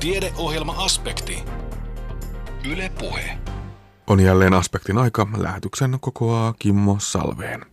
Tiedeohjelma-aspekti. 0.00 1.44
Yle 2.70 2.92
Puhe. 2.98 3.38
On 4.06 4.20
jälleen 4.20 4.54
aspektin 4.54 4.98
aika. 4.98 5.26
Lähetyksen 5.36 5.98
kokoaa 6.00 6.54
Kimmo 6.58 6.96
Salveen. 7.00 7.66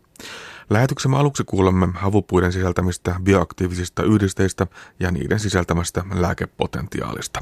Lähetyksemme 0.70 1.18
aluksi 1.18 1.44
kuulemme 1.44 1.88
havupuiden 1.96 2.54
sisältämistä 2.54 3.16
bioaktiivisista 3.24 4.04
yhdisteistä 4.04 4.68
ja 5.00 5.12
niiden 5.12 5.40
sisältämästä 5.40 6.04
lääkepotentiaalista. 6.14 7.42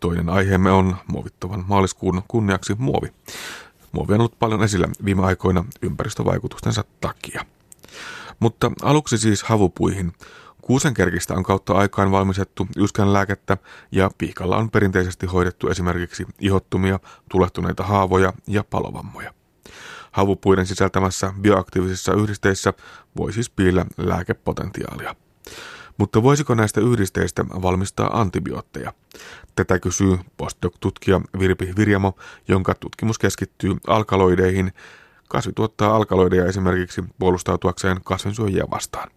Toinen 0.00 0.28
aiheemme 0.28 0.70
on 0.70 0.96
muovittuvan 1.06 1.64
maaliskuun 1.68 2.22
kunniaksi 2.28 2.74
muovi. 2.78 3.08
Muovi 3.92 4.14
on 4.14 4.20
ollut 4.20 4.38
paljon 4.38 4.62
esillä 4.62 4.88
viime 5.04 5.24
aikoina 5.24 5.64
ympäristövaikutustensa 5.82 6.84
takia. 7.00 7.44
Mutta 8.40 8.72
aluksi 8.82 9.18
siis 9.18 9.42
havupuihin. 9.42 10.12
Kuusenkerkistä 10.66 11.34
on 11.34 11.42
kautta 11.42 11.72
aikaan 11.72 12.10
valmistettu 12.10 12.66
yskän 12.76 13.12
lääkettä 13.12 13.56
ja 13.92 14.10
pihkalla 14.18 14.56
on 14.56 14.70
perinteisesti 14.70 15.26
hoidettu 15.26 15.68
esimerkiksi 15.68 16.26
ihottumia, 16.40 17.00
tulehtuneita 17.30 17.82
haavoja 17.82 18.32
ja 18.46 18.64
palovammoja. 18.64 19.34
Havupuiden 20.12 20.66
sisältämässä 20.66 21.32
bioaktiivisissa 21.40 22.14
yhdisteissä 22.14 22.72
voi 23.16 23.32
siis 23.32 23.50
piillä 23.50 23.86
lääkepotentiaalia. 23.96 25.14
Mutta 25.98 26.22
voisiko 26.22 26.54
näistä 26.54 26.80
yhdisteistä 26.80 27.44
valmistaa 27.62 28.20
antibiootteja? 28.20 28.92
Tätä 29.56 29.78
kysyy 29.78 30.18
postdoc-tutkija 30.36 31.20
Virpi 31.38 31.72
Virjamo, 31.76 32.12
jonka 32.48 32.74
tutkimus 32.74 33.18
keskittyy 33.18 33.76
alkaloideihin. 33.86 34.72
Kasvi 35.28 35.52
tuottaa 35.52 35.96
alkaloideja 35.96 36.46
esimerkiksi 36.46 37.04
puolustautuakseen 37.18 38.00
kasvinsyöjiä 38.04 38.64
vastaan. 38.70 39.10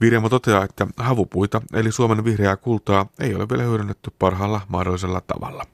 Virjamo 0.00 0.28
toteaa, 0.28 0.64
että 0.64 0.86
havupuita 0.96 1.62
eli 1.74 1.92
Suomen 1.92 2.24
vihreää 2.24 2.56
kultaa 2.56 3.06
ei 3.20 3.34
ole 3.34 3.48
vielä 3.48 3.62
hyödynnetty 3.62 4.12
parhaalla 4.18 4.60
mahdollisella 4.68 5.20
tavalla. 5.20 5.64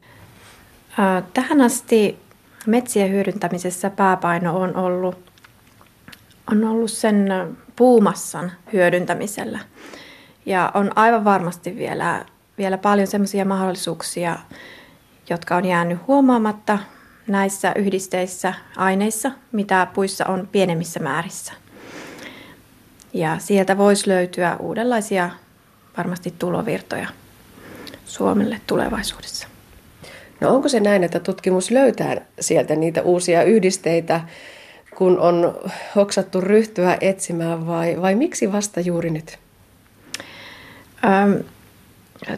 Tähän 1.34 1.60
asti 1.60 2.18
metsien 2.66 3.10
hyödyntämisessä 3.10 3.90
pääpaino 3.90 4.60
on 4.60 4.76
ollut, 4.76 5.32
on 6.52 6.64
ollut 6.64 6.90
sen 6.90 7.28
puumassan 7.76 8.52
hyödyntämisellä. 8.72 9.58
Ja 10.46 10.70
on 10.74 10.90
aivan 10.98 11.24
varmasti 11.24 11.76
vielä, 11.76 12.24
vielä 12.58 12.78
paljon 12.78 13.06
sellaisia 13.06 13.44
mahdollisuuksia, 13.44 14.38
jotka 15.30 15.56
on 15.56 15.64
jäänyt 15.64 15.98
huomaamatta 16.06 16.78
näissä 17.26 17.72
yhdisteissä, 17.76 18.54
aineissa, 18.76 19.30
mitä 19.52 19.86
puissa 19.94 20.26
on 20.26 20.48
pienemmissä 20.52 21.00
määrissä. 21.00 21.52
Ja 23.14 23.38
sieltä 23.38 23.78
voisi 23.78 24.08
löytyä 24.08 24.56
uudenlaisia 24.56 25.30
varmasti 25.96 26.34
tulovirtoja 26.38 27.08
Suomelle 28.04 28.60
tulevaisuudessa. 28.66 29.48
No 30.40 30.54
onko 30.54 30.68
se 30.68 30.80
näin, 30.80 31.04
että 31.04 31.20
tutkimus 31.20 31.70
löytää 31.70 32.16
sieltä 32.40 32.76
niitä 32.76 33.02
uusia 33.02 33.42
yhdisteitä, 33.42 34.20
kun 34.96 35.18
on 35.18 35.54
hoksattu 35.96 36.40
ryhtyä 36.40 36.98
etsimään 37.00 37.66
vai, 37.66 38.02
vai 38.02 38.14
miksi 38.14 38.52
vasta 38.52 38.80
juuri 38.80 39.10
nyt? 39.10 39.38
Ähm, 41.04 41.32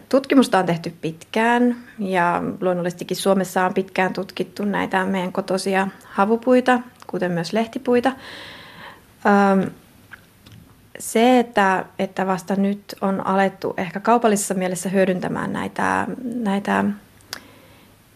tutkimusta 0.09 0.59
on 0.59 0.67
tehty 0.67 0.93
pitkään 1.01 1.77
ja 1.99 2.43
luonnollisestikin 2.61 3.17
Suomessa 3.17 3.65
on 3.65 3.75
pitkään 3.75 4.13
tutkittu 4.13 4.65
näitä 4.65 5.05
meidän 5.05 5.33
kotoisia 5.33 5.89
havupuita, 6.05 6.81
kuten 7.07 7.33
myös 7.33 7.53
lehtipuita. 7.53 8.13
Ähm, 9.27 9.69
se, 11.13 11.39
että, 11.39 11.85
että 11.99 12.27
vasta 12.27 12.57
nyt 12.57 12.95
on 13.01 13.27
alettu 13.27 13.75
ehkä 13.77 14.01
kaupallisessa 14.01 14.55
mielessä 14.55 14.89
hyödyntämään 14.89 15.53
näitä, 15.53 16.07
näitä 16.25 16.85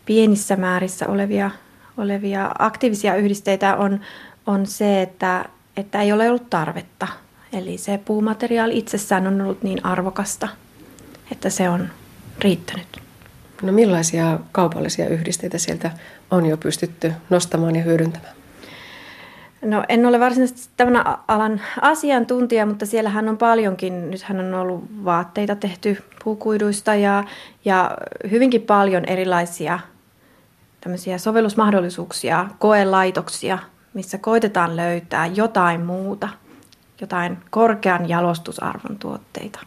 pienissä 0.06 0.56
määrissä 0.56 1.06
olevia, 1.06 1.50
olevia 1.97 2.50
aktiivisia 2.58 3.17
yhdisteitä, 3.17 3.77
on, 3.77 4.00
on 4.47 4.67
se, 4.67 5.03
että, 5.03 5.45
että 5.77 6.02
ei 6.02 6.12
ole 6.12 6.29
ollut 6.29 6.51
tarvetta. 6.51 7.08
Eli 7.52 7.79
se 7.79 8.01
puumateriaali 8.05 8.79
itsessään 8.79 9.27
on 9.27 9.41
ollut 9.41 9.62
niin 9.62 9.86
arvokasta, 9.86 10.48
että 11.33 11.51
se 11.51 11.68
on 11.68 11.89
riittänyt. 12.39 13.02
No 13.62 13.73
millaisia 13.73 14.39
kaupallisia 14.52 15.08
yhdisteitä 15.08 15.58
sieltä 15.58 15.91
on 16.30 16.46
jo 16.46 16.57
pystytty 16.57 17.12
nostamaan 17.30 17.77
ja 17.77 17.83
hyödyntämään? 17.83 18.37
No 19.63 19.85
en 19.89 20.07
ole 20.07 20.20
varsinaisesti 20.20 20.69
tämän 20.77 21.05
alan 21.29 21.61
asiantuntija, 21.80 22.67
mutta 22.67 22.86
siellähän 22.86 23.29
on 23.29 23.39
paljonkin, 23.39 24.11
nythän 24.11 24.41
on 24.41 24.55
ollut 24.55 24.85
vaatteita 25.05 25.57
tehty 25.57 26.02
puukuiduista 26.24 26.95
ja, 26.95 27.24
ja 27.64 27.98
hyvinkin 28.30 28.63
paljon 28.63 29.05
erilaisia 29.05 29.79
tämmöisiä 30.80 31.18
sovellusmahdollisuuksia, 31.18 32.47
koelaitoksia, 32.58 33.58
missä 33.95 34.18
koitetaan 34.18 34.77
löytää 34.77 35.27
jotain 35.27 35.80
muuta, 35.80 36.29
jotain 37.01 37.39
korkean 37.51 38.08
jalostusarvon 38.08 38.98
tuotteita. 38.98 39.61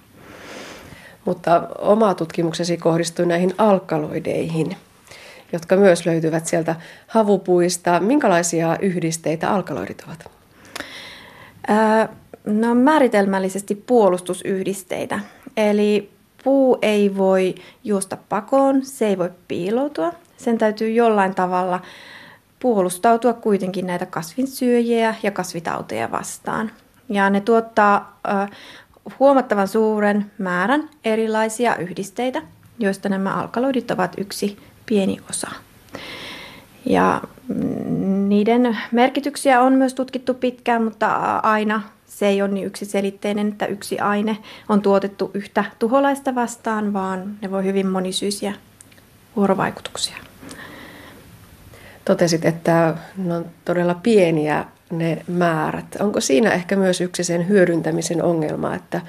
Mutta 1.26 1.68
oma 1.80 2.14
tutkimuksesi 2.14 2.78
kohdistui 2.78 3.26
näihin 3.26 3.54
alkaloideihin– 3.58 4.76
jotka 5.54 5.76
myös 5.76 6.06
löytyvät 6.06 6.48
sieltä 6.48 6.76
havupuista. 7.08 8.00
Minkälaisia 8.00 8.78
yhdisteitä 8.82 9.50
alkaloidit 9.50 10.04
ovat? 10.08 10.32
no 12.46 12.76
määritelmällisesti 12.76 13.76
puolustusyhdisteitä. 13.76 15.20
Eli 15.58 16.10
puu 16.44 16.78
ei 16.82 17.18
voi 17.18 17.56
juosta 17.84 18.18
pakoon, 18.30 18.86
se 18.86 19.08
ei 19.08 19.18
voi 19.18 19.32
piiloutua. 19.48 20.14
Sen 20.38 20.58
täytyy 20.58 20.90
jollain 20.90 21.36
tavalla 21.36 21.82
puolustautua 22.60 23.34
kuitenkin 23.34 23.88
näitä 23.88 24.06
kasvinsyöjiä 24.06 25.16
ja 25.24 25.32
kasvitauteja 25.32 26.12
vastaan. 26.12 26.72
Ja 27.10 27.30
ne 27.30 27.42
tuottaa 27.42 28.20
huomattavan 29.20 29.68
suuren 29.68 30.32
määrän 30.38 30.90
erilaisia 31.06 31.76
yhdisteitä, 31.76 32.42
joista 32.80 33.10
nämä 33.10 33.36
alkaloidit 33.36 33.92
ovat 33.92 34.14
yksi 34.18 34.58
pieni 34.86 35.18
osa. 35.30 35.48
Ja 36.86 37.22
niiden 38.28 38.78
merkityksiä 38.92 39.62
on 39.62 39.74
myös 39.74 39.94
tutkittu 39.94 40.34
pitkään, 40.34 40.84
mutta 40.84 41.36
aina 41.36 41.82
se 42.08 42.28
ei 42.28 42.42
ole 42.42 42.52
niin 42.52 42.68
yksiselitteinen, 42.68 43.48
että 43.48 43.66
yksi 43.66 44.00
aine 44.00 44.38
on 44.70 44.82
tuotettu 44.82 45.32
yhtä 45.34 45.64
tuholaista 45.80 46.36
vastaan, 46.36 46.94
vaan 46.94 47.38
ne 47.42 47.52
voi 47.52 47.64
hyvin 47.64 47.88
monisyisiä 47.88 48.54
vuorovaikutuksia. 49.36 50.18
Totesit, 52.06 52.46
että 52.46 52.96
ne 53.18 53.36
on 53.36 53.46
todella 53.66 53.96
pieniä 53.96 54.66
ne 54.92 55.24
määrät. 55.28 55.86
Onko 56.00 56.22
siinä 56.22 56.52
ehkä 56.52 56.76
myös 56.76 57.02
yksi 57.02 57.24
sen 57.24 57.48
hyödyntämisen 57.48 58.24
ongelma, 58.24 58.76
että 58.76 59.02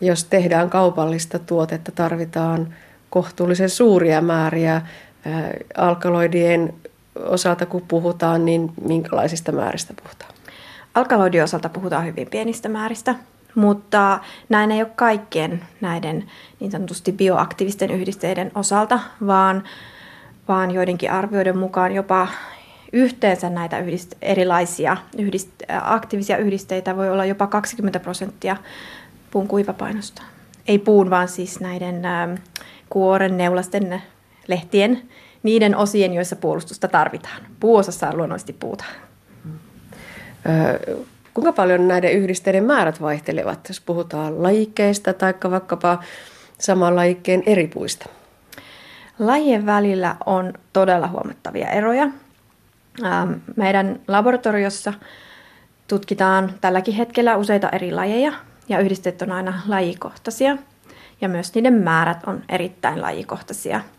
jos 0.00 0.24
tehdään 0.24 0.70
kaupallista 0.70 1.38
tuotetta, 1.38 1.92
tarvitaan 1.92 2.74
kohtuullisen 3.10 3.70
suuria 3.70 4.20
määriä 4.20 4.82
alkaloidien 5.76 6.74
osalta 7.24 7.66
kun 7.66 7.82
puhutaan, 7.88 8.44
niin 8.44 8.72
minkälaisista 8.84 9.52
määristä 9.52 9.94
puhutaan? 10.02 10.30
Alkaloidien 10.94 11.44
osalta 11.44 11.68
puhutaan 11.68 12.06
hyvin 12.06 12.28
pienistä 12.30 12.68
määristä, 12.68 13.14
mutta 13.54 14.18
näin 14.48 14.70
ei 14.70 14.82
ole 14.82 14.90
kaikkien 14.96 15.64
näiden 15.80 16.24
niin 16.60 16.70
sanotusti 16.70 17.12
bioaktiivisten 17.12 17.90
yhdisteiden 17.90 18.50
osalta, 18.54 19.00
vaan, 19.26 19.62
vaan 20.48 20.70
joidenkin 20.70 21.12
arvioiden 21.12 21.58
mukaan 21.58 21.92
jopa 21.92 22.28
yhteensä 22.92 23.50
näitä 23.50 23.80
yhdist- 23.80 24.16
erilaisia 24.22 24.96
yhdist- 25.16 25.64
aktiivisia 25.82 26.36
yhdisteitä 26.36 26.96
voi 26.96 27.10
olla 27.10 27.24
jopa 27.24 27.46
20 27.46 28.00
prosenttia 28.00 28.56
puun 29.30 29.48
kuivapainosta. 29.48 30.22
Ei 30.68 30.78
puun, 30.78 31.10
vaan 31.10 31.28
siis 31.28 31.60
näiden 31.60 32.02
kuoren, 32.90 33.36
neulasten, 33.36 34.02
lehtien, 34.48 35.02
niiden 35.42 35.76
osien, 35.76 36.14
joissa 36.14 36.36
puolustusta 36.36 36.88
tarvitaan. 36.88 37.42
Puuosassa 37.60 38.08
on 38.08 38.16
luonnollisesti 38.16 38.52
puuta. 38.52 38.84
Öö, 40.48 40.96
kuinka 41.34 41.52
paljon 41.52 41.88
näiden 41.88 42.12
yhdisteiden 42.12 42.64
määrät 42.64 43.00
vaihtelevat, 43.00 43.68
jos 43.68 43.80
puhutaan 43.80 44.42
lajikkeista 44.42 45.12
tai 45.12 45.34
vaikkapa 45.50 46.02
saman 46.58 46.96
lajikkeen 46.96 47.42
eri 47.46 47.66
puista? 47.66 48.06
Lajien 49.18 49.66
välillä 49.66 50.16
on 50.26 50.52
todella 50.72 51.08
huomattavia 51.08 51.70
eroja. 51.70 52.08
Meidän 53.56 54.00
laboratoriossa 54.08 54.92
tutkitaan 55.88 56.52
tälläkin 56.60 56.94
hetkellä 56.94 57.36
useita 57.36 57.68
eri 57.68 57.92
lajeja 57.92 58.32
ja 58.68 58.78
yhdisteet 58.78 59.22
on 59.22 59.32
aina 59.32 59.62
lajikohtaisia 59.68 60.56
ja 61.20 61.28
myös 61.28 61.54
niiden 61.54 61.74
määrät 61.74 62.24
on 62.26 62.42
erittäin 62.48 63.02
lajikohtaisia– 63.02 63.80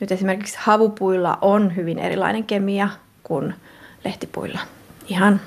nyt 0.00 0.12
esimerkiksi 0.12 0.58
havupuilla 0.60 1.38
on 1.40 1.76
hyvin 1.76 1.98
erilainen 1.98 2.44
kemia 2.44 2.88
kuin 3.22 3.54
lehtipuilla. 4.04 4.60
Ihan 5.06 5.40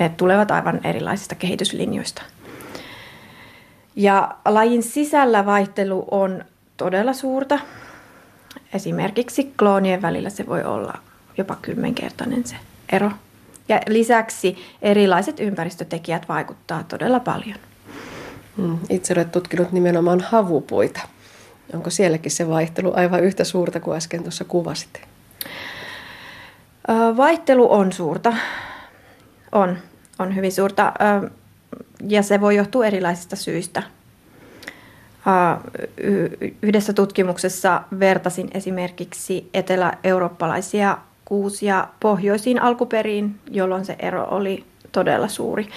ne 0.00 0.08
tulevat 0.08 0.50
aivan 0.50 0.80
erilaisista 0.84 1.34
kehityslinjoista. 1.34 2.22
Ja 3.96 4.36
lajin 4.44 4.82
sisällä 4.82 5.46
vaihtelu 5.46 6.08
on 6.10 6.44
todella 6.76 7.12
suurta. 7.12 7.58
Esimerkiksi 8.74 9.52
kloonien 9.58 10.02
välillä 10.02 10.30
se 10.30 10.46
voi 10.46 10.64
olla 10.64 10.94
jopa 11.36 11.56
kymmenkertainen 11.62 12.46
se 12.46 12.56
ero. 12.92 13.10
Ja 13.68 13.80
lisäksi 13.88 14.56
erilaiset 14.82 15.40
ympäristötekijät 15.40 16.28
vaikuttaa 16.28 16.82
todella 16.82 17.20
paljon. 17.20 17.58
Mm, 18.56 18.78
itse 18.90 19.12
olet 19.12 19.32
tutkinut 19.32 19.72
nimenomaan 19.72 20.20
havupuita. 20.20 21.00
Onko 21.74 21.90
sielläkin 21.90 22.32
se 22.32 22.48
vaihtelu 22.48 22.92
aivan 22.94 23.24
yhtä 23.24 23.44
suurta 23.44 23.80
kuin 23.80 23.96
äsken 23.96 24.22
tuossa 24.22 24.44
kuvasit? 24.44 25.00
Vaihtelu 27.16 27.72
on 27.72 27.92
suurta. 27.92 28.32
On, 29.52 29.78
on 30.18 30.36
hyvin 30.36 30.52
suurta 30.52 30.92
ja 32.08 32.22
se 32.22 32.40
voi 32.40 32.56
johtua 32.56 32.86
erilaisista 32.86 33.36
syistä. 33.36 33.82
Yhdessä 36.62 36.92
tutkimuksessa 36.92 37.82
vertasin 38.00 38.50
esimerkiksi 38.54 39.50
etelä-eurooppalaisia 39.54 40.98
kuusia 41.24 41.88
pohjoisiin 42.00 42.62
alkuperiin, 42.62 43.40
jolloin 43.50 43.84
se 43.84 43.96
ero 43.98 44.26
oli 44.30 44.64
todella 44.92 45.28
suuri, 45.28 45.68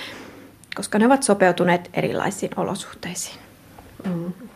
koska 0.76 1.00
ne 1.00 1.06
ovat 1.06 1.24
sopeutuneet 1.24 1.90
erilaisiin 1.94 2.52
olosuhteisiin. 2.58 3.49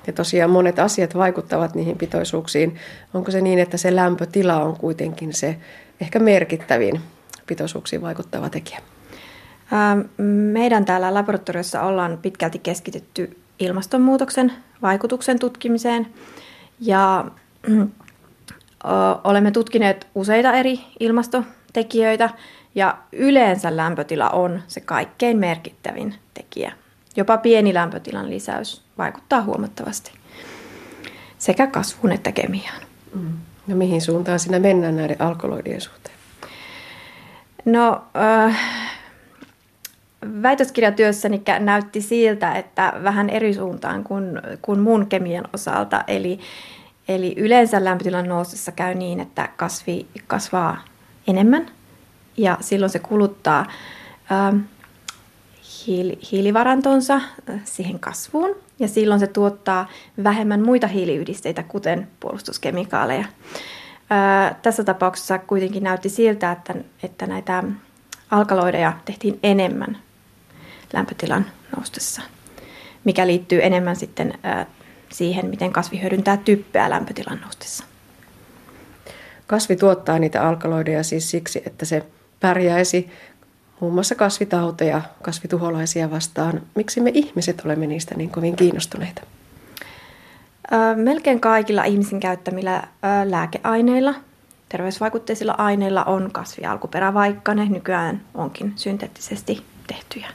Ja 0.08 0.14
tosiaan 0.14 0.52
monet 0.52 0.80
asiat 0.80 1.16
vaikuttavat 1.16 1.76
niihin 1.76 1.98
pitoisuuksiin. 1.98 2.76
Onko 3.14 3.32
se 3.32 3.42
niin, 3.42 3.60
että 3.60 3.78
se 3.78 3.96
lämpötila 3.96 4.64
on 4.64 4.78
kuitenkin 4.78 5.34
se 5.34 5.58
ehkä 6.02 6.20
merkittävin 6.20 7.02
pitoisuuksiin 7.48 8.02
vaikuttava 8.02 8.50
tekijä? 8.50 8.80
Meidän 10.52 10.86
täällä 10.86 11.14
laboratoriossa 11.14 11.82
ollaan 11.82 12.20
pitkälti 12.22 12.60
keskitytty 12.60 13.38
ilmastonmuutoksen 13.60 14.52
vaikutuksen 14.82 15.40
tutkimiseen 15.40 16.08
ja 16.80 17.26
olemme 19.24 19.52
tutkineet 19.52 20.08
useita 20.16 20.54
eri 20.54 20.80
ilmastotekijöitä 21.00 22.30
ja 22.76 22.98
yleensä 23.12 23.78
lämpötila 23.78 24.30
on 24.30 24.62
se 24.68 24.82
kaikkein 24.82 25.38
merkittävin 25.38 26.16
tekijä. 26.34 26.72
Jopa 27.16 27.38
pieni 27.38 27.74
lämpötilan 27.74 28.30
lisäys 28.30 28.83
vaikuttaa 28.98 29.42
huomattavasti 29.42 30.12
sekä 31.38 31.68
kasvuun 31.68 32.12
että 32.12 32.32
kemiaan. 32.32 32.82
Mm. 33.16 33.34
No 33.68 33.76
mihin 33.76 34.02
suuntaan 34.02 34.40
sinä 34.40 34.60
mennään 34.60 34.96
näiden 34.96 35.22
alkaloidien 35.22 35.82
suhteen? 35.82 36.16
No, 37.66 38.04
äh, 38.48 38.60
väitöskirjatyössäni 40.42 41.42
näytti 41.60 42.02
siltä, 42.02 42.56
että 42.56 42.94
vähän 43.04 43.30
eri 43.30 43.54
suuntaan 43.54 44.04
kuin, 44.04 44.42
kuin 44.62 44.80
mun 44.80 45.08
kemian 45.08 45.48
osalta. 45.54 46.04
Eli, 46.08 46.40
eli 47.08 47.34
yleensä 47.38 47.84
lämpötilan 47.84 48.30
noustessa 48.30 48.72
käy 48.72 48.94
niin, 48.94 49.20
että 49.20 49.50
kasvi 49.58 50.08
kasvaa 50.28 50.78
enemmän 51.28 51.66
ja 52.38 52.58
silloin 52.62 52.90
se 52.90 53.00
kuluttaa 53.00 53.60
äh, 54.32 54.62
hiili, 55.88 56.20
hiilivarantonsa 56.32 57.14
äh, 57.16 57.62
siihen 57.64 58.00
kasvuun 58.00 58.56
ja 58.80 58.88
silloin 58.88 59.20
se 59.20 59.28
tuottaa 59.28 59.90
vähemmän 60.24 60.62
muita 60.62 60.88
hiiliyhdisteitä, 60.88 61.64
kuten 61.64 62.08
puolustuskemikaaleja. 62.20 63.26
Ää, 64.10 64.60
tässä 64.62 64.84
tapauksessa 64.84 65.38
kuitenkin 65.38 65.84
näytti 65.84 66.10
siltä, 66.10 66.52
että, 66.52 66.76
että 67.04 67.28
näitä 67.28 67.64
alkaloideja 68.32 68.94
tehtiin 69.06 69.40
enemmän 69.44 69.98
lämpötilan 70.94 71.46
noustessa, 71.76 72.22
mikä 73.04 73.28
liittyy 73.28 73.60
enemmän 73.64 73.96
sitten 73.96 74.34
ää, 74.44 74.66
siihen, 75.12 75.46
miten 75.46 75.74
kasvi 75.74 76.02
hyödyntää 76.02 76.38
typpeä 76.38 76.90
lämpötilan 76.90 77.40
noustessa. 77.42 77.84
Kasvi 79.48 79.76
tuottaa 79.76 80.20
niitä 80.20 80.48
alkaloideja 80.48 81.04
siis 81.04 81.32
siksi, 81.32 81.64
että 81.66 81.86
se 81.86 82.04
pärjäisi 82.40 83.10
muun 83.84 83.94
muassa 83.94 84.16
kasvitauteja, 84.16 85.02
kasvituholaisia 85.22 86.12
vastaan. 86.12 86.62
Miksi 86.76 87.02
me 87.02 87.12
ihmiset 87.14 87.62
olemme 87.66 87.88
niistä 87.88 88.16
niin 88.16 88.30
kovin 88.30 88.56
kiinnostuneita? 88.56 89.22
Melkein 90.96 91.40
kaikilla 91.40 91.84
ihmisen 91.84 92.20
käyttämillä 92.20 92.84
lääkeaineilla, 93.26 94.16
terveysvaikutteisilla 94.70 95.56
aineilla 95.58 96.04
on 96.04 96.30
kasvialkuperä, 96.32 97.14
vaikka 97.14 97.54
ne 97.54 97.66
nykyään 97.66 98.22
onkin 98.34 98.74
synteettisesti 98.76 99.64
tehtyjä. 99.88 100.28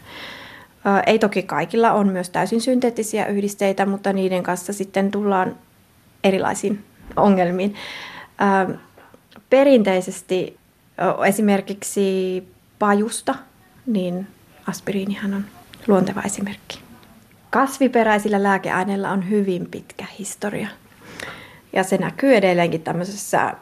Ei 1.07 1.19
toki 1.19 1.43
kaikilla 1.43 1.93
on 1.93 2.09
myös 2.09 2.31
täysin 2.31 2.61
synteettisiä 2.61 3.27
yhdisteitä, 3.27 3.87
mutta 3.87 4.13
niiden 4.13 4.43
kanssa 4.43 4.73
sitten 4.73 5.11
tullaan 5.11 5.57
erilaisiin 6.25 6.85
ongelmiin. 7.17 7.75
Perinteisesti 9.51 10.57
esimerkiksi 11.27 12.45
pajusta, 12.79 13.35
niin 13.87 14.27
aspiriinihan 14.67 15.35
on 15.35 15.45
luonteva 15.87 16.23
esimerkki. 16.23 16.81
Kasviperäisillä 17.51 18.43
lääkeaineilla 18.43 19.11
on 19.11 19.31
hyvin 19.31 19.67
pitkä 19.71 20.05
historia. 20.19 20.69
Ja 21.73 21.85
se 21.85 21.97
näkyy 21.97 22.37
edelleenkin 22.37 22.83
tämmöisessä 22.83 23.43
äh, 23.43 23.57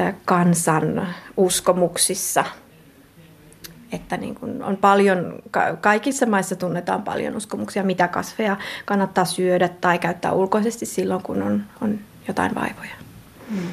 äh, 0.00 0.14
kansan 0.24 1.08
uskomuksissa, 1.36 2.44
että 3.92 4.16
niin 4.16 4.34
kun 4.34 4.62
on 4.62 4.76
paljon, 4.76 5.38
kaikissa 5.80 6.26
maissa 6.26 6.56
tunnetaan 6.56 7.02
paljon 7.02 7.36
uskomuksia, 7.36 7.82
mitä 7.82 8.08
kasveja 8.08 8.56
kannattaa 8.84 9.24
syödä 9.24 9.68
tai 9.68 9.98
käyttää 9.98 10.32
ulkoisesti 10.32 10.86
silloin, 10.86 11.22
kun 11.22 11.42
on, 11.42 11.64
on 11.80 11.98
jotain 12.28 12.54
vaivoja. 12.54 12.94
Hmm. 13.50 13.68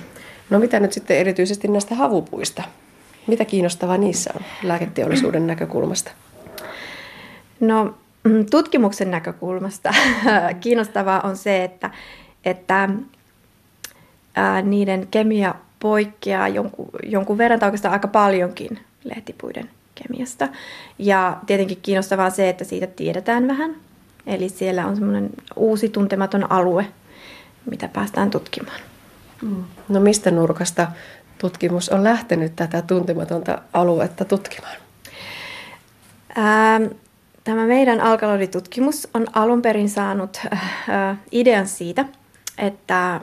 No 0.50 0.60
mitä 0.60 0.80
nyt 0.80 0.94
sitten 0.94 1.18
erityisesti 1.18 1.68
näistä 1.68 1.96
havupuista? 1.96 2.64
Mitä 3.28 3.46
kiinnostavaa 3.46 3.98
niissä 3.98 4.32
on 4.36 4.42
lääketeollisuuden 4.64 5.48
näkökulmasta? 5.48 6.12
No 7.60 7.94
mm, 8.24 8.46
tutkimuksen 8.52 9.12
näkökulmasta 9.12 9.94
kiinnostavaa 10.62 11.22
on 11.22 11.38
se, 11.38 11.64
että, 11.64 11.90
että 12.46 12.90
ää, 14.36 14.62
niiden 14.62 15.08
kemia 15.12 15.56
poikkeaa 15.80 16.48
jonkun, 16.48 16.90
jonkun 17.04 17.38
verran 17.38 17.60
tai 17.60 17.68
oikeastaan 17.68 17.94
aika 17.94 18.08
paljonkin 18.08 18.80
lehtipuiden 19.04 19.70
kemiasta. 19.96 20.48
Ja 21.00 21.38
tietenkin 21.46 21.80
kiinnostavaa 21.82 22.26
on 22.26 22.32
se, 22.32 22.50
että 22.50 22.64
siitä 22.64 22.88
tiedetään 22.88 23.48
vähän. 23.48 23.76
Eli 24.28 24.50
siellä 24.50 24.86
on 24.86 24.96
semmoinen 24.96 25.30
uusi 25.56 25.90
tuntematon 25.90 26.52
alue, 26.52 26.86
mitä 27.72 27.88
päästään 27.88 28.30
tutkimaan. 28.30 28.80
No 29.90 30.00
mistä 30.00 30.32
nurkasta 30.32 30.88
tutkimus 31.44 31.90
on 31.90 32.04
lähtenyt 32.04 32.56
tätä 32.56 32.82
tuntematonta 32.82 33.62
aluetta 33.74 34.26
tutkimaan? 34.26 34.76
Ähm, 36.38 36.84
tämä 37.44 37.66
meidän 37.66 38.02
alkaloiditutkimus 38.02 39.08
on 39.14 39.28
alun 39.34 39.62
perin 39.62 39.90
saanut 39.90 40.40
äh, 40.54 40.62
äh, 40.90 41.18
idean 41.32 41.68
siitä, 41.68 42.06
että 42.58 43.16
äh, 43.16 43.22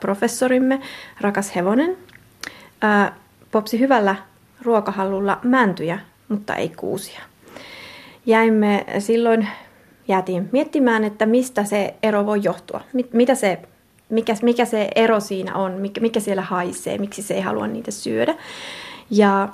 professorimme 0.00 0.80
Rakas 1.20 1.54
Hevonen 1.54 1.96
popsi 3.50 3.80
hyvällä 3.80 4.16
ruokahallulla 4.62 5.38
mäntyjä, 5.42 5.98
mutta 6.28 6.54
ei 6.54 6.68
kuusia. 6.68 7.20
Jäimme 8.26 8.86
silloin, 8.98 9.48
jäätiin 10.08 10.48
miettimään, 10.52 11.04
että 11.04 11.26
mistä 11.26 11.64
se 11.64 11.94
ero 12.02 12.26
voi 12.26 12.40
johtua, 12.42 12.80
mitä 13.12 13.34
se 13.34 13.58
mikä, 14.14 14.36
mikä 14.42 14.64
se 14.64 14.88
ero 14.94 15.20
siinä 15.20 15.54
on, 15.54 15.72
mikä, 15.72 16.00
mikä 16.00 16.20
siellä 16.20 16.42
haisee, 16.42 16.98
miksi 16.98 17.22
se 17.22 17.34
ei 17.34 17.40
halua 17.40 17.66
niitä 17.66 17.90
syödä. 17.90 18.34
Ja 19.10 19.48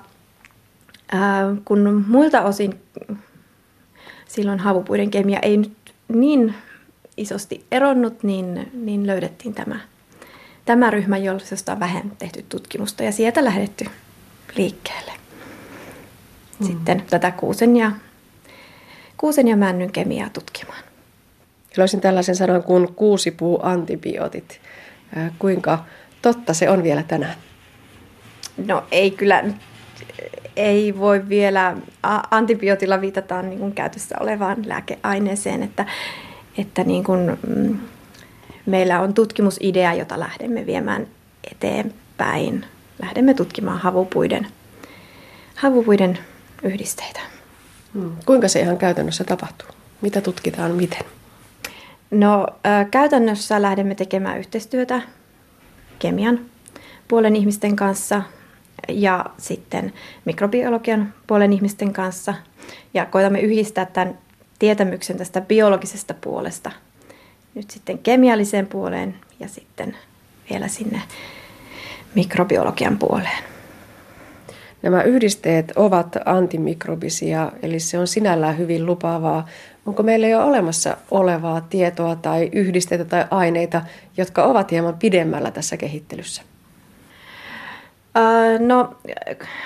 ää, 1.13 1.57
kun 1.65 2.05
muilta 2.09 2.43
osin 2.43 2.81
silloin 4.29 4.59
havupuiden 4.59 5.11
kemia 5.11 5.39
ei 5.43 5.57
nyt 5.57 5.73
niin 6.09 6.55
isosti 7.17 7.67
eronnut, 7.71 8.23
niin, 8.23 8.71
niin 8.73 9.07
löydettiin 9.07 9.55
tämä, 9.55 9.81
tämä 10.65 10.91
ryhmä, 10.91 11.17
josta 11.17 11.73
on 11.73 11.81
vähän 11.81 12.13
tehty 12.19 12.45
tutkimusta 12.49 13.03
ja 13.03 13.13
sieltä 13.13 13.45
lähdetty 13.45 13.85
liikkeelle. 14.57 15.13
Mm. 16.61 16.67
Sitten 16.67 17.03
tätä 17.11 17.31
kuusen 17.31 17.77
ja, 17.77 17.93
kuusen 19.17 19.49
ja 19.49 19.57
männyn 19.57 19.93
kemiaa 19.93 20.29
tutkimaan. 20.29 20.90
Löysin 21.77 22.01
tällaisen 22.01 22.37
sanan 22.37 22.63
kuin 22.63 22.95
kuusipuu 22.95 23.61
antibiootit. 23.63 24.61
Kuinka 25.39 25.85
totta 26.23 26.55
se 26.55 26.71
on 26.71 26.83
vielä 26.83 27.03
tänään? 27.03 27.35
No 28.67 28.85
ei 28.91 29.11
kyllä, 29.11 29.45
ei 30.57 30.99
voi 30.99 31.29
vielä, 31.29 31.77
antibiootilla 32.31 33.01
viitataan 33.01 33.51
niin 33.51 33.59
kuin 33.59 33.73
käytössä 33.73 34.17
olevaan 34.21 34.57
lääkeaineeseen, 34.67 35.63
että, 35.63 35.87
että 36.59 36.85
niin 36.85 37.05
kuin, 37.05 37.39
mm, 37.47 37.79
meillä 38.67 39.01
on 39.01 39.15
tutkimusidea, 39.15 39.95
jota 39.95 40.21
lähdemme 40.21 40.67
viemään 40.67 41.07
eteenpäin. 41.53 42.65
Lähdemme 43.03 43.35
tutkimaan 43.35 43.79
havupuiden, 43.79 44.47
havupuiden 45.55 46.19
yhdisteitä. 46.63 47.21
Hmm. 47.95 48.13
Kuinka 48.27 48.49
se 48.49 48.61
ihan 48.61 48.79
käytännössä 48.79 49.25
tapahtuu? 49.25 49.69
Mitä 50.01 50.21
tutkitaan 50.21 50.75
miten? 50.75 51.05
No 52.11 52.47
käytännössä 52.91 53.63
lähdemme 53.63 53.95
tekemään 53.95 54.39
yhteistyötä 54.39 55.03
kemian 55.99 56.41
puolen 57.09 57.37
ihmisten 57.37 57.77
kanssa 57.77 58.23
ja 58.89 59.25
sitten 59.39 59.93
mikrobiologian 60.25 61.15
puolen 61.27 61.53
ihmisten 61.53 61.93
kanssa. 61.93 62.35
Ja 62.95 63.07
koitamme 63.07 63.41
yhdistää 63.41 63.85
tämän 63.85 64.19
tietämyksen 64.59 65.17
tästä 65.17 65.41
biologisesta 65.41 66.15
puolesta 66.15 66.71
nyt 67.55 67.71
sitten 67.71 67.99
kemialliseen 67.99 68.67
puoleen 68.67 69.15
ja 69.41 69.49
sitten 69.49 69.97
vielä 70.51 70.69
sinne 70.69 71.03
mikrobiologian 72.15 72.99
puoleen. 72.99 73.45
Nämä 74.83 75.03
yhdisteet 75.03 75.73
ovat 75.77 76.17
antimikrobisia, 76.25 77.53
eli 77.63 77.81
se 77.81 77.99
on 77.99 78.07
sinällään 78.07 78.59
hyvin 78.59 78.87
lupaavaa. 78.87 79.49
Onko 79.87 80.03
meillä 80.03 80.29
jo 80.29 80.47
olemassa 80.47 80.97
olevaa 81.11 81.61
tietoa 81.61 82.17
tai 82.17 82.51
yhdisteitä 82.53 83.05
tai 83.05 83.25
aineita, 83.31 83.83
jotka 84.17 84.45
ovat 84.45 84.71
hieman 84.71 84.99
pidemmällä 84.99 85.51
tässä 85.51 85.77
kehittelyssä? 85.77 86.43
No, 88.59 88.95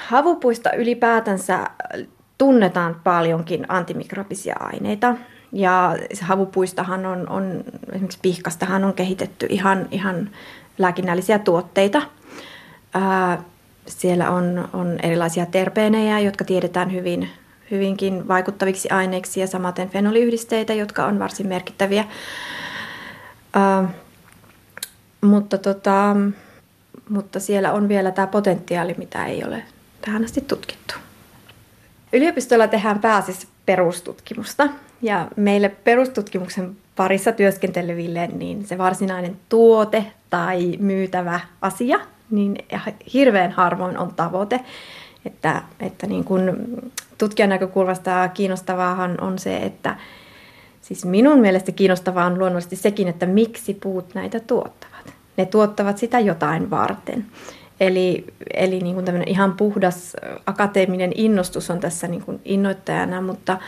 havupuista 0.06 0.72
ylipäätänsä 0.72 1.70
tunnetaan 2.38 3.00
paljonkin 3.04 3.66
antimikrobisia 3.68 4.56
aineita. 4.60 5.14
Ja 5.52 5.96
havupuistahan 6.20 7.06
on, 7.06 7.28
on 7.28 7.64
esimerkiksi 7.92 8.18
pihkastahan 8.22 8.84
on 8.84 8.94
kehitetty 8.94 9.46
ihan, 9.50 9.88
ihan 9.90 10.30
lääkinnällisiä 10.78 11.38
tuotteita. 11.38 12.02
Siellä 13.86 14.30
on, 14.30 14.68
on 14.72 14.98
erilaisia 15.02 15.46
terpeenejä, 15.46 16.20
jotka 16.20 16.44
tiedetään 16.44 16.92
hyvin, 16.92 17.28
hyvinkin 17.74 18.28
vaikuttaviksi 18.28 18.90
aineiksi 18.90 19.40
ja 19.40 19.46
samaten 19.46 19.90
fenoliyhdisteitä, 19.90 20.74
jotka 20.74 21.06
on 21.06 21.18
varsin 21.18 21.46
merkittäviä. 21.46 22.04
Ää, 23.54 23.88
mutta, 25.20 25.58
tota, 25.58 26.16
mutta 27.08 27.40
siellä 27.40 27.72
on 27.72 27.88
vielä 27.88 28.10
tämä 28.10 28.26
potentiaali, 28.26 28.94
mitä 28.98 29.26
ei 29.26 29.44
ole 29.44 29.62
tähän 30.00 30.24
asti 30.24 30.40
tutkittu. 30.40 30.94
Yliopistolla 32.12 32.68
tehdään 32.68 32.98
pääasiassa 32.98 33.48
perustutkimusta 33.66 34.68
ja 35.02 35.28
meille 35.36 35.68
perustutkimuksen 35.68 36.76
parissa 36.96 37.32
työskenteleville 37.32 38.26
niin 38.26 38.66
se 38.66 38.78
varsinainen 38.78 39.36
tuote 39.48 40.04
tai 40.30 40.76
myytävä 40.80 41.40
asia 41.60 42.00
niin 42.30 42.56
hirveän 43.12 43.52
harvoin 43.52 43.98
on 43.98 44.14
tavoite. 44.14 44.60
Että, 45.24 45.62
että 45.80 46.06
niin 46.06 46.24
kuin 46.24 46.52
tutkijan 47.18 47.48
näkökulmasta 47.48 48.28
kiinnostavaahan 48.28 49.20
on 49.20 49.38
se, 49.38 49.56
että 49.56 49.96
siis 50.82 51.04
minun 51.04 51.40
mielestä 51.40 51.72
kiinnostavaa 51.72 52.26
on 52.26 52.38
luonnollisesti 52.38 52.76
sekin, 52.76 53.08
että 53.08 53.26
miksi 53.26 53.74
puut 53.74 54.14
näitä 54.14 54.40
tuottavat. 54.40 55.14
Ne 55.36 55.46
tuottavat 55.46 55.98
sitä 55.98 56.20
jotain 56.20 56.70
varten. 56.70 57.26
Eli, 57.80 58.24
eli 58.54 58.80
niin 58.80 58.94
kuin 58.94 59.28
ihan 59.28 59.52
puhdas 59.52 60.16
akateeminen 60.46 61.12
innostus 61.14 61.70
on 61.70 61.80
tässä 61.80 62.08
niin 62.08 62.22
kuin 62.22 62.40
innoittajana, 62.44 63.20
mutta, 63.20 63.58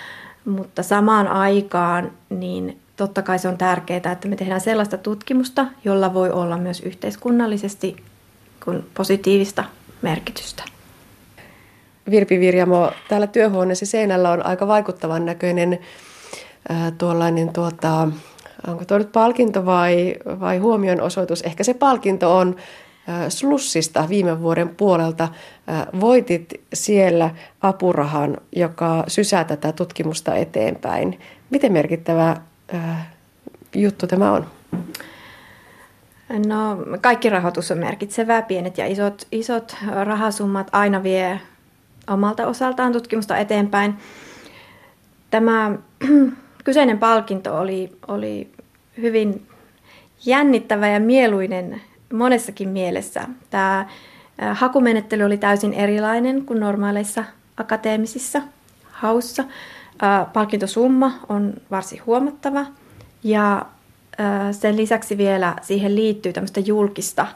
mutta 0.44 0.82
samaan 0.82 1.28
aikaan 1.28 2.12
niin 2.30 2.78
totta 2.96 3.22
kai 3.22 3.38
se 3.38 3.48
on 3.48 3.58
tärkeää, 3.58 4.12
että 4.12 4.28
me 4.28 4.36
tehdään 4.36 4.60
sellaista 4.60 4.98
tutkimusta, 4.98 5.66
jolla 5.84 6.14
voi 6.14 6.30
olla 6.30 6.58
myös 6.58 6.80
yhteiskunnallisesti 6.80 7.96
kun 8.64 8.84
positiivista 8.94 9.64
merkitystä. 10.02 10.62
Virpi 12.10 12.40
Virjamo, 12.40 12.90
täällä 13.08 13.26
työhuoneessa 13.26 13.86
seinällä 13.86 14.30
on 14.30 14.46
aika 14.46 14.66
vaikuttavan 14.66 15.24
näköinen 15.24 15.78
ää, 16.68 16.90
tuollainen 16.90 17.52
tuota, 17.52 18.08
onko 18.66 18.84
tuo 18.84 18.98
nyt 18.98 19.12
palkinto 19.12 19.66
vai, 19.66 20.16
vai 20.40 20.58
huomionosoitus? 20.58 21.42
Ehkä 21.42 21.64
se 21.64 21.74
palkinto 21.74 22.36
on 22.36 22.56
Slussista 23.28 24.08
viime 24.08 24.42
vuoden 24.42 24.68
puolelta. 24.68 25.28
Voitit 26.00 26.60
siellä 26.74 27.30
apurahan, 27.60 28.38
joka 28.56 29.04
sysää 29.08 29.44
tätä 29.44 29.72
tutkimusta 29.72 30.34
eteenpäin. 30.34 31.20
Miten 31.50 31.72
merkittävä 31.72 32.36
juttu 33.74 34.06
tämä 34.06 34.32
on? 34.32 34.46
No, 36.46 36.78
kaikki 37.00 37.30
rahoitus 37.30 37.70
on 37.70 37.78
merkitsevää. 37.78 38.42
Pienet 38.42 38.78
ja 38.78 38.86
isot, 38.86 39.26
isot 39.32 39.76
rahasummat 40.04 40.68
aina 40.72 41.02
vie 41.02 41.40
omalta 42.10 42.46
osaltaan 42.46 42.92
tutkimusta 42.92 43.38
eteenpäin. 43.38 43.94
Tämä 45.30 45.72
kyseinen 46.64 46.98
palkinto 46.98 47.58
oli, 47.58 47.92
oli 48.08 48.50
hyvin 48.96 49.46
jännittävä 50.24 50.88
ja 50.88 51.00
mieluinen 51.00 51.82
monessakin 52.12 52.68
mielessä. 52.68 53.28
Tämä 53.50 53.86
hakumenettely 54.52 55.22
oli 55.22 55.36
täysin 55.36 55.72
erilainen 55.72 56.44
kuin 56.44 56.60
normaaleissa 56.60 57.24
akateemisissa 57.56 58.42
haussa. 58.90 59.44
Palkintosumma 60.32 61.12
on 61.28 61.54
varsin 61.70 62.02
huomattava 62.06 62.66
ja 63.24 63.66
sen 64.52 64.76
lisäksi 64.76 65.18
vielä 65.18 65.56
siihen 65.62 65.96
liittyy 65.96 66.32
tämmöistä 66.32 66.60
julkista 66.60 67.26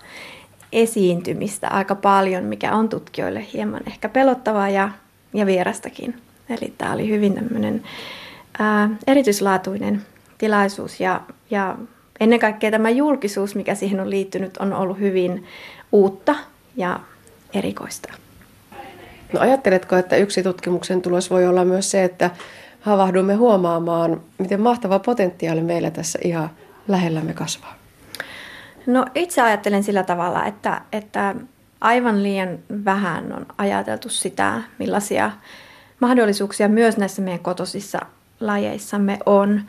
esiintymistä 0.73 1.69
aika 1.69 1.95
paljon, 1.95 2.45
mikä 2.45 2.75
on 2.75 2.89
tutkijoille 2.89 3.47
hieman 3.53 3.81
ehkä 3.87 4.09
pelottavaa 4.09 4.69
ja, 4.69 4.91
ja 5.35 5.47
vierastakin. 5.47 6.15
Eli 6.49 6.73
tämä 6.79 6.93
oli 6.93 7.09
hyvin 7.09 7.35
tämmöinen 7.35 7.83
ää, 8.59 8.91
erityislaatuinen 9.07 10.03
tilaisuus 10.39 11.01
ja, 11.01 11.21
ja 11.51 11.77
ennen 12.21 12.39
kaikkea 12.39 12.71
tämä 12.71 12.91
julkisuus, 12.91 13.55
mikä 13.55 13.75
siihen 13.75 14.01
on 14.01 14.11
liittynyt, 14.11 14.57
on 14.57 14.73
ollut 14.73 14.99
hyvin 14.99 15.47
uutta 15.93 16.35
ja 16.77 17.01
erikoista. 17.55 18.13
No 19.33 19.41
ajatteletko, 19.41 19.97
että 19.97 20.17
yksi 20.17 20.43
tutkimuksen 20.43 21.03
tulos 21.03 21.31
voi 21.31 21.47
olla 21.47 21.65
myös 21.65 21.91
se, 21.91 22.05
että 22.05 22.31
havahdumme 22.81 23.35
huomaamaan, 23.35 24.21
miten 24.39 24.61
mahtava 24.61 24.99
potentiaali 24.99 25.61
meillä 25.61 25.91
tässä 25.91 26.19
ihan 26.25 26.51
lähellämme 26.89 27.33
kasvaa? 27.33 27.80
No 28.87 29.07
itse 29.15 29.43
ajattelen 29.43 29.83
sillä 29.83 30.03
tavalla, 30.03 30.45
että, 30.45 30.81
että 30.93 31.35
aivan 31.81 32.23
liian 32.23 32.59
vähän 32.85 33.33
on 33.33 33.47
ajateltu 33.59 34.09
sitä, 34.09 34.63
millaisia 34.79 35.31
mahdollisuuksia 36.01 36.69
myös 36.69 36.97
näissä 36.97 37.23
meidän 37.23 37.41
kotosissa 37.41 37.99
lajeissamme 38.41 39.19
on. 39.27 39.63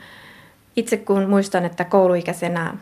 Itse 0.76 0.96
kun 0.96 1.28
muistan, 1.28 1.64
että 1.64 1.84
kouluikäisenä 1.84 2.74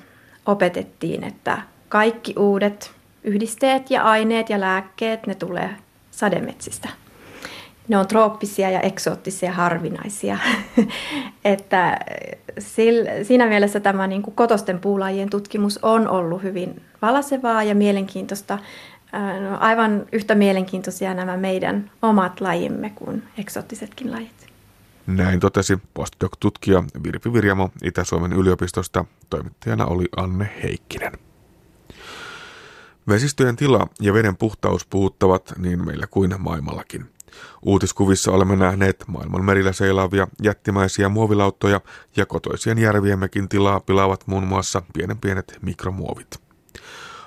opetettiin, 0.47 1.25
että 1.25 1.59
kaikki 1.89 2.35
uudet 2.39 2.93
yhdisteet 3.25 3.91
ja 3.91 4.03
aineet 4.03 4.51
ja 4.51 4.61
lääkkeet, 4.61 5.27
ne 5.27 5.35
tulee 5.35 5.71
sademetsistä 6.11 6.89
ne 7.91 7.97
on 7.97 8.09
trooppisia 8.09 8.71
ja 8.71 8.81
eksoottisia 8.81 9.53
harvinaisia. 9.53 10.39
että 11.45 11.99
siinä 13.23 13.47
mielessä 13.47 13.81
tämä 13.81 14.07
niin 14.07 14.23
kuin 14.23 14.35
kotosten 14.35 14.79
puulajien 14.79 15.31
tutkimus 15.31 15.79
on 15.83 16.09
ollut 16.09 16.43
hyvin 16.43 16.83
valasevaa 17.03 17.63
ja 17.63 17.75
mielenkiintoista. 17.75 18.59
No, 19.41 19.59
aivan 19.61 20.07
yhtä 20.13 20.35
mielenkiintoisia 20.35 21.15
nämä 21.15 21.37
meidän 21.37 21.91
omat 22.03 22.41
lajimme 22.41 22.91
kuin 22.95 23.23
eksoottisetkin 23.39 24.13
lajit. 24.13 24.47
Näin 25.07 25.41
totesi 25.41 25.79
postdoc-tutkija 25.95 26.85
Virpi 27.05 27.33
Virjamo 27.33 27.71
Itä-Suomen 27.83 28.33
yliopistosta. 28.33 29.05
Toimittajana 29.31 29.87
oli 29.87 30.05
Anne 30.17 30.51
Heikkinen. 30.63 31.13
Vesistöjen 33.09 33.57
tila 33.57 33.87
ja 34.01 34.13
veden 34.13 34.37
puhtaus 34.37 34.87
puhuttavat 34.87 35.53
niin 35.59 35.87
meillä 35.87 36.07
kuin 36.07 36.35
maailmallakin– 36.39 37.07
Uutiskuvissa 37.63 38.33
olemme 38.33 38.57
nähneet 38.57 39.05
maailman 39.07 39.45
merillä 39.45 39.73
seilaavia 39.73 40.29
jättimäisiä 40.43 41.09
muovilauttoja 41.09 41.81
ja 42.17 42.27
kotoisien 42.27 42.79
järviemmekin 42.79 43.49
tilaa 43.49 43.81
pilaavat 43.81 44.27
muun 44.27 44.47
muassa 44.47 44.83
pienen 44.93 45.19
pienet 45.19 45.59
mikromuovit. 45.63 46.41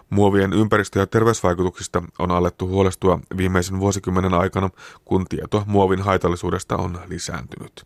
Muovien 0.09 0.53
ympäristö- 0.53 0.99
ja 0.99 1.07
terveysvaikutuksista 1.07 2.03
on 2.19 2.31
alettu 2.31 2.67
huolestua 2.67 3.19
viimeisen 3.37 3.79
vuosikymmenen 3.79 4.33
aikana, 4.33 4.69
kun 5.05 5.25
tieto 5.29 5.63
muovin 5.67 6.01
haitallisuudesta 6.01 6.77
on 6.77 6.99
lisääntynyt. 7.07 7.83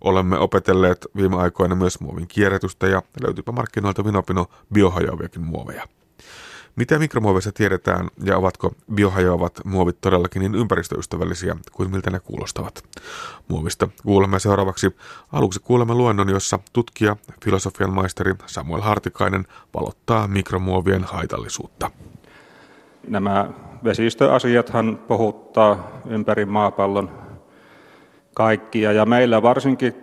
Olemme 0.00 0.38
opetelleet 0.38 1.06
viime 1.16 1.36
aikoina 1.36 1.74
myös 1.74 2.00
muovin 2.00 2.28
kierrätystä 2.28 2.86
ja 2.86 3.02
löytyypä 3.22 3.52
markkinoilta 3.52 4.04
vinopino 4.04 4.46
biohajoaviakin 4.72 5.42
muoveja. 5.42 5.88
Mitä 6.80 6.98
mikromuoveista 6.98 7.52
tiedetään 7.52 8.08
ja 8.24 8.36
ovatko 8.36 8.74
biohajoavat 8.94 9.60
muovit 9.64 10.00
todellakin 10.00 10.40
niin 10.40 10.54
ympäristöystävällisiä 10.54 11.56
kuin 11.72 11.90
miltä 11.90 12.10
ne 12.10 12.20
kuulostavat? 12.20 12.84
Muovista 13.48 13.88
kuulemme 14.02 14.38
seuraavaksi. 14.38 14.96
Aluksi 15.32 15.60
kuulemme 15.60 15.94
luennon, 15.94 16.28
jossa 16.28 16.58
tutkija, 16.72 17.16
filosofian 17.44 17.92
maisteri 17.92 18.34
Samuel 18.46 18.80
Hartikainen 18.80 19.46
valottaa 19.74 20.28
mikromuovien 20.28 21.04
haitallisuutta. 21.04 21.90
Nämä 23.08 23.50
vesistöasiathan 23.84 24.98
puhuttaa 25.08 25.88
ympäri 26.06 26.44
maapallon 26.44 27.10
kaikkia 28.34 28.92
ja 28.92 29.06
meillä 29.06 29.42
varsinkin 29.42 29.94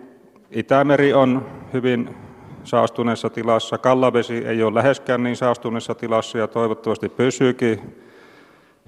Itämeri 0.50 1.12
on 1.12 1.46
hyvin 1.72 2.27
saastuneessa 2.68 3.30
tilassa. 3.30 3.78
Kallavesi 3.78 4.46
ei 4.46 4.62
ole 4.62 4.74
läheskään 4.74 5.22
niin 5.22 5.36
saastuneessa 5.36 5.94
tilassa 5.94 6.38
ja 6.38 6.48
toivottavasti 6.48 7.08
pysyykin 7.08 7.96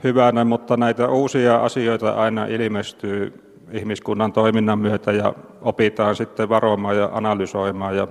hyvänä, 0.05 0.45
mutta 0.45 0.77
näitä 0.77 1.09
uusia 1.09 1.57
asioita 1.57 2.11
aina 2.11 2.47
ilmestyy 2.47 3.33
ihmiskunnan 3.73 4.33
toiminnan 4.33 4.79
myötä 4.79 5.13
ja 5.13 5.35
opitaan 5.63 6.17
sitten 6.17 6.49
varomaan 6.49 6.97
ja 6.97 7.11
analysoimaan. 7.13 7.97
Ja 7.97 8.09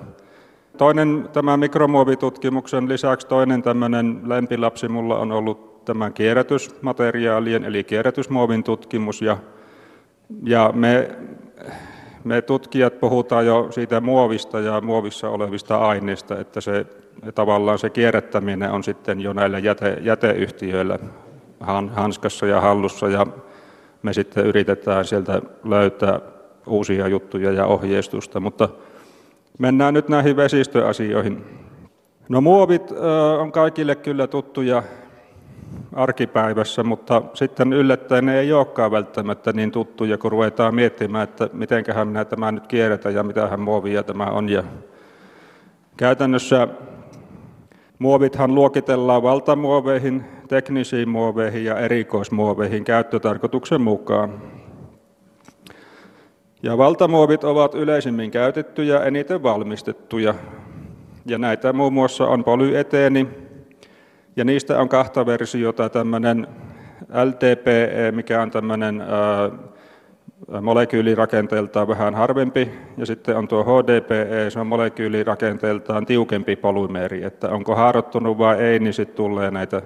toinen 0.77 1.29
tämän 1.33 1.59
mikromuovitutkimuksen 1.59 2.89
lisäksi 2.89 3.27
toinen 3.27 3.61
tämmöinen 3.61 4.21
lempilapsi 4.25 4.88
mulla 4.88 5.17
on 5.17 5.31
ollut 5.31 5.85
tämän 5.85 6.13
kierrätysmateriaalien 6.13 7.63
eli 7.63 7.83
kierrätysmuovin 7.83 8.63
tutkimus 8.63 9.21
ja, 9.21 9.38
ja 10.43 10.71
me 10.75 11.09
me 12.23 12.41
tutkijat 12.41 12.99
puhutaan 12.99 13.45
jo 13.45 13.67
siitä 13.71 14.01
muovista 14.01 14.59
ja 14.59 14.81
muovissa 14.81 15.29
olevista 15.29 15.77
aineista, 15.77 16.39
että 16.39 16.61
se, 16.61 16.85
tavallaan 17.35 17.79
se 17.79 17.89
kierrättäminen 17.89 18.71
on 18.71 18.83
sitten 18.83 19.21
jo 19.21 19.33
näillä 19.33 19.59
jäte, 19.59 19.97
jäteyhtiöillä 20.01 20.99
hanskassa 21.91 22.45
ja 22.45 22.61
hallussa 22.61 23.07
ja 23.07 23.27
me 24.03 24.13
sitten 24.13 24.45
yritetään 24.45 25.05
sieltä 25.05 25.41
löytää 25.63 26.19
uusia 26.67 27.07
juttuja 27.07 27.51
ja 27.51 27.65
ohjeistusta, 27.65 28.39
mutta 28.39 28.69
mennään 29.59 29.93
nyt 29.93 30.09
näihin 30.09 30.35
vesistöasioihin. 30.35 31.45
No 32.29 32.41
muovit 32.41 32.91
on 33.39 33.51
kaikille 33.51 33.95
kyllä 33.95 34.27
tuttuja 34.27 34.83
arkipäivässä, 35.93 36.83
mutta 36.83 37.21
sitten 37.33 37.73
yllättäen 37.73 38.25
ne 38.25 38.39
ei 38.39 38.53
olekaan 38.53 38.91
välttämättä 38.91 39.53
niin 39.53 39.71
tuttuja, 39.71 40.17
kun 40.17 40.31
ruvetaan 40.31 40.75
miettimään, 40.75 41.23
että 41.23 41.49
mitenköhän 41.53 42.07
minä 42.07 42.25
tämä 42.25 42.51
nyt 42.51 42.67
kierrätän 42.67 43.13
ja 43.13 43.23
mitähän 43.23 43.59
muovia 43.59 44.03
tämä 44.03 44.25
on. 44.25 44.49
Ja 44.49 44.63
käytännössä 45.97 46.67
muovithan 47.99 48.55
luokitellaan 48.55 49.23
valtamuoveihin, 49.23 50.25
teknisiin 50.47 51.09
muoveihin 51.09 51.65
ja 51.65 51.79
erikoismuoveihin 51.79 52.83
käyttötarkoituksen 52.83 53.81
mukaan. 53.81 54.41
Ja 56.63 56.77
valtamuovit 56.77 57.43
ovat 57.43 57.75
yleisimmin 57.75 58.31
käytettyjä, 58.31 58.99
eniten 58.99 59.43
valmistettuja. 59.43 60.33
Ja 61.25 61.38
näitä 61.38 61.73
muun 61.73 61.93
muassa 61.93 62.27
on 62.27 62.43
polyeteeni, 62.43 63.49
ja 64.39 64.46
niistä 64.46 64.79
on 64.79 64.89
kahta 64.89 65.25
versiota, 65.25 65.89
tämmöinen 65.89 66.48
LTPE, 67.25 68.12
mikä 68.12 68.41
on 68.41 68.51
tämmöinen 68.51 69.03
molekyylirakenteeltaan 70.62 71.88
vähän 71.88 72.15
harvempi, 72.15 72.72
ja 72.98 73.05
sitten 73.05 73.38
on 73.38 73.48
tuo 73.48 73.63
HDPE, 73.63 74.50
se 74.50 74.60
on 74.60 74.67
molekyylirakenteeltaan 74.67 76.05
tiukempi 76.05 76.55
polymeeri, 76.55 77.24
että 77.24 77.50
onko 77.50 77.75
haarottunut 77.75 78.38
vai 78.38 78.60
ei, 78.60 78.79
niin 78.79 78.93
sitten 78.93 79.15
tulee 79.15 79.51
näitä 79.51 79.81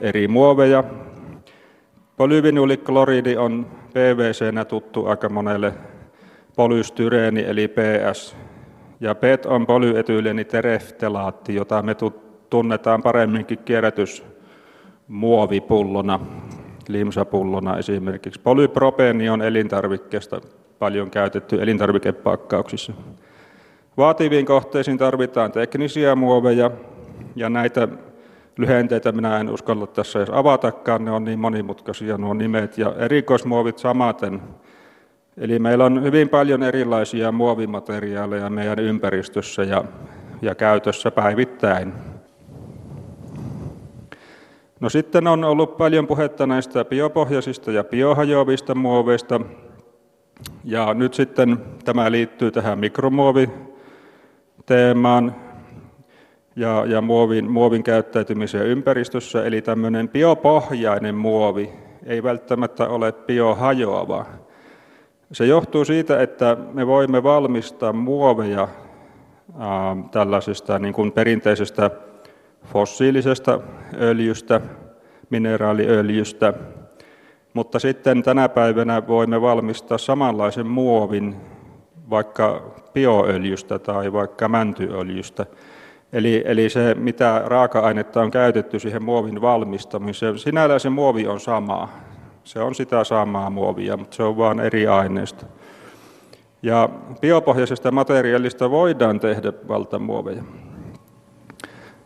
eri 0.00 0.28
muoveja. 0.28 0.84
Polyvinylikloridi 2.16 3.36
on 3.36 3.66
PVC-nä 3.92 4.64
tuttu 4.64 5.06
aika 5.06 5.28
monelle 5.28 5.74
polystyreeni 6.56 7.44
eli 7.46 7.68
PS, 7.68 8.36
ja 9.00 9.14
PET 9.14 9.46
on 9.46 9.66
polyetyyleni 9.66 10.44
tereftelaatti, 10.44 11.54
jota 11.54 11.82
me 11.82 11.94
tunnetaan 12.50 13.02
paremminkin 13.02 13.58
kierrätysmuovipullona, 13.58 16.20
limsapullona 16.88 17.78
esimerkiksi. 17.78 18.40
Polypropeeni 18.40 19.28
on 19.28 19.42
elintarvikkeesta 19.42 20.40
paljon 20.78 21.10
käytetty 21.10 21.62
elintarvikepakkauksissa. 21.62 22.92
Vaativiin 23.96 24.46
kohteisiin 24.46 24.98
tarvitaan 24.98 25.52
teknisiä 25.52 26.14
muoveja, 26.14 26.70
ja 27.36 27.50
näitä 27.50 27.88
lyhenteitä 28.56 29.12
minä 29.12 29.40
en 29.40 29.50
uskalla 29.50 29.86
tässä 29.86 30.18
edes 30.18 30.30
avatakaan, 30.32 31.04
ne 31.04 31.10
on 31.10 31.24
niin 31.24 31.38
monimutkaisia 31.38 32.18
nuo 32.18 32.34
nimet, 32.34 32.78
ja 32.78 32.94
erikoismuovit 32.98 33.78
samaten. 33.78 34.40
Eli 35.36 35.58
meillä 35.58 35.84
on 35.84 36.02
hyvin 36.02 36.28
paljon 36.28 36.62
erilaisia 36.62 37.32
muovimateriaaleja 37.32 38.50
meidän 38.50 38.78
ympäristössä 38.78 39.62
ja, 39.62 39.84
ja 40.42 40.54
käytössä 40.54 41.10
päivittäin. 41.10 41.92
No 44.80 44.88
sitten 44.88 45.26
on 45.26 45.44
ollut 45.44 45.76
paljon 45.76 46.06
puhetta 46.06 46.46
näistä 46.46 46.84
biopohjaisista 46.84 47.72
ja 47.72 47.84
biohajoavista 47.84 48.74
muoveista. 48.74 49.40
Ja 50.64 50.94
nyt 50.94 51.14
sitten 51.14 51.58
tämä 51.84 52.10
liittyy 52.10 52.50
tähän 52.50 52.78
mikromuoviteemaan 52.78 55.34
ja, 56.56 56.84
ja 56.86 57.00
muovin, 57.00 57.50
muovin 57.50 57.82
käyttäytymiseen 57.82 58.66
ympäristössä. 58.66 59.44
Eli 59.44 59.62
tämmöinen 59.62 60.08
biopohjainen 60.08 61.14
muovi 61.14 61.70
ei 62.06 62.22
välttämättä 62.22 62.88
ole 62.88 63.12
biohajoava. 63.12 64.26
Se 65.32 65.46
johtuu 65.46 65.84
siitä, 65.84 66.22
että 66.22 66.56
me 66.72 66.86
voimme 66.86 67.22
valmistaa 67.22 67.92
muoveja 67.92 68.68
ää, 69.58 69.96
tällaisesta 70.10 70.78
niin 70.78 70.94
kuin 70.94 71.12
perinteisestä 71.12 71.90
fossiilisesta 72.72 73.60
öljystä, 74.00 74.60
mineraaliöljystä, 75.30 76.54
mutta 77.54 77.78
sitten 77.78 78.22
tänä 78.22 78.48
päivänä 78.48 79.06
voimme 79.06 79.40
valmistaa 79.40 79.98
samanlaisen 79.98 80.66
muovin 80.66 81.36
vaikka 82.10 82.62
bioöljystä 82.94 83.78
tai 83.78 84.12
vaikka 84.12 84.48
mäntyöljystä. 84.48 85.46
Eli, 86.12 86.42
eli 86.46 86.70
se, 86.70 86.94
mitä 86.94 87.42
raaka-ainetta 87.46 88.20
on 88.20 88.30
käytetty 88.30 88.78
siihen 88.78 89.04
muovin 89.04 89.40
valmistamiseen, 89.40 90.38
sinällään 90.38 90.80
se 90.80 90.90
muovi 90.90 91.26
on 91.26 91.40
sama. 91.40 91.88
Se 92.44 92.60
on 92.60 92.74
sitä 92.74 93.04
samaa 93.04 93.50
muovia, 93.50 93.96
mutta 93.96 94.16
se 94.16 94.22
on 94.22 94.36
vain 94.36 94.60
eri 94.60 94.86
aineista. 94.86 95.46
Ja 96.62 96.88
biopohjaisesta 97.20 97.90
materiaalista 97.90 98.70
voidaan 98.70 99.20
tehdä 99.20 99.52
valtamuoveja. 99.68 100.42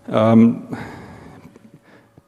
Ähm, 0.09 0.51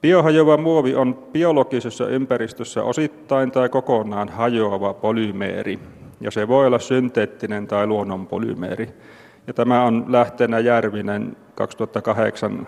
biohajoava 0.03 0.57
muovi 0.57 0.95
on 0.95 1.15
biologisessa 1.33 2.09
ympäristössä 2.09 2.83
osittain 2.83 3.51
tai 3.51 3.69
kokonaan 3.69 4.29
hajoava 4.29 4.95
polymeeri, 4.95 5.79
ja 6.21 6.31
se 6.31 6.49
voi 6.49 6.67
olla 6.67 6.79
synteettinen 6.79 7.67
tai 7.67 7.87
luonnonpolymeeri. 7.87 8.89
Ja 9.47 9.55
tämä 9.55 9.85
on 9.85 10.05
lähteenä 10.09 10.59
Järvinen 10.59 11.37
2008 11.55 12.67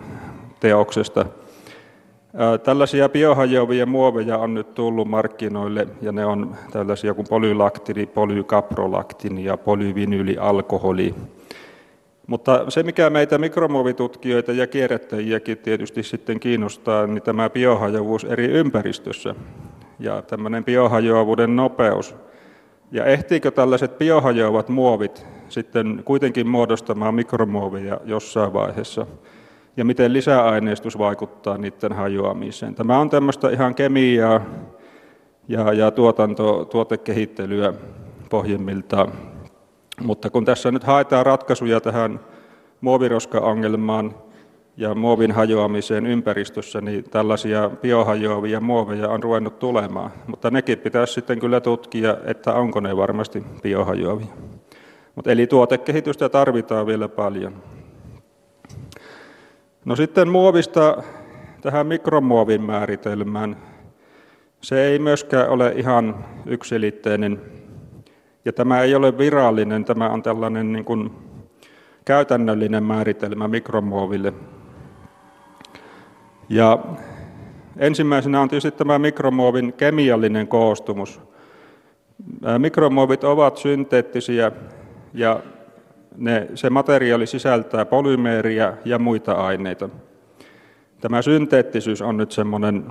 teoksesta. 0.59 1.21
Äh, 1.21 2.59
tällaisia 2.63 3.09
biohajoavia 3.09 3.85
muoveja 3.85 4.37
on 4.37 4.53
nyt 4.53 4.73
tullut 4.73 5.07
markkinoille, 5.07 5.87
ja 6.01 6.11
ne 6.11 6.25
on 6.25 6.55
tällaisia 6.71 7.13
kuin 7.13 7.27
polylaktini, 7.29 8.05
polykaprolaktini 8.05 9.43
ja 9.43 9.57
polyvinyylialkoholi. 9.57 11.15
Mutta 12.27 12.65
se, 12.69 12.83
mikä 12.83 13.09
meitä 13.09 13.37
mikromuovitutkijoita 13.37 14.51
ja 14.51 14.67
kierrättäjiäkin 14.67 15.57
tietysti 15.57 16.03
sitten 16.03 16.39
kiinnostaa, 16.39 17.07
niin 17.07 17.21
tämä 17.21 17.49
biohajoavuus 17.49 18.23
eri 18.23 18.45
ympäristössä 18.45 19.35
ja 19.99 20.21
tämmöinen 20.21 20.65
biohajoavuuden 20.65 21.55
nopeus. 21.55 22.15
Ja 22.91 23.05
ehtiikö 23.05 23.51
tällaiset 23.51 23.97
biohajoavat 23.97 24.69
muovit 24.69 25.25
sitten 25.49 26.01
kuitenkin 26.05 26.47
muodostamaan 26.47 27.15
mikromuovia 27.15 27.99
jossain 28.05 28.53
vaiheessa? 28.53 29.05
Ja 29.77 29.85
miten 29.85 30.13
lisäaineistus 30.13 30.97
vaikuttaa 30.97 31.57
niiden 31.57 31.93
hajoamiseen? 31.93 32.75
Tämä 32.75 32.99
on 32.99 33.09
tämmöistä 33.09 33.49
ihan 33.49 33.75
kemiaa 33.75 34.41
ja, 35.47 35.73
ja 35.73 35.91
tuotanto, 35.91 36.65
tuotekehittelyä 36.65 37.73
pohjimmiltaan. 38.29 39.11
Mutta 40.01 40.29
kun 40.29 40.45
tässä 40.45 40.71
nyt 40.71 40.83
haetaan 40.83 41.25
ratkaisuja 41.25 41.81
tähän 41.81 42.19
muoviroska-ongelmaan 42.81 44.15
ja 44.77 44.95
muovin 44.95 45.31
hajoamiseen 45.31 46.05
ympäristössä, 46.05 46.81
niin 46.81 47.03
tällaisia 47.03 47.69
biohajoavia 47.81 48.59
muoveja 48.59 49.09
on 49.09 49.23
ruvennut 49.23 49.59
tulemaan. 49.59 50.11
Mutta 50.27 50.51
nekin 50.51 50.79
pitäisi 50.79 51.13
sitten 51.13 51.39
kyllä 51.39 51.61
tutkia, 51.61 52.17
että 52.25 52.53
onko 52.53 52.79
ne 52.79 52.97
varmasti 52.97 53.43
biohajoavia. 53.63 54.27
Mutta 55.15 55.31
eli 55.31 55.47
tuotekehitystä 55.47 56.29
tarvitaan 56.29 56.87
vielä 56.87 57.07
paljon. 57.07 57.63
No 59.85 59.95
sitten 59.95 60.29
muovista 60.29 61.03
tähän 61.61 61.87
mikromuovin 61.87 62.61
määritelmään. 62.61 63.57
Se 64.61 64.85
ei 64.85 64.99
myöskään 64.99 65.49
ole 65.49 65.73
ihan 65.75 66.25
yksilitteinen 66.45 67.41
ja 68.47 68.53
tämä 68.53 68.81
ei 68.81 68.95
ole 68.95 69.17
virallinen, 69.17 69.85
tämä 69.85 70.09
on 70.09 70.23
tällainen 70.23 70.73
niin 70.73 70.85
kuin 70.85 71.11
käytännöllinen 72.05 72.83
määritelmä 72.83 73.47
mikromuoville. 73.47 74.33
Ja 76.49 76.79
ensimmäisenä 77.77 78.41
on 78.41 78.49
tietysti 78.49 78.71
tämä 78.71 78.99
mikromuovin 78.99 79.73
kemiallinen 79.73 80.47
koostumus. 80.47 81.21
Mikromuovit 82.57 83.23
ovat 83.23 83.57
synteettisiä 83.57 84.51
ja 85.13 85.39
ne, 86.17 86.47
se 86.55 86.69
materiaali 86.69 87.27
sisältää 87.27 87.85
polymeeriä 87.85 88.77
ja 88.85 88.99
muita 88.99 89.31
aineita. 89.31 89.89
Tämä 91.01 91.21
synteettisyys 91.21 92.01
on 92.01 92.17
nyt 92.17 92.31
semmoinen 92.31 92.85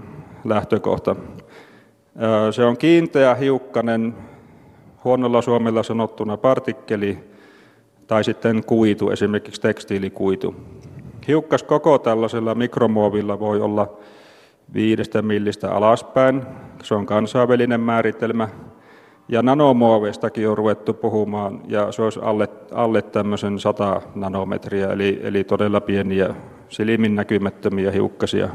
lähtökohta. 0.45 1.16
Se 2.51 2.64
on 2.64 2.77
kiinteä, 2.77 3.35
hiukkanen, 3.35 4.14
huonolla 5.07 5.42
suomella 5.42 5.83
sanottuna 5.83 6.37
partikkeli 6.37 7.19
tai 8.07 8.25
sitten 8.25 8.64
kuitu, 8.64 9.11
esimerkiksi 9.11 9.61
tekstiilikuitu. 9.61 10.55
Hiukkas 11.29 11.62
koko 11.62 11.99
tällaisella 11.99 12.55
mikromuovilla 12.55 13.40
voi 13.40 13.61
olla 13.61 13.97
viidestä 14.75 15.23
millistä 15.23 15.73
alaspäin. 15.73 16.42
Se 16.83 16.95
on 16.95 17.07
kansainvälinen 17.07 17.81
määritelmä. 17.81 18.49
Ja 19.29 19.42
nanomuoveistakin 19.42 20.49
on 20.49 20.59
ruvettu 20.59 20.95
puhumaan, 20.95 21.61
ja 21.69 21.92
se 21.92 22.03
olisi 22.03 22.21
alle, 22.23 22.49
alle 22.73 23.03
tämmöisen 23.03 23.59
100 23.59 24.03
nanometriä, 24.14 24.92
eli, 24.92 25.21
eli 25.23 25.45
todella 25.45 25.81
pieniä 25.81 26.35
silmin 26.69 27.14
näkymättömiä 27.14 27.90
hiukkasia. 27.90 28.49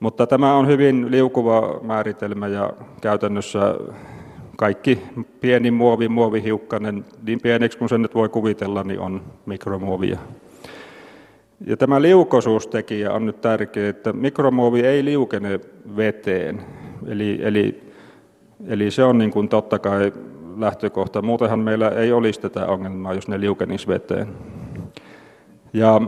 Mutta 0.00 0.26
tämä 0.26 0.54
on 0.54 0.66
hyvin 0.66 1.10
liukuva 1.10 1.80
määritelmä 1.82 2.48
ja 2.48 2.70
käytännössä 3.00 3.74
kaikki 4.56 5.02
pieni 5.40 5.70
muovi, 5.70 6.08
muovihiukkanen, 6.08 7.04
niin 7.26 7.40
pieneksi 7.40 7.78
kuin 7.78 7.88
sen 7.88 8.02
nyt 8.02 8.14
voi 8.14 8.28
kuvitella, 8.28 8.84
niin 8.84 9.00
on 9.00 9.22
mikromuovia. 9.46 10.18
Ja 11.66 11.76
tämä 11.76 12.02
liukosuustekijä 12.02 13.12
on 13.12 13.26
nyt 13.26 13.40
tärkeä, 13.40 13.88
että 13.88 14.12
mikromuovi 14.12 14.80
ei 14.80 15.04
liukene 15.04 15.60
veteen. 15.96 16.60
Eli, 17.06 17.38
eli, 17.42 17.82
eli 18.66 18.90
se 18.90 19.04
on 19.04 19.18
niin 19.18 19.30
kuin 19.30 19.48
totta 19.48 19.78
kai 19.78 20.12
lähtökohta. 20.56 21.22
Muutenhan 21.22 21.58
meillä 21.58 21.88
ei 21.88 22.12
olisi 22.12 22.40
tätä 22.40 22.66
ongelmaa, 22.66 23.14
jos 23.14 23.28
ne 23.28 23.40
liukenisi 23.40 23.88
veteen. 23.88 24.28
Ja 25.72 26.00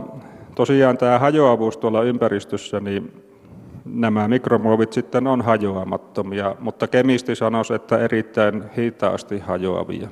tosiaan 0.55 0.99
tämä 0.99 1.19
hajoavuus 1.19 1.77
tuolla 1.77 2.03
ympäristössä, 2.03 2.81
niin 2.81 3.26
nämä 3.87 4.29
mikromuovit 4.29 4.93
sitten 4.93 5.27
on 5.27 5.43
hajoamattomia, 5.43 6.55
mutta 6.61 6.87
kemisti 6.87 7.35
sanoisi, 7.35 7.75
että 7.75 7.99
erittäin 7.99 8.65
hitaasti 8.79 9.39
hajoavia. 9.39 10.09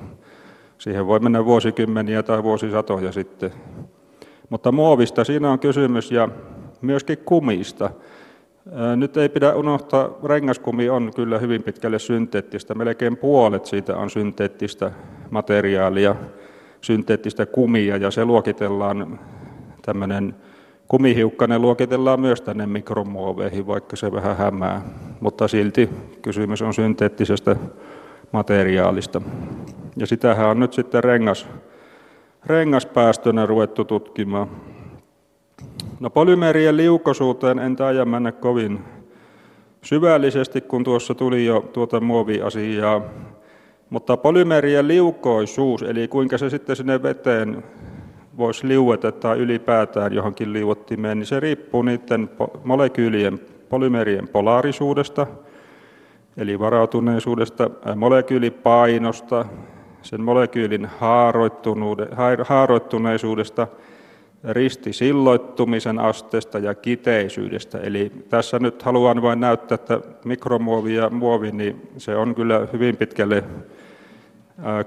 Siihen 0.77 1.07
voi 1.07 1.19
mennä 1.19 1.45
vuosikymmeniä 1.45 2.23
tai 2.23 2.43
vuosisatoja 2.43 3.11
sitten. 3.11 3.51
Mutta 4.49 4.71
muovista 4.71 5.23
siinä 5.23 5.51
on 5.51 5.59
kysymys 5.59 6.11
ja 6.11 6.29
myöskin 6.81 7.17
kumista. 7.17 7.89
Nyt 8.95 9.17
ei 9.17 9.29
pidä 9.29 9.53
unohtaa, 9.53 10.09
rengaskumi 10.23 10.89
on 10.89 11.11
kyllä 11.15 11.39
hyvin 11.39 11.63
pitkälle 11.63 11.99
synteettistä. 11.99 12.75
Melkein 12.75 13.17
puolet 13.17 13.65
siitä 13.65 13.97
on 13.97 14.09
synteettistä 14.09 14.91
materiaalia, 15.31 16.15
synteettistä 16.81 17.45
kumia 17.45 17.97
ja 17.97 18.11
se 18.11 18.25
luokitellaan 18.25 19.19
tämmöinen 19.81 20.35
Kumihiukkanen 20.87 21.61
luokitellaan 21.61 22.19
myös 22.19 22.41
tänne 22.41 22.65
mikromuoveihin, 22.65 23.67
vaikka 23.67 23.95
se 23.95 24.11
vähän 24.11 24.37
hämää, 24.37 24.81
mutta 25.19 25.47
silti 25.47 25.89
kysymys 26.21 26.61
on 26.61 26.73
synteettisestä 26.73 27.55
materiaalista. 28.31 29.21
Ja 29.97 30.07
sitähän 30.07 30.47
on 30.49 30.59
nyt 30.59 30.73
sitten 30.73 31.03
rengas, 31.03 31.47
rengaspäästönä 32.45 33.45
ruvettu 33.45 33.85
tutkimaan. 33.85 34.47
No 35.99 36.09
polymerien 36.09 36.77
liukosuuteen 36.77 37.59
en 37.59 37.75
taida 37.75 38.05
mennä 38.05 38.31
kovin 38.31 38.79
syvällisesti, 39.81 40.61
kun 40.61 40.83
tuossa 40.83 41.15
tuli 41.15 41.45
jo 41.45 41.69
tuota 41.73 41.99
muoviasiaa. 41.99 43.01
Mutta 43.89 44.17
polymerien 44.17 44.87
liukoisuus, 44.87 45.83
eli 45.83 46.07
kuinka 46.07 46.37
se 46.37 46.49
sitten 46.49 46.75
sinne 46.75 47.03
veteen 47.03 47.63
voisi 48.37 48.67
liueta 48.67 49.11
tai 49.11 49.37
ylipäätään 49.37 50.13
johonkin 50.13 50.53
liuottimeen, 50.53 51.19
niin 51.19 51.27
se 51.27 51.39
riippuu 51.39 51.81
niiden 51.81 52.29
molekyylien, 52.63 53.39
polymerien 53.69 54.27
polaarisuudesta, 54.27 55.27
eli 56.37 56.59
varautuneisuudesta, 56.59 57.69
molekyylipainosta, 57.95 59.45
sen 60.01 60.21
molekyylin 60.21 60.87
haaroittuneisuudesta, 62.43 63.67
ristisilloittumisen 64.43 65.99
asteesta 65.99 66.59
ja 66.59 66.73
kiteisyydestä. 66.73 67.77
Eli 67.77 68.11
tässä 68.29 68.59
nyt 68.59 68.81
haluan 68.83 69.21
vain 69.21 69.39
näyttää, 69.39 69.75
että 69.75 69.99
mikromuovi 70.25 70.95
ja 70.95 71.09
muovi, 71.09 71.51
niin 71.51 71.89
se 71.97 72.15
on 72.15 72.35
kyllä 72.35 72.67
hyvin 72.73 72.97
pitkälle 72.97 73.43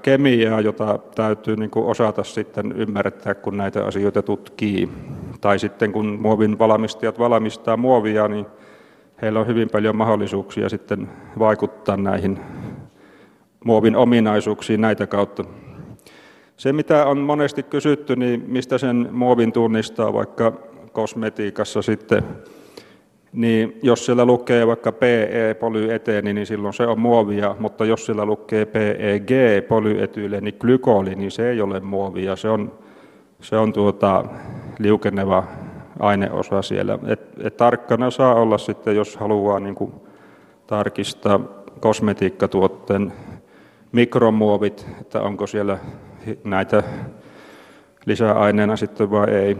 kemiaa, 0.01 0.61
jota 0.61 0.99
täytyy 1.15 1.55
niin 1.55 1.69
kuin 1.69 1.85
osata 1.85 2.23
sitten 2.23 2.71
ymmärtää, 2.71 3.35
kun 3.35 3.57
näitä 3.57 3.85
asioita 3.85 4.21
tutkii. 4.21 4.89
Tai 5.41 5.59
sitten 5.59 5.91
kun 5.91 6.17
muovin 6.21 6.59
valmistajat 6.59 7.19
valmistaa 7.19 7.77
muovia, 7.77 8.27
niin 8.27 8.45
heillä 9.21 9.39
on 9.39 9.47
hyvin 9.47 9.69
paljon 9.69 9.95
mahdollisuuksia 9.95 10.69
sitten 10.69 11.09
vaikuttaa 11.39 11.97
näihin 11.97 12.39
muovin 13.65 13.95
ominaisuuksiin 13.95 14.81
näitä 14.81 15.07
kautta. 15.07 15.43
Se, 16.57 16.73
mitä 16.73 17.05
on 17.05 17.17
monesti 17.17 17.63
kysytty, 17.63 18.15
niin 18.15 18.43
mistä 18.47 18.77
sen 18.77 19.09
muovin 19.11 19.51
tunnistaa 19.51 20.13
vaikka 20.13 20.53
kosmetiikassa 20.91 21.81
sitten, 21.81 22.23
niin 23.33 23.79
jos 23.83 24.05
siellä 24.05 24.25
lukee 24.25 24.67
vaikka 24.67 24.91
PE 24.91 25.55
polyeteeni, 25.59 26.33
niin 26.33 26.47
silloin 26.47 26.73
se 26.73 26.87
on 26.87 26.99
muovia, 26.99 27.55
mutta 27.59 27.85
jos 27.85 28.05
siellä 28.05 28.25
lukee 28.25 28.65
PEG 28.65 29.29
polyetyleeni 29.67 30.51
glykoli, 30.51 31.15
niin 31.15 31.31
se 31.31 31.49
ei 31.49 31.61
ole 31.61 31.79
muovia, 31.79 32.35
se 32.35 32.49
on, 32.49 32.71
se 33.41 33.57
on 33.57 33.73
tuota, 33.73 34.25
liukeneva 34.79 35.43
aineosa 35.99 36.61
siellä. 36.61 36.99
Et, 37.07 37.21
et 37.43 37.57
tarkkana 37.57 38.11
saa 38.11 38.35
olla 38.35 38.57
sitten, 38.57 38.95
jos 38.95 39.17
haluaa 39.17 39.59
niin 39.59 39.75
kuin 39.75 39.93
tarkistaa 40.67 41.39
kosmetiikkatuotteen 41.79 43.13
mikromuovit, 43.91 44.87
että 45.01 45.21
onko 45.21 45.47
siellä 45.47 45.77
näitä 46.43 46.83
lisäaineena 48.05 48.75
sitten 48.75 49.11
vai 49.11 49.29
ei. 49.29 49.57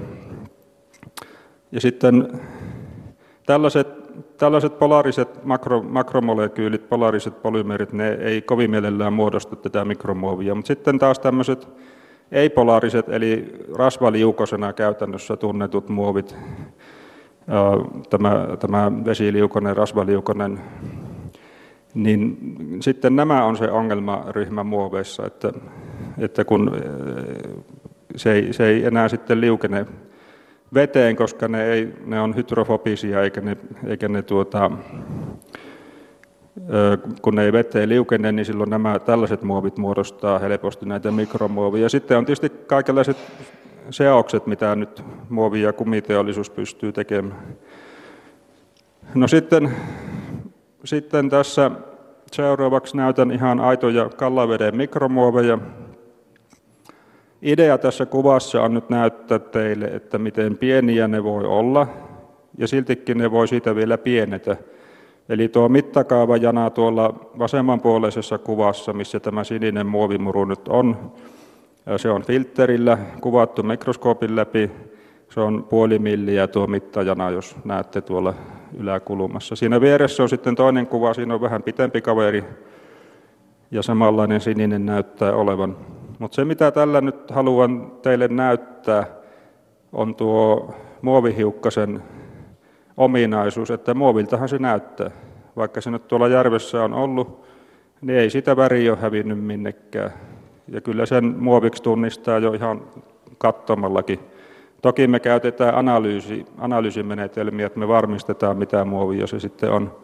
Ja 1.72 1.82
sitten 1.82 2.40
Tällaiset, 3.50 3.88
tällaiset 4.38 4.80
polaariset 4.80 5.46
makro, 5.46 5.82
makromolekyylit, 5.82 6.90
polaariset 6.90 7.42
polymerit, 7.42 7.94
ne 7.94 8.10
ei 8.10 8.42
kovin 8.42 8.72
mielellään 8.72 9.14
muodostu 9.14 9.56
tätä 9.56 9.86
mikromuovia, 9.86 10.56
mutta 10.56 10.68
sitten 10.68 11.00
taas 11.00 11.20
tämmöiset 11.20 11.68
ei-polaariset, 12.32 13.10
eli 13.10 13.56
rasvaliukosena 13.76 14.74
käytännössä 14.74 15.38
tunnetut 15.38 15.90
muovit, 15.90 16.36
tämä, 18.10 18.48
tämä 18.60 18.92
vesiliukonen, 19.06 19.78
rasvaliukonen, 19.78 20.60
niin 21.94 22.38
sitten 22.80 23.16
nämä 23.16 23.46
on 23.46 23.58
se 23.58 23.72
ongelmaryhmä 23.72 24.64
muoveissa, 24.64 25.26
että, 25.26 25.54
että 26.18 26.46
kun 26.46 26.72
se 28.16 28.32
ei, 28.32 28.54
se 28.54 28.68
ei 28.68 28.86
enää 28.86 29.08
sitten 29.08 29.42
liukene 29.42 29.86
veteen, 30.74 31.16
koska 31.16 31.48
ne, 31.48 31.66
ei, 31.66 31.94
ne 32.06 32.20
on 32.22 32.36
hydrofobisia 32.36 33.24
eikä 33.24 33.42
ne, 33.42 33.58
eikä 33.88 34.08
ne 34.08 34.22
tuota, 34.22 34.72
kun 37.22 37.36
ne 37.36 37.44
ei 37.44 37.54
veteen 37.54 37.90
liukene, 37.90 38.32
niin 38.32 38.46
silloin 38.46 38.70
nämä 38.70 39.00
tällaiset 39.00 39.44
muovit 39.44 39.78
muodostaa 39.78 40.40
helposti 40.40 40.86
näitä 40.86 41.12
mikromuovia. 41.12 41.90
Sitten 41.90 42.18
on 42.18 42.26
tietysti 42.26 42.50
kaikenlaiset 42.50 43.18
seokset, 43.90 44.48
mitä 44.48 44.76
nyt 44.76 45.04
muovi- 45.30 45.62
ja 45.62 45.74
kumiteollisuus 45.74 46.50
pystyy 46.50 46.92
tekemään. 46.92 47.42
No 49.16 49.28
sitten, 49.28 49.72
sitten 50.84 51.30
tässä 51.30 51.72
seuraavaksi 52.32 52.98
näytän 52.98 53.32
ihan 53.32 53.60
aitoja 53.60 54.10
kallaveden 54.10 54.78
mikromuoveja. 54.78 55.58
Idea 57.42 57.78
tässä 57.78 58.06
kuvassa 58.06 58.62
on 58.62 58.74
nyt 58.74 58.90
näyttää 58.90 59.40
teille, 59.40 59.86
että 59.86 60.18
miten 60.18 60.58
pieniä 60.58 61.08
ne 61.08 61.24
voi 61.24 61.46
olla, 61.46 61.88
ja 62.58 62.68
siltikin 62.68 63.18
ne 63.18 63.32
voi 63.32 63.48
siitä 63.48 63.76
vielä 63.76 63.98
pienetä. 63.98 64.58
Eli 65.30 65.48
tuo 65.48 65.70
mittakaavajana 65.70 66.70
tuolla 66.70 67.14
vasemmanpuoleisessa 67.40 68.38
kuvassa, 68.38 68.94
missä 68.94 69.20
tämä 69.20 69.44
sininen 69.44 69.88
muovimuru 69.88 70.46
nyt 70.46 70.68
on, 70.68 71.12
se 71.98 72.10
on 72.10 72.24
filterillä 72.24 72.98
kuvattu 73.22 73.64
mikroskoopin 73.64 74.36
läpi. 74.36 74.72
Se 75.30 75.40
on 75.40 75.64
puoli 75.64 76.00
milliä 76.00 76.48
tuo 76.48 76.68
mittajana, 76.68 77.30
jos 77.30 77.56
näette 77.66 78.02
tuolla 78.02 78.34
yläkulmassa. 78.78 79.56
Siinä 79.56 79.82
vieressä 79.82 80.24
on 80.24 80.30
sitten 80.30 80.56
toinen 80.56 80.88
kuva, 80.88 81.14
siinä 81.14 81.34
on 81.34 81.42
vähän 81.42 81.64
pitempi 81.64 82.02
kaveri, 82.02 82.44
ja 83.72 83.82
samanlainen 83.82 84.42
sininen 84.42 84.86
näyttää 84.86 85.34
olevan. 85.34 85.78
Mutta 86.20 86.36
se, 86.36 86.46
mitä 86.46 86.72
tällä 86.72 87.02
nyt 87.02 87.32
haluan 87.32 87.92
teille 88.02 88.28
näyttää, 88.28 89.06
on 89.94 90.16
tuo 90.16 90.74
muovihiukkasen 91.02 92.04
ominaisuus, 92.98 93.72
että 93.72 93.94
muoviltahan 93.94 94.50
se 94.50 94.58
näyttää. 94.58 95.12
Vaikka 95.56 95.82
se 95.82 95.92
nyt 95.92 96.08
tuolla 96.08 96.28
järvessä 96.28 96.84
on 96.84 96.94
ollut, 96.94 97.46
niin 98.02 98.20
ei 98.20 98.30
sitä 98.30 98.56
väri 98.56 98.90
ole 98.90 98.98
hävinnyt 98.98 99.44
minnekään. 99.44 100.14
Ja 100.68 100.82
kyllä 100.82 101.06
sen 101.06 101.36
muoviksi 101.38 101.84
tunnistaa 101.84 102.40
jo 102.40 102.54
ihan 102.54 102.82
katsomallakin. 103.38 104.20
Toki 104.82 105.08
me 105.08 105.20
käytetään 105.20 105.76
analyysi, 105.76 106.46
analyysimenetelmiä, 106.58 107.66
että 107.66 107.80
me 107.80 107.88
varmistetaan 107.88 108.58
mitä 108.58 108.86
muovia 108.86 109.28
se 109.28 109.40
sitten 109.40 109.72
on. 109.72 109.96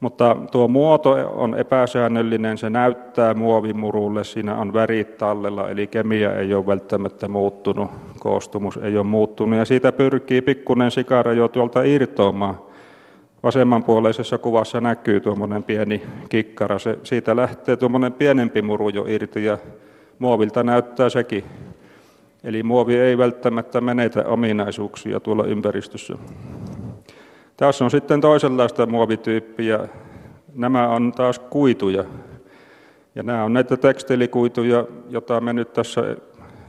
Mutta 0.00 0.36
tuo 0.52 0.68
muoto 0.68 1.10
on 1.34 1.54
epäsäännöllinen, 1.58 2.58
se 2.58 2.70
näyttää 2.70 3.34
muovimurulle, 3.34 4.24
siinä 4.24 4.56
on 4.56 4.72
värit 4.72 5.18
tallella, 5.18 5.70
eli 5.70 5.86
kemia 5.86 6.34
ei 6.34 6.54
ole 6.54 6.66
välttämättä 6.66 7.28
muuttunut, 7.28 7.90
koostumus 8.18 8.76
ei 8.76 8.96
ole 8.96 9.06
muuttunut, 9.06 9.58
ja 9.58 9.64
siitä 9.64 9.92
pyrkii 9.92 10.42
pikkunen 10.42 10.90
sikara 10.90 11.32
jo 11.32 11.48
tuolta 11.48 11.82
irtoamaan. 11.82 12.58
Vasemmanpuoleisessa 13.42 14.38
kuvassa 14.38 14.80
näkyy 14.80 15.20
tuommoinen 15.20 15.62
pieni 15.62 16.02
kikkara, 16.28 16.78
se, 16.78 16.98
siitä 17.02 17.36
lähtee 17.36 17.76
tuommoinen 17.76 18.12
pienempi 18.12 18.62
muru 18.62 18.88
jo 18.88 19.04
irti, 19.08 19.44
ja 19.44 19.58
muovilta 20.18 20.62
näyttää 20.62 21.08
sekin. 21.08 21.44
Eli 22.44 22.62
muovi 22.62 22.96
ei 22.96 23.18
välttämättä 23.18 23.80
menetä 23.80 24.24
ominaisuuksia 24.24 25.20
tuolla 25.20 25.44
ympäristössä. 25.44 26.14
Tässä 27.60 27.84
on 27.84 27.90
sitten 27.90 28.20
toisenlaista 28.20 28.86
muovityyppiä. 28.86 29.88
Nämä 30.54 30.88
on 30.88 31.12
taas 31.12 31.38
kuituja. 31.38 32.04
Ja 33.14 33.22
nämä 33.22 33.44
on 33.44 33.52
näitä 33.52 33.76
tekstiilikuituja, 33.76 34.84
joita 35.08 35.40
me 35.40 35.52
nyt 35.52 35.72
tässä 35.72 36.16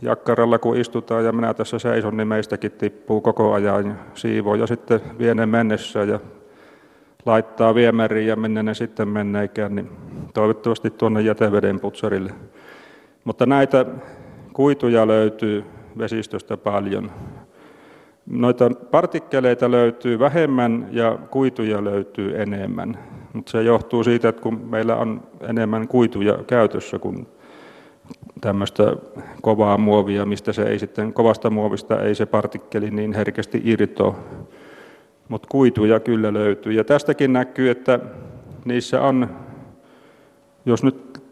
jakkaralla 0.01 0.60
kun 0.60 0.77
istutaan 0.77 1.25
ja 1.25 1.32
minä 1.32 1.54
tässä 1.54 1.80
seison, 1.80 2.17
niin 2.17 2.27
meistäkin 2.27 2.71
tippuu 2.71 3.21
koko 3.21 3.54
ajan 3.54 3.99
siivoja 4.13 4.62
ja 4.62 4.67
sitten 4.67 4.99
viene 5.19 5.45
mennessä 5.45 6.04
ja 6.04 6.19
laittaa 7.25 7.75
viemäriin 7.75 8.27
ja 8.27 8.36
minne 8.36 8.63
ne 8.63 8.73
sitten 8.73 9.08
menneikään, 9.08 9.75
niin 9.75 9.91
toivottavasti 10.34 10.89
tuonne 10.89 11.21
jäteveden 11.21 11.80
putsarille. 11.80 12.34
Mutta 13.23 13.45
näitä 13.45 13.86
kuituja 14.54 15.08
löytyy 15.08 15.63
vesistöstä 15.97 16.58
paljon. 16.58 17.12
Noita 18.25 18.69
partikkeleita 18.91 19.71
löytyy 19.71 20.19
vähemmän 20.19 20.88
ja 20.91 21.17
kuituja 21.31 21.84
löytyy 21.84 22.41
enemmän. 22.41 22.97
Mutta 23.34 23.51
se 23.51 23.63
johtuu 23.63 24.03
siitä, 24.03 24.29
että 24.29 24.41
kun 24.41 24.62
meillä 24.69 24.95
on 24.95 25.21
enemmän 25.41 25.88
kuituja 25.88 26.38
käytössä 26.47 26.99
kuin 26.99 27.27
tämmöistä 28.41 28.95
kovaa 29.41 29.77
muovia, 29.77 30.25
mistä 30.25 30.53
se 30.53 30.63
ei 30.63 30.79
sitten, 30.79 31.13
kovasta 31.13 31.49
muovista 31.49 32.01
ei 32.01 32.15
se 32.15 32.25
partikkeli 32.25 32.91
niin 32.91 33.13
herkästi 33.13 33.62
irtoa. 33.63 34.19
Mutta 35.29 35.47
kuituja 35.51 35.99
kyllä 35.99 36.34
löytyy. 36.34 36.73
Ja 36.73 36.84
tästäkin 36.84 37.34
näkyy, 37.34 37.69
että 37.69 37.99
niissä 38.65 39.01
on, 39.01 39.29
jos 40.65 40.84
nyt 40.84 41.23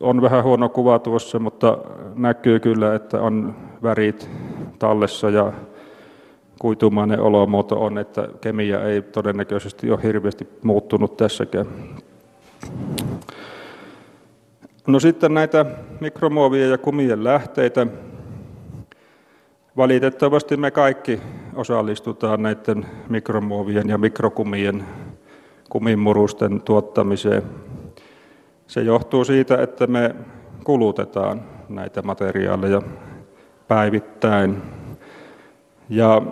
on 0.00 0.22
vähän 0.22 0.44
huono 0.44 0.68
kuva 0.68 0.98
tuossa, 0.98 1.38
mutta 1.38 1.78
näkyy 2.14 2.60
kyllä, 2.60 2.94
että 2.94 3.20
on 3.20 3.54
värit 3.82 4.30
tallessa 4.78 5.30
ja 5.30 5.52
kuitumainen 6.64 7.20
olomuoto 7.20 7.84
on, 7.84 7.98
että 7.98 8.28
kemia 8.40 8.84
ei 8.84 9.02
todennäköisesti 9.02 9.90
ole 9.90 10.02
hirveästi 10.02 10.48
muuttunut 10.62 11.16
tässäkään. 11.16 11.66
No 14.86 15.00
sitten 15.00 15.34
näitä 15.34 15.66
mikromuovia 16.00 16.66
ja 16.66 16.78
kumien 16.78 17.24
lähteitä. 17.24 17.86
Valitettavasti 19.76 20.56
me 20.56 20.70
kaikki 20.70 21.20
osallistutaan 21.54 22.42
näiden 22.42 22.86
mikromuovien 23.08 23.88
ja 23.88 23.98
mikrokumien 23.98 24.84
kumimurusten 25.68 26.60
tuottamiseen. 26.60 27.42
Se 28.66 28.80
johtuu 28.80 29.24
siitä, 29.24 29.62
että 29.62 29.86
me 29.86 30.14
kulutetaan 30.64 31.42
näitä 31.68 32.02
materiaaleja 32.02 32.82
päivittäin. 33.68 34.62
Ja 35.88 36.22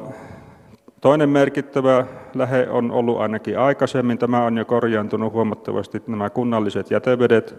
toinen 1.03 1.29
merkittävä 1.29 2.07
lähe 2.35 2.69
on 2.71 2.91
ollut 2.91 3.21
ainakin 3.21 3.59
aikaisemmin, 3.59 4.19
tämä 4.19 4.45
on 4.45 4.59
jo 4.59 4.65
korjaantunut 4.65 5.33
huomattavasti, 5.33 6.03
nämä 6.07 6.31
kunnalliset 6.31 6.91
jätevedet. 6.91 7.57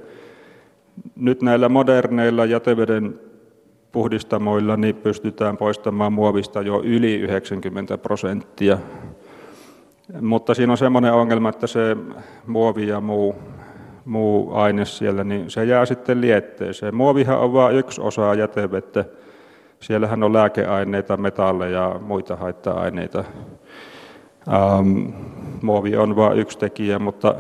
Nyt 1.15 1.41
näillä 1.41 1.69
moderneilla 1.69 2.45
jäteveden 2.45 3.19
puhdistamoilla 3.91 4.77
niin 4.77 4.95
pystytään 4.95 5.57
poistamaan 5.57 6.13
muovista 6.13 6.61
jo 6.61 6.81
yli 6.83 7.15
90 7.15 7.97
prosenttia. 7.97 8.77
Mutta 10.21 10.53
siinä 10.53 10.73
on 10.73 10.77
semmoinen 10.77 11.13
ongelma, 11.13 11.49
että 11.49 11.67
se 11.67 11.97
muovi 12.47 12.87
ja 12.87 13.01
muu, 13.01 13.35
muu 14.05 14.53
aine 14.53 14.85
siellä, 14.85 15.23
niin 15.23 15.49
se 15.49 15.65
jää 15.65 15.85
sitten 15.85 16.21
lietteeseen. 16.21 16.95
Muovihan 16.95 17.39
on 17.39 17.53
vain 17.53 17.75
yksi 17.75 18.01
osa 18.01 18.33
jätevettä 18.33 19.05
Siellähän 19.83 20.23
on 20.23 20.33
lääkeaineita, 20.33 21.17
metalleja 21.17 21.79
ja 21.79 21.99
muita 21.99 22.35
haitta-aineita. 22.35 23.23
Ähm, 24.53 25.07
muovi 25.61 25.95
on 25.95 26.15
vain 26.15 26.39
yksi 26.39 26.57
tekijä, 26.57 26.99
mutta 26.99 27.35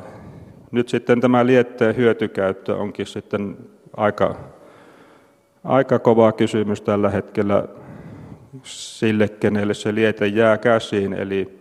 nyt 0.71 0.89
sitten 0.89 1.21
tämä 1.21 1.45
lietteen 1.45 1.95
hyötykäyttö 1.95 2.75
onkin 2.75 3.05
sitten 3.05 3.57
aika, 3.97 4.35
aika 5.63 5.99
kova 5.99 6.31
kysymys 6.31 6.81
tällä 6.81 7.09
hetkellä 7.09 7.67
sille, 8.63 9.27
kenelle 9.27 9.73
se 9.73 9.95
liete 9.95 10.27
jää 10.27 10.57
käsiin, 10.57 11.13
eli 11.13 11.59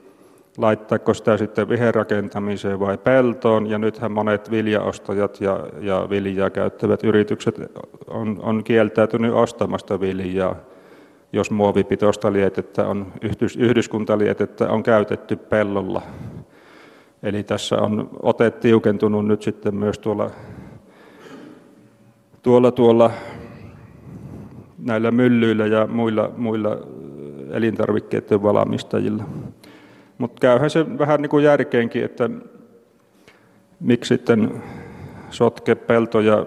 laittaako 0.59 1.15
sitä 1.15 1.37
sitten 1.37 1.69
viherrakentamiseen 1.69 2.81
vai 2.81 2.99
peltoon, 2.99 3.67
ja 3.67 3.79
nythän 3.79 4.13
monet 4.13 4.51
viljaostajat 4.51 5.41
ja, 5.41 5.67
ja 5.81 6.07
viljaa 6.11 6.51
käyttävät 6.51 7.05
yritykset 7.05 7.57
on, 8.07 8.41
on 8.43 8.65
kieltäytynyt 8.65 9.33
ostamasta 9.33 10.01
viljaa 10.01 10.57
jos 11.33 11.51
muovipitoista 11.51 12.33
lietettä 12.33 12.87
on, 12.87 13.13
yhdys, 13.23 13.57
yhdyskuntalietettä 13.57 14.69
on 14.69 14.83
käytetty 14.83 15.37
pellolla. 15.37 16.03
Eli 17.23 17.43
tässä 17.43 17.77
on 17.77 18.11
ote 18.23 18.51
tiukentunut 18.51 19.27
nyt 19.27 19.43
sitten 19.43 19.75
myös 19.75 19.99
tuolla, 19.99 20.31
tuolla, 22.43 22.71
tuolla 22.71 23.11
näillä 24.79 25.11
myllyillä 25.11 25.67
ja 25.67 25.87
muilla, 25.87 26.31
muilla 26.37 26.77
elintarvikkeiden 27.51 28.43
valmistajilla. 28.43 29.25
Mutta 30.19 30.41
käyhän 30.41 30.71
se 30.71 30.99
vähän 30.99 31.23
niin 31.23 31.31
kuin 31.31 31.45
järkeenkin, 31.45 32.05
että 32.05 32.31
miksi 33.81 34.09
sitten 34.09 34.63
sotke 35.31 35.75
peltoja 35.75 36.47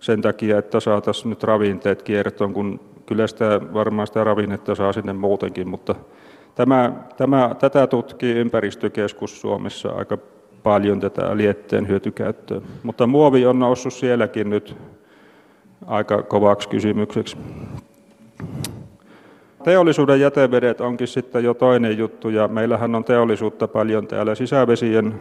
sen 0.00 0.22
takia, 0.22 0.58
että 0.58 0.80
saataisiin 0.80 1.30
nyt 1.30 1.42
ravinteet 1.42 2.02
kiertoon, 2.02 2.52
kun 2.52 2.91
kyllä 3.06 3.26
sitä, 3.26 3.60
varmaan 3.74 4.06
sitä 4.06 4.24
ravinnetta 4.24 4.74
saa 4.74 4.92
sinne 4.92 5.12
muutenkin, 5.12 5.68
mutta 5.68 5.94
tämä, 6.54 6.92
tämä, 7.16 7.54
tätä 7.58 7.86
tutkii 7.86 8.34
ympäristökeskus 8.34 9.40
Suomessa 9.40 9.88
aika 9.90 10.18
paljon 10.62 11.00
tätä 11.00 11.36
lietteen 11.36 11.88
hyötykäyttöä. 11.88 12.60
Mutta 12.82 13.06
muovi 13.06 13.46
on 13.46 13.58
noussut 13.58 13.92
sielläkin 13.92 14.50
nyt 14.50 14.76
aika 15.86 16.22
kovaksi 16.22 16.68
kysymykseksi. 16.68 17.36
Teollisuuden 19.64 20.20
jätevedet 20.20 20.80
onkin 20.80 21.08
sitten 21.08 21.44
jo 21.44 21.54
toinen 21.54 21.98
juttu, 21.98 22.28
ja 22.28 22.48
meillähän 22.48 22.94
on 22.94 23.04
teollisuutta 23.04 23.68
paljon 23.68 24.06
täällä 24.06 24.34
sisävesien, 24.34 25.14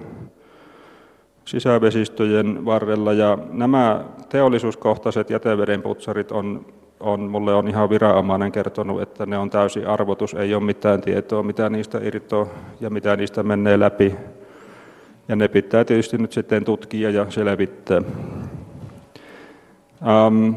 sisävesistöjen 1.46 2.66
varrella, 2.66 3.14
ja 3.14 3.38
nämä 3.52 4.04
teollisuuskohtaiset 4.30 5.30
jätevedenputsarit 5.30 6.32
on 6.32 6.66
on, 7.02 7.20
mulle 7.20 7.54
on 7.54 7.68
ihan 7.68 7.90
viranomainen 7.90 8.52
kertonut, 8.52 9.02
että 9.02 9.26
ne 9.26 9.38
on 9.38 9.50
täysin 9.50 9.88
arvotus, 9.88 10.34
ei 10.34 10.56
ole 10.56 10.64
mitään 10.64 11.02
tietoa, 11.02 11.44
mitä 11.44 11.70
niistä 11.70 12.00
irtoaa 12.04 12.48
ja 12.80 12.90
mitä 12.90 13.16
niistä 13.16 13.44
menee 13.44 13.80
läpi. 13.80 14.16
Ja 15.28 15.36
ne 15.36 15.48
pitää 15.48 15.86
tietysti 15.86 16.18
nyt 16.18 16.32
sitten 16.32 16.66
tutkia 16.66 17.10
ja 17.10 17.26
selvittää. 17.30 18.02
Um, 20.28 20.56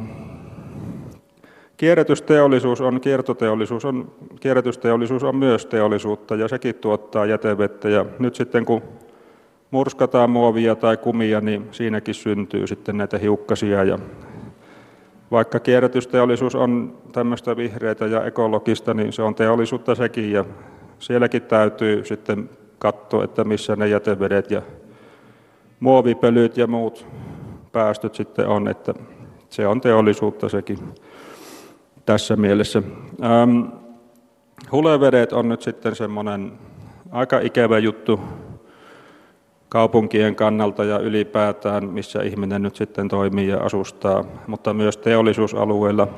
kierrätysteollisuus 1.76 2.80
on, 2.80 3.00
kiertoteollisuus 3.00 3.84
on, 3.84 4.12
kierrätysteollisuus 4.40 5.22
on 5.22 5.36
myös 5.36 5.66
teollisuutta 5.66 6.36
ja 6.36 6.48
sekin 6.48 6.74
tuottaa 6.74 7.26
jätevettä. 7.26 7.88
Ja 7.88 8.06
nyt 8.18 8.34
sitten 8.34 8.64
kun 8.64 8.82
murskataan 9.70 10.30
muovia 10.30 10.74
tai 10.74 10.96
kumia, 10.96 11.40
niin 11.40 11.68
siinäkin 11.70 12.14
syntyy 12.14 12.66
sitten 12.66 12.96
näitä 12.96 13.18
hiukkasia 13.18 13.84
ja 13.84 13.98
vaikka 15.34 15.60
kierrätysteollisuus 15.60 16.54
on 16.54 16.98
tämmöistä 17.12 17.56
vihreitä 17.56 18.06
ja 18.06 18.24
ekologista, 18.24 18.94
niin 18.94 19.12
se 19.12 19.22
on 19.22 19.34
teollisuutta 19.34 19.94
sekin 19.94 20.32
ja 20.32 20.44
sielläkin 20.98 21.42
täytyy 21.42 22.04
sitten 22.04 22.50
katsoa, 22.78 23.24
että 23.24 23.44
missä 23.44 23.76
ne 23.76 23.88
jätevedet 23.88 24.50
ja 24.50 24.62
muovipölyt 25.80 26.56
ja 26.56 26.66
muut 26.66 27.06
päästöt 27.72 28.14
sitten 28.14 28.48
on, 28.48 28.68
että 28.68 28.94
se 29.48 29.66
on 29.66 29.80
teollisuutta 29.80 30.48
sekin 30.48 30.78
tässä 32.06 32.36
mielessä. 32.36 32.82
Ähm, 33.24 33.60
hulevedet 34.72 35.32
on 35.32 35.48
nyt 35.48 35.62
sitten 35.62 35.96
semmoinen 35.96 36.52
aika 37.10 37.40
ikävä 37.40 37.78
juttu. 37.78 38.20
Kaupunkien 39.74 40.34
kannalta 40.36 40.84
ja 40.84 40.98
ylipäätään, 40.98 41.88
missä 41.88 42.22
ihminen 42.22 42.62
nyt 42.62 42.76
sitten 42.76 43.08
toimii 43.08 43.48
ja 43.48 43.58
asustaa, 43.58 44.24
mutta 44.46 44.74
myös 44.74 44.96
teollisuusalueilla. 44.96 46.08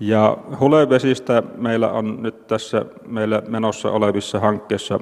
Ja 0.00 0.36
hulevesistä 0.60 1.42
meillä 1.56 1.90
on 1.92 2.22
nyt 2.22 2.46
tässä 2.46 2.84
meillä 3.06 3.42
menossa 3.48 3.90
olevissa 3.90 4.40
hankkeissa, 4.40 5.00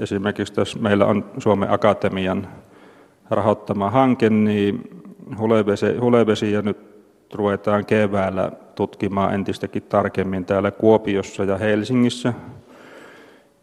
esimerkiksi 0.00 0.54
tässä 0.54 0.78
meillä 0.78 1.06
on 1.06 1.24
Suomen 1.38 1.70
Akatemian 1.70 2.48
rahoittama 3.30 3.90
hanke, 3.90 4.30
niin 4.30 5.02
hulevesiä 6.00 6.62
nyt 6.62 6.78
ruvetaan 7.34 7.86
keväällä 7.86 8.52
tutkimaan 8.74 9.34
entistäkin 9.34 9.82
tarkemmin 9.82 10.44
täällä 10.44 10.70
Kuopiossa 10.70 11.44
ja 11.44 11.58
Helsingissä. 11.58 12.32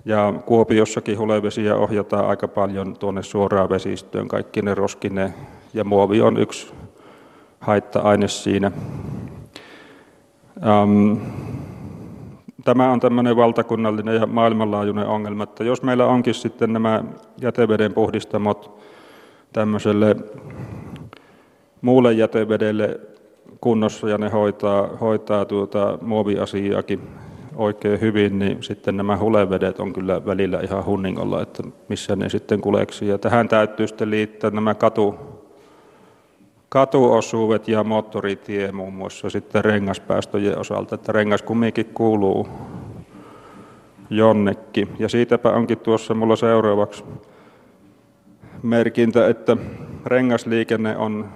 Ja 0.07 0.33
Kuopiossakin 0.45 1.19
hulevesiä 1.19 1.75
ohjataan 1.75 2.27
aika 2.27 2.47
paljon 2.47 2.95
tuonne 2.99 3.23
suoraan 3.23 3.69
vesistöön, 3.69 4.27
kaikki 4.27 4.61
ne 4.61 4.75
roskine 4.75 5.33
ja 5.73 5.83
muovi 5.83 6.21
on 6.21 6.37
yksi 6.37 6.73
haitta-aine 7.59 8.27
siinä. 8.27 8.71
Tämä 12.63 12.91
on 12.91 12.99
tämmöinen 12.99 13.35
valtakunnallinen 13.35 14.15
ja 14.15 14.25
maailmanlaajuinen 14.25 15.07
ongelma, 15.07 15.43
että 15.43 15.63
jos 15.63 15.83
meillä 15.83 16.05
onkin 16.05 16.33
sitten 16.33 16.73
nämä 16.73 17.03
jäteveden 17.41 17.93
puhdistamot 17.93 18.79
tämmöiselle 19.53 20.15
muulle 21.81 22.13
jätevedelle 22.13 22.99
kunnossa 23.61 24.09
ja 24.09 24.17
ne 24.17 24.29
hoitaa, 24.29 24.87
hoitaa 25.01 25.45
tuota 25.45 25.97
muoviasiaakin 26.01 27.01
oikein 27.57 28.01
hyvin, 28.01 28.39
niin 28.39 28.63
sitten 28.63 28.97
nämä 28.97 29.17
hulevedet 29.17 29.79
on 29.79 29.93
kyllä 29.93 30.25
välillä 30.25 30.59
ihan 30.59 30.85
hunningolla, 30.85 31.41
että 31.41 31.63
missä 31.87 32.15
ne 32.15 32.29
sitten 32.29 32.61
kuleksi. 32.61 33.07
Ja 33.07 33.17
tähän 33.17 33.47
täytyy 33.47 33.87
sitten 33.87 34.11
liittää 34.11 34.49
nämä 34.49 34.75
katu, 34.75 35.15
katuosuudet 36.69 37.67
ja 37.67 37.83
moottoritie 37.83 38.71
muun 38.71 38.93
muassa 38.93 39.29
sitten 39.29 39.65
rengaspäästöjen 39.65 40.57
osalta, 40.57 40.95
että 40.95 41.11
rengas 41.11 41.41
kumminkin 41.41 41.85
kuuluu 41.93 42.47
jonnekin. 44.09 44.89
Ja 44.99 45.09
siitäpä 45.09 45.49
onkin 45.49 45.79
tuossa 45.79 46.13
mulla 46.13 46.35
seuraavaksi 46.35 47.03
merkintä, 48.63 49.27
että 49.27 49.57
rengasliikenne 50.05 50.97
on 50.97 51.29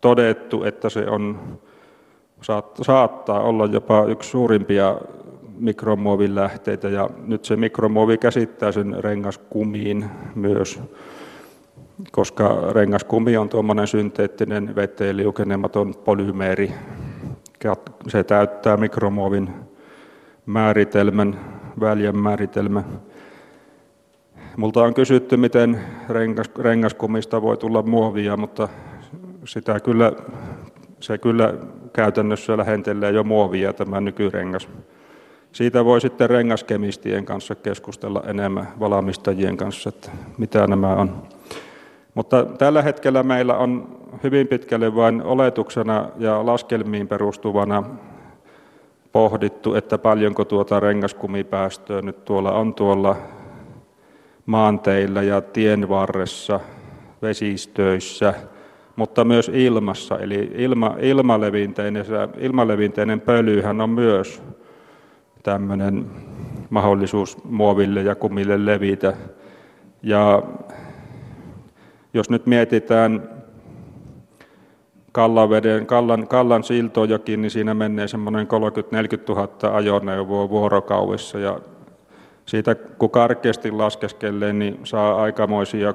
todettu, 0.00 0.64
että 0.64 0.88
se 0.88 1.06
on, 1.06 1.38
saattaa 2.82 3.40
olla 3.40 3.66
jopa 3.66 4.04
yksi 4.04 4.30
suurimpia 4.30 4.96
mikromuovin 5.58 6.34
lähteitä 6.34 6.88
ja 6.88 7.10
nyt 7.26 7.44
se 7.44 7.56
mikromuovi 7.56 8.18
käsittää 8.18 8.72
sen 8.72 9.04
rengaskumiin 9.04 10.04
myös, 10.34 10.80
koska 12.12 12.72
rengaskumi 12.72 13.36
on 13.36 13.48
tuommoinen 13.48 13.86
synteettinen 13.86 14.76
veteen 14.76 15.16
liukenematon 15.16 15.94
polymeeri. 16.04 16.72
Se 18.08 18.24
täyttää 18.24 18.76
mikromuovin 18.76 19.50
määritelmän, 20.46 21.40
väljän 21.80 22.16
määritelmän. 22.16 22.84
Multa 24.56 24.82
on 24.82 24.94
kysytty, 24.94 25.36
miten 25.36 25.80
rengas, 26.08 26.50
rengaskumista 26.58 27.42
voi 27.42 27.56
tulla 27.56 27.82
muovia, 27.82 28.36
mutta 28.36 28.68
sitä 29.44 29.80
kyllä, 29.80 30.12
se 31.00 31.18
kyllä 31.18 31.54
käytännössä 31.92 32.56
lähentelee 32.56 33.10
jo 33.10 33.24
muovia 33.24 33.72
tämä 33.72 34.00
nykyrengas. 34.00 34.68
Siitä 35.52 35.84
voi 35.84 36.00
sitten 36.00 36.30
rengaskemistien 36.30 37.24
kanssa 37.24 37.54
keskustella 37.54 38.22
enemmän 38.26 38.68
valmistajien 38.80 39.56
kanssa, 39.56 39.88
että 39.88 40.10
mitä 40.38 40.66
nämä 40.66 40.94
on. 40.94 41.22
Mutta 42.14 42.44
tällä 42.44 42.82
hetkellä 42.82 43.22
meillä 43.22 43.56
on 43.56 43.98
hyvin 44.22 44.48
pitkälle 44.48 44.94
vain 44.94 45.22
oletuksena 45.22 46.08
ja 46.18 46.46
laskelmiin 46.46 47.08
perustuvana 47.08 47.82
pohdittu, 49.12 49.74
että 49.74 49.98
paljonko 49.98 50.44
tuota 50.44 50.80
rengaskumipäästöä 50.80 52.02
nyt 52.02 52.24
tuolla 52.24 52.52
on 52.52 52.74
tuolla 52.74 53.16
maanteilla 54.46 55.22
ja 55.22 55.40
tien 55.40 55.88
varressa, 55.88 56.60
vesistöissä, 57.22 58.34
mutta 59.00 59.24
myös 59.24 59.50
ilmassa. 59.54 60.18
Eli 60.18 60.52
ilma, 60.54 60.96
ilmalevinteinen, 61.00 62.04
ilmalevinteinen 62.38 63.20
pölyhän 63.20 63.80
on 63.80 63.90
myös 63.90 64.42
tämmöinen 65.42 66.06
mahdollisuus 66.70 67.44
muoville 67.44 68.02
ja 68.02 68.14
kumille 68.14 68.66
levitä. 68.66 69.12
Ja 70.02 70.42
jos 72.14 72.30
nyt 72.30 72.46
mietitään 72.46 73.28
Kallaveden, 75.12 75.86
Kallan, 75.86 76.28
Kallan 76.28 76.64
siltojakin, 76.64 77.42
niin 77.42 77.50
siinä 77.50 77.74
menee 77.74 78.08
semmoinen 78.08 78.46
30-40 78.46 79.34
000 79.34 79.76
ajoneuvoa 79.76 80.48
vuorokaudessa 80.48 81.38
ja 81.38 81.60
siitä 82.46 82.74
kun 82.74 83.10
karkeasti 83.10 83.70
laskeskelee, 83.70 84.52
niin 84.52 84.80
saa 84.84 85.22
aikamoisia 85.22 85.92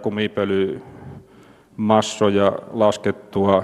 kumipölymassoja 1.76 2.52
laskettua. 2.72 3.64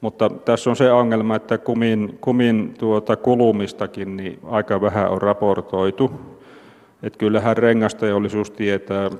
Mutta 0.00 0.30
tässä 0.44 0.70
on 0.70 0.76
se 0.76 0.92
ongelma, 0.92 1.36
että 1.36 1.58
kumin, 1.58 2.18
kumin 2.20 2.74
tuota 2.78 3.16
kulumistakin 3.16 4.16
niin 4.16 4.38
aika 4.44 4.80
vähän 4.80 5.10
on 5.10 5.22
raportoitu. 5.22 6.10
Et 7.02 7.16
kyllähän 7.16 7.56
rengasteollisuus 7.56 8.50
tietää 8.50 9.10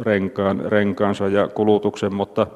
renkaan, 0.00 0.60
renkaansa 0.60 1.28
ja 1.28 1.48
kulutuksen, 1.48 2.14
mutta 2.14 2.46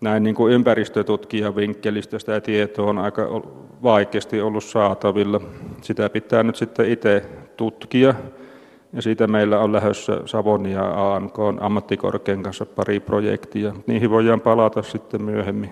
näin 0.00 0.22
niin 0.22 0.34
kuin 0.34 0.52
ympäristötutkijan 0.52 1.56
vinkkelistä 1.56 2.18
sitä 2.18 2.40
tietoa 2.40 2.90
on 2.90 2.98
aika 2.98 3.42
vaikeasti 3.82 4.40
ollut 4.40 4.64
saatavilla. 4.64 5.40
Sitä 5.82 6.10
pitää 6.10 6.42
nyt 6.42 6.56
sitten 6.56 6.90
itse 6.90 7.22
tutkia. 7.56 8.14
Ja 8.92 9.02
siitä 9.02 9.26
meillä 9.26 9.58
on 9.58 9.72
lähdössä 9.72 10.20
Savonia 10.24 10.78
ja 10.78 11.14
AMK 11.14 11.38
ammattikorkean 11.60 12.42
kanssa 12.42 12.66
pari 12.66 13.00
projektia. 13.00 13.74
Niihin 13.86 14.10
voidaan 14.10 14.40
palata 14.40 14.82
sitten 14.82 15.22
myöhemmin. 15.22 15.70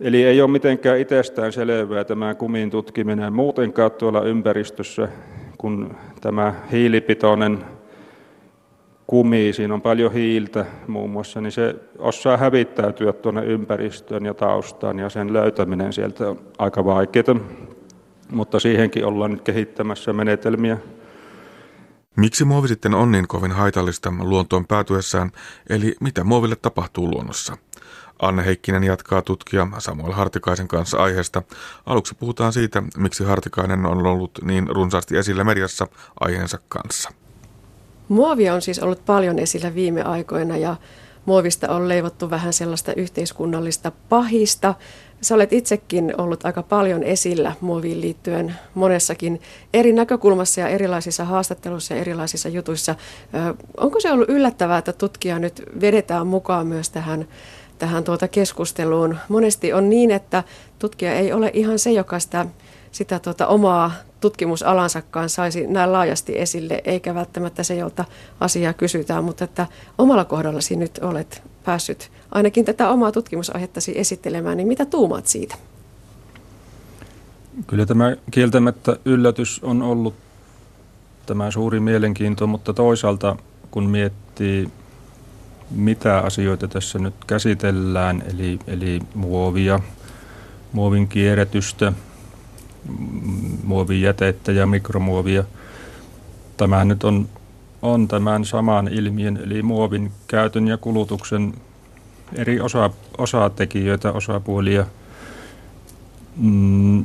Eli 0.00 0.24
ei 0.24 0.42
ole 0.42 0.50
mitenkään 0.50 0.98
itsestään 0.98 1.52
selvää 1.52 2.04
tämä 2.04 2.34
kumin 2.34 2.70
tutkiminen 2.70 3.32
muutenkaan 3.32 3.92
tuolla 3.92 4.22
ympäristössä, 4.22 5.08
kun 5.58 5.96
tämä 6.20 6.54
hiilipitoinen 6.72 7.58
kumi, 9.06 9.52
siinä 9.52 9.74
on 9.74 9.82
paljon 9.82 10.12
hiiltä 10.12 10.66
muun 10.86 11.10
muassa, 11.10 11.40
niin 11.40 11.52
se 11.52 11.76
osaa 11.98 12.36
hävittäytyä 12.36 13.12
tuonne 13.12 13.44
ympäristöön 13.44 14.24
ja 14.24 14.34
taustaan 14.34 14.98
ja 14.98 15.08
sen 15.08 15.32
löytäminen 15.32 15.92
sieltä 15.92 16.28
on 16.28 16.38
aika 16.58 16.84
vaikeaa. 16.84 17.36
Mutta 18.32 18.60
siihenkin 18.60 19.04
ollaan 19.04 19.30
nyt 19.30 19.42
kehittämässä 19.42 20.12
menetelmiä. 20.12 20.78
Miksi 22.16 22.44
muovi 22.44 22.68
sitten 22.68 22.94
on 22.94 23.12
niin 23.12 23.28
kovin 23.28 23.52
haitallista 23.52 24.12
luontoon 24.18 24.66
päätyessään, 24.66 25.30
eli 25.68 25.96
mitä 26.00 26.24
muoville 26.24 26.56
tapahtuu 26.56 27.10
luonnossa? 27.10 27.56
Anne 28.22 28.44
Heikkinen 28.44 28.84
jatkaa 28.84 29.22
tutkija 29.22 29.66
Samuel 29.78 30.12
Hartikaisen 30.12 30.68
kanssa 30.68 30.98
aiheesta. 30.98 31.42
Aluksi 31.86 32.14
puhutaan 32.14 32.52
siitä, 32.52 32.82
miksi 32.96 33.24
Hartikainen 33.24 33.86
on 33.86 34.06
ollut 34.06 34.38
niin 34.44 34.68
runsaasti 34.68 35.16
esillä 35.16 35.44
mediassa 35.44 35.86
aiheensa 36.20 36.58
kanssa. 36.68 37.10
Muovia 38.08 38.54
on 38.54 38.62
siis 38.62 38.78
ollut 38.78 39.04
paljon 39.06 39.38
esillä 39.38 39.74
viime 39.74 40.02
aikoina 40.02 40.56
ja 40.56 40.76
muovista 41.26 41.68
on 41.68 41.88
leivottu 41.88 42.30
vähän 42.30 42.52
sellaista 42.52 42.92
yhteiskunnallista 42.94 43.92
pahista. 44.08 44.74
Sä 45.20 45.34
olet 45.34 45.52
itsekin 45.52 46.14
ollut 46.18 46.44
aika 46.44 46.62
paljon 46.62 47.02
esillä 47.02 47.52
muoviin 47.60 48.00
liittyen 48.00 48.54
monessakin 48.74 49.40
eri 49.74 49.92
näkökulmassa 49.92 50.60
ja 50.60 50.68
erilaisissa 50.68 51.24
haastatteluissa 51.24 51.94
ja 51.94 52.00
erilaisissa 52.00 52.48
jutuissa. 52.48 52.94
Onko 53.76 54.00
se 54.00 54.12
ollut 54.12 54.28
yllättävää, 54.28 54.78
että 54.78 54.92
tutkija 54.92 55.38
nyt 55.38 55.62
vedetään 55.80 56.26
mukaan 56.26 56.66
myös 56.66 56.90
tähän, 56.90 57.28
tähän 57.78 58.04
tuota 58.04 58.28
keskusteluun? 58.28 59.16
Monesti 59.28 59.72
on 59.72 59.90
niin, 59.90 60.10
että 60.10 60.44
tutkija 60.78 61.14
ei 61.14 61.32
ole 61.32 61.50
ihan 61.54 61.78
se, 61.78 61.92
joka 61.92 62.18
sitä, 62.18 62.46
sitä 62.92 63.18
tuota 63.18 63.46
omaa 63.46 63.92
tutkimusalansakaan 64.20 65.28
saisi 65.28 65.66
näin 65.66 65.92
laajasti 65.92 66.38
esille, 66.38 66.82
eikä 66.84 67.14
välttämättä 67.14 67.62
se, 67.62 67.74
jolta 67.74 68.04
asiaa 68.40 68.72
kysytään, 68.72 69.24
mutta 69.24 69.44
että 69.44 69.66
omalla 69.98 70.24
kohdallasi 70.24 70.76
nyt 70.76 70.98
olet 71.02 71.42
päässyt 71.70 72.10
ainakin 72.30 72.64
tätä 72.64 72.90
omaa 72.90 73.12
tutkimusaihettasi 73.12 73.98
esittelemään, 73.98 74.56
niin 74.56 74.68
mitä 74.68 74.86
tuumaat 74.86 75.26
siitä? 75.26 75.54
Kyllä 77.66 77.86
tämä 77.86 78.16
kieltämättä 78.30 78.96
yllätys 79.04 79.60
on 79.62 79.82
ollut 79.82 80.14
tämä 81.26 81.50
suuri 81.50 81.80
mielenkiinto, 81.80 82.46
mutta 82.46 82.72
toisaalta 82.72 83.36
kun 83.70 83.84
miettii, 83.84 84.68
mitä 85.70 86.18
asioita 86.18 86.68
tässä 86.68 86.98
nyt 86.98 87.14
käsitellään, 87.26 88.22
eli, 88.32 88.58
eli 88.66 89.00
muovia, 89.14 89.80
muovin 90.72 91.08
kierrätystä, 91.08 91.92
muovijätettä 93.64 94.52
ja 94.52 94.66
mikromuovia 94.66 95.44
tämä 96.56 96.84
nyt 96.84 97.04
on, 97.04 97.28
on 97.82 98.08
tämän 98.08 98.44
saman 98.44 98.88
ilmiön, 98.88 99.36
eli 99.36 99.62
muovin 99.62 100.12
käytön 100.26 100.68
ja 100.68 100.76
kulutuksen 100.76 101.54
eri 102.34 102.60
osa, 102.60 102.90
osatekijöitä, 103.18 104.12
osapuolia. 104.12 104.86
Mm, 106.36 107.04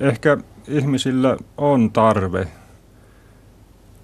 ehkä 0.00 0.38
ihmisillä 0.68 1.36
on 1.58 1.90
tarve 1.90 2.48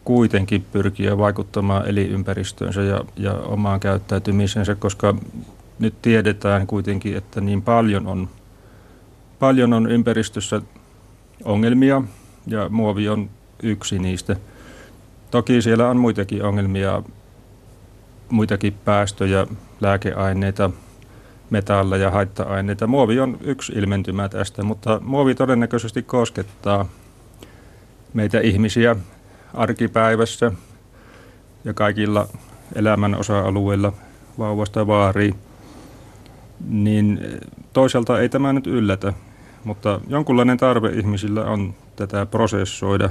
kuitenkin 0.04 0.66
pyrkiä 0.72 1.18
vaikuttamaan 1.18 1.88
elinympäristöönsä 1.88 2.82
ja, 2.82 3.04
ja 3.16 3.32
omaan 3.32 3.80
käyttäytymisensä, 3.80 4.74
koska 4.74 5.14
nyt 5.78 6.02
tiedetään 6.02 6.66
kuitenkin, 6.66 7.16
että 7.16 7.40
niin 7.40 7.62
paljon 7.62 8.06
on, 8.06 8.28
paljon 9.38 9.72
on 9.72 9.90
ympäristössä 9.90 10.62
ongelmia 11.44 12.02
ja 12.46 12.68
muovi 12.68 13.08
on 13.08 13.30
yksi 13.62 13.98
niistä. 13.98 14.36
Toki 15.30 15.62
siellä 15.62 15.88
on 15.88 15.96
muitakin 15.96 16.44
ongelmia, 16.44 17.02
muitakin 18.30 18.74
päästöjä, 18.84 19.46
lääkeaineita, 19.80 20.70
metalleja, 21.50 22.10
haitta-aineita. 22.10 22.86
Muovi 22.86 23.20
on 23.20 23.38
yksi 23.40 23.72
ilmentymä 23.72 24.28
tästä, 24.28 24.62
mutta 24.62 25.00
muovi 25.04 25.34
todennäköisesti 25.34 26.02
koskettaa 26.02 26.86
meitä 28.14 28.40
ihmisiä 28.40 28.96
arkipäivässä 29.54 30.52
ja 31.64 31.74
kaikilla 31.74 32.26
elämän 32.74 33.14
osa-alueilla 33.14 33.92
vauvasta 34.38 34.86
vaariin. 34.86 35.34
Niin 36.68 37.20
toisaalta 37.72 38.20
ei 38.20 38.28
tämä 38.28 38.52
nyt 38.52 38.66
yllätä, 38.66 39.12
mutta 39.64 40.00
jonkunlainen 40.08 40.58
tarve 40.58 40.88
ihmisillä 40.88 41.44
on 41.44 41.74
tätä 41.96 42.26
prosessoida. 42.26 43.10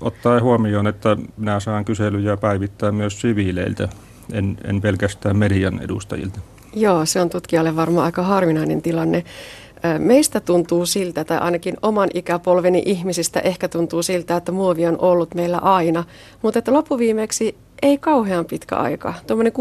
Ottaa 0.00 0.40
huomioon, 0.40 0.86
että 0.86 1.16
minä 1.36 1.60
saan 1.60 1.84
kyselyjä 1.84 2.36
päivittää 2.36 2.92
myös 2.92 3.20
siviileiltä, 3.20 3.88
en, 4.32 4.56
en 4.64 4.80
pelkästään 4.80 5.36
median 5.36 5.80
edustajilta. 5.82 6.40
Joo, 6.74 7.06
se 7.06 7.20
on 7.20 7.30
tutkijalle 7.30 7.76
varmaan 7.76 8.04
aika 8.04 8.22
harvinainen 8.22 8.82
tilanne. 8.82 9.24
Meistä 9.98 10.40
tuntuu 10.40 10.86
siltä, 10.86 11.24
tai 11.24 11.38
ainakin 11.38 11.76
oman 11.82 12.08
ikäpolveni 12.14 12.82
ihmisistä 12.86 13.40
ehkä 13.40 13.68
tuntuu 13.68 14.02
siltä, 14.02 14.36
että 14.36 14.52
muovi 14.52 14.86
on 14.86 14.96
ollut 15.00 15.34
meillä 15.34 15.58
aina, 15.58 16.04
mutta 16.42 16.58
että 16.58 16.72
loppuviimeksi 16.72 17.56
ei 17.82 17.98
kauhean 17.98 18.44
pitkä 18.44 18.76
aika, 18.76 19.14
tuommoinen 19.26 19.52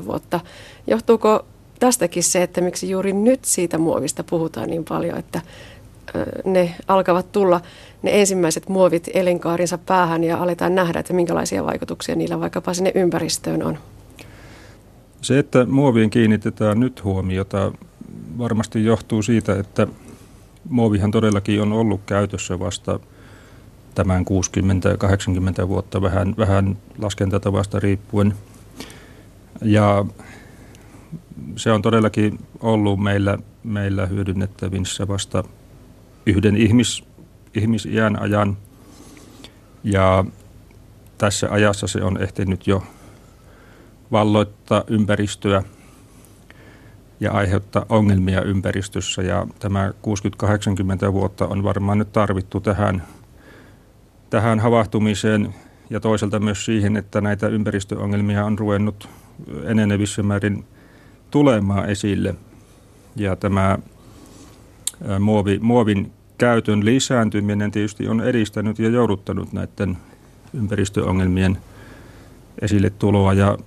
60-80 0.00 0.04
vuotta. 0.06 0.40
Johtuuko 0.86 1.46
tästäkin 1.78 2.22
se, 2.22 2.42
että 2.42 2.60
miksi 2.60 2.90
juuri 2.90 3.12
nyt 3.12 3.44
siitä 3.44 3.78
muovista 3.78 4.24
puhutaan 4.24 4.68
niin 4.68 4.84
paljon, 4.88 5.18
että 5.18 5.40
ne 6.44 6.74
alkavat 6.88 7.32
tulla 7.32 7.60
ne 8.02 8.20
ensimmäiset 8.20 8.68
muovit 8.68 9.08
elinkaarinsa 9.14 9.78
päähän 9.78 10.24
ja 10.24 10.42
aletaan 10.42 10.74
nähdä, 10.74 11.00
että 11.00 11.12
minkälaisia 11.12 11.64
vaikutuksia 11.64 12.14
niillä 12.14 12.40
vaikkapa 12.40 12.74
sinne 12.74 12.92
ympäristöön 12.94 13.62
on? 13.62 13.78
Se, 15.22 15.38
että 15.38 15.64
muoviin 15.64 16.10
kiinnitetään 16.10 16.80
nyt 16.80 17.04
huomiota, 17.04 17.72
varmasti 18.38 18.84
johtuu 18.84 19.22
siitä, 19.22 19.58
että 19.58 19.86
muovihan 20.68 21.10
todellakin 21.10 21.62
on 21.62 21.72
ollut 21.72 22.00
käytössä 22.06 22.58
vasta 22.58 23.00
tämän 23.94 24.24
60-80 25.64 25.68
vuotta 25.68 26.02
vähän, 26.02 26.34
vähän 26.38 26.76
laskentatavasta 26.98 27.80
riippuen. 27.80 28.34
Ja 29.62 30.04
se 31.56 31.72
on 31.72 31.82
todellakin 31.82 32.38
ollut 32.60 33.00
meillä, 33.00 33.38
meillä 33.64 34.06
hyödynnettävissä 34.06 35.08
vasta 35.08 35.44
yhden 36.26 36.56
ihmis, 36.56 37.04
ihmisiän 37.54 38.22
ajan. 38.22 38.56
Ja 39.84 40.24
tässä 41.18 41.48
ajassa 41.50 41.86
se 41.86 42.02
on 42.04 42.22
ehtinyt 42.22 42.66
jo 42.66 42.82
valloittaa 44.12 44.84
ympäristöä 44.86 45.62
ja 47.20 47.32
aiheuttaa 47.32 47.86
ongelmia 47.88 48.42
ympäristössä. 48.42 49.22
Ja 49.22 49.46
tämä 49.58 49.92
60-80 51.08 51.12
vuotta 51.12 51.46
on 51.46 51.64
varmaan 51.64 51.98
nyt 51.98 52.12
tarvittu 52.12 52.60
tähän, 52.60 53.02
tähän 54.30 54.60
havahtumiseen 54.60 55.54
ja 55.90 56.00
toisaalta 56.00 56.40
myös 56.40 56.64
siihen, 56.64 56.96
että 56.96 57.20
näitä 57.20 57.48
ympäristöongelmia 57.48 58.44
on 58.44 58.58
ruvennut 58.58 59.08
enenevissä 59.64 60.22
määrin 60.22 60.64
tulemaan 61.30 61.90
esille. 61.90 62.34
Ja 63.16 63.36
tämä 63.36 63.78
muovi, 65.20 65.58
muovin 65.58 66.12
käytön 66.38 66.84
lisääntyminen 66.84 67.70
tietysti 67.70 68.08
on 68.08 68.20
edistänyt 68.20 68.78
ja 68.78 68.88
jouduttanut 68.88 69.52
näiden 69.52 69.98
ympäristöongelmien 70.54 71.58
esille 72.62 72.90
tuloa 72.90 73.32
ja, 73.32 73.58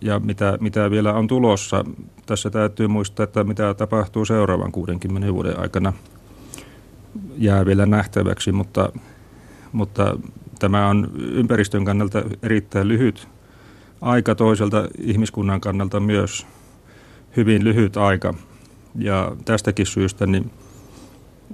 ja 0.00 0.18
mitä, 0.18 0.58
mitä 0.60 0.90
vielä 0.90 1.12
on 1.12 1.26
tulossa. 1.26 1.84
Tässä 2.26 2.50
täytyy 2.50 2.88
muistaa, 2.88 3.24
että 3.24 3.44
mitä 3.44 3.74
tapahtuu 3.74 4.24
seuraavan 4.24 4.72
60 4.72 5.34
vuoden 5.34 5.60
aikana 5.60 5.92
jää 7.38 7.66
vielä 7.66 7.86
nähtäväksi, 7.86 8.52
mutta, 8.52 8.92
mutta 9.72 10.18
tämä 10.58 10.88
on 10.88 11.10
ympäristön 11.16 11.84
kannalta 11.84 12.22
erittäin 12.42 12.88
lyhyt 12.88 13.28
aika, 14.00 14.34
toiselta 14.34 14.88
ihmiskunnan 14.98 15.60
kannalta 15.60 16.00
myös 16.00 16.46
hyvin 17.36 17.64
lyhyt 17.64 17.96
aika. 17.96 18.34
Ja 18.98 19.36
tästäkin 19.44 19.86
syystä 19.86 20.26
niin 20.26 20.50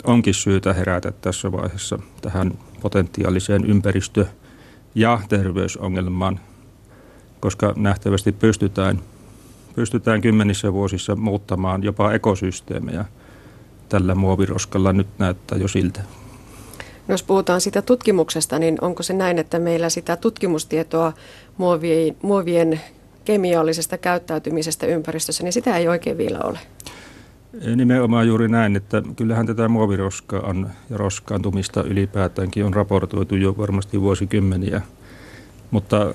onkin 0.04 0.34
syytä 0.34 0.72
herätä 0.72 1.12
tässä 1.12 1.52
vaiheessa 1.52 1.98
tähän 2.20 2.58
potentiaaliseen 2.80 3.64
ympäristö- 3.64 4.26
ja 4.94 5.20
terveysongelmaan, 5.28 6.40
koska 7.40 7.72
nähtävästi 7.76 8.32
pystytään, 8.32 9.00
pystytään 9.74 10.20
kymmenissä 10.20 10.72
vuosissa 10.72 11.16
muuttamaan 11.16 11.82
jopa 11.82 12.12
ekosysteemejä 12.12 13.04
tällä 13.88 14.14
muoviroskalla 14.14 14.92
nyt 14.92 15.06
näyttää 15.18 15.58
jo 15.58 15.68
siltä. 15.68 16.00
No 17.08 17.12
jos 17.12 17.22
puhutaan 17.22 17.60
siitä 17.60 17.82
tutkimuksesta, 17.82 18.58
niin 18.58 18.78
onko 18.80 19.02
se 19.02 19.12
näin, 19.12 19.38
että 19.38 19.58
meillä 19.58 19.88
sitä 19.88 20.16
tutkimustietoa 20.16 21.12
muovien, 21.56 22.16
muovien 22.22 22.80
kemiallisesta 23.24 23.98
käyttäytymisestä 23.98 24.86
ympäristössä, 24.86 25.44
niin 25.44 25.52
sitä 25.52 25.76
ei 25.76 25.88
oikein 25.88 26.18
vielä 26.18 26.38
ole? 26.44 26.58
Nimenomaan 27.76 28.26
juuri 28.26 28.48
näin, 28.48 28.76
että 28.76 29.02
kyllähän 29.16 29.46
tätä 29.46 29.68
muoviroskaa 29.68 30.40
on, 30.40 30.70
ja 30.90 30.96
roskaantumista 30.96 31.82
ylipäätäänkin 31.82 32.64
on 32.64 32.74
raportoitu 32.74 33.36
jo 33.36 33.56
varmasti 33.58 34.00
vuosikymmeniä. 34.00 34.80
Mutta, 35.70 36.14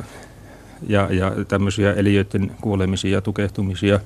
ja, 0.87 1.07
ja 1.11 1.31
tämmöisiä 1.47 1.93
eliöiden 1.93 2.51
kuolemisia 2.61 3.11
ja 3.11 3.21
tukehtumisia. 3.21 3.99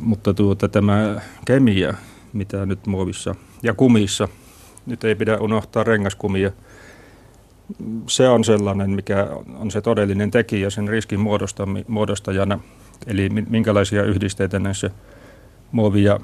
Mutta 0.00 0.34
tuota, 0.34 0.68
tämä 0.68 1.20
kemia, 1.44 1.94
mitä 2.32 2.66
nyt 2.66 2.86
muovissa 2.86 3.34
ja 3.62 3.74
kumissa, 3.74 4.28
nyt 4.86 5.04
ei 5.04 5.14
pidä 5.14 5.38
unohtaa 5.38 5.84
rengaskumia, 5.84 6.50
se 8.06 8.28
on 8.28 8.44
sellainen, 8.44 8.90
mikä 8.90 9.28
on 9.58 9.70
se 9.70 9.80
todellinen 9.80 10.30
tekijä 10.30 10.70
sen 10.70 10.88
riskin 10.88 11.20
muodostajana. 11.88 12.60
Eli 13.06 13.28
minkälaisia 13.28 14.02
yhdisteitä 14.02 14.58
näissä 14.58 14.90
muovi- 15.72 16.04
ja 16.04 16.20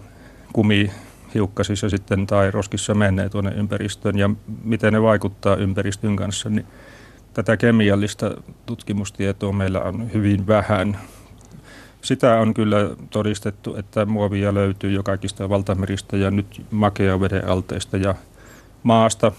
kumihiukkasissa 0.52 1.88
sitten 1.88 2.26
tai 2.26 2.50
roskissa 2.50 2.94
menee 2.94 3.28
tuonne 3.28 3.50
ympäristöön 3.50 4.18
ja 4.18 4.30
miten 4.64 4.92
ne 4.92 5.02
vaikuttaa 5.02 5.56
ympäristön 5.56 6.16
kanssa, 6.16 6.50
niin 6.50 6.66
tätä 7.34 7.56
kemiallista 7.56 8.30
tutkimustietoa 8.66 9.52
meillä 9.52 9.80
on 9.80 10.12
hyvin 10.12 10.46
vähän. 10.46 10.98
Sitä 12.02 12.38
on 12.38 12.54
kyllä 12.54 12.76
todistettu, 13.10 13.76
että 13.76 14.04
muovia 14.04 14.54
löytyy 14.54 14.92
jo 14.92 15.02
kaikista 15.02 15.48
valtameristä 15.48 16.16
ja 16.16 16.30
nyt 16.30 16.66
makea 16.70 17.20
veden 17.20 17.48
alteista 17.48 17.96
ja 17.96 18.14
maasta 18.82 19.32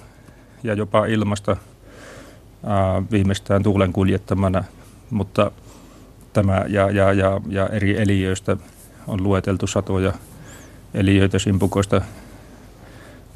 ja 0.64 0.74
jopa 0.74 1.06
ilmasta 1.06 1.58
ää, 2.64 3.04
viimeistään 3.12 3.64
tuulen 3.64 3.94
kuljettamana, 3.94 4.64
mutta 5.10 5.52
tämä 6.34 6.66
ja, 6.68 6.92
ja, 6.92 7.14
ja, 7.14 7.42
ja 7.50 7.68
eri 7.68 8.02
eliöistä 8.02 8.58
on 9.08 9.24
lueteltu 9.24 9.68
satoja 9.68 10.14
eliöitä 10.94 11.40
simpukoista 11.40 12.02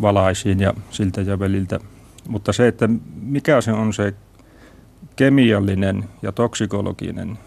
valaisiin 0.01 0.59
ja 0.59 0.73
siltä 0.89 1.21
ja 1.21 1.39
väliltä. 1.39 1.79
Mutta 2.27 2.53
se, 2.53 2.67
että 2.67 2.89
mikä 3.21 3.61
se 3.61 3.71
on 3.71 3.93
se 3.93 4.13
kemiallinen 5.15 6.03
ja 6.21 6.31
toksikologinen 6.31 7.39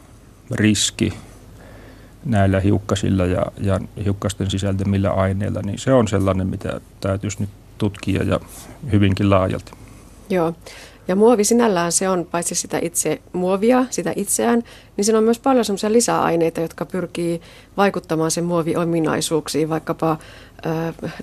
riski 0.50 1.12
näillä 2.24 2.60
hiukkasilla 2.60 3.26
ja, 3.26 3.46
ja 3.60 3.80
hiukkasten 4.04 4.50
sisältämillä 4.50 5.10
aineilla, 5.10 5.60
niin 5.62 5.78
se 5.78 5.92
on 5.92 6.08
sellainen, 6.08 6.46
mitä 6.46 6.80
täytyisi 7.00 7.40
nyt 7.40 7.50
tutkia 7.78 8.22
ja 8.22 8.40
hyvinkin 8.92 9.30
laajalti. 9.30 9.72
Joo. 10.30 10.54
Ja 11.08 11.16
muovi 11.16 11.44
sinällään 11.44 11.92
se 11.92 12.08
on 12.08 12.26
paitsi 12.30 12.54
sitä 12.54 12.78
itse 12.82 13.20
muovia, 13.32 13.84
sitä 13.90 14.12
itseään, 14.16 14.62
niin 14.96 15.04
siinä 15.04 15.18
on 15.18 15.24
myös 15.24 15.38
paljon 15.38 15.64
semmoisia 15.64 15.92
lisäaineita, 15.92 16.60
jotka 16.60 16.84
pyrkii 16.84 17.40
vaikuttamaan 17.76 18.30
sen 18.30 18.44
muoviominaisuuksiin, 18.44 19.68
vaikkapa 19.68 20.18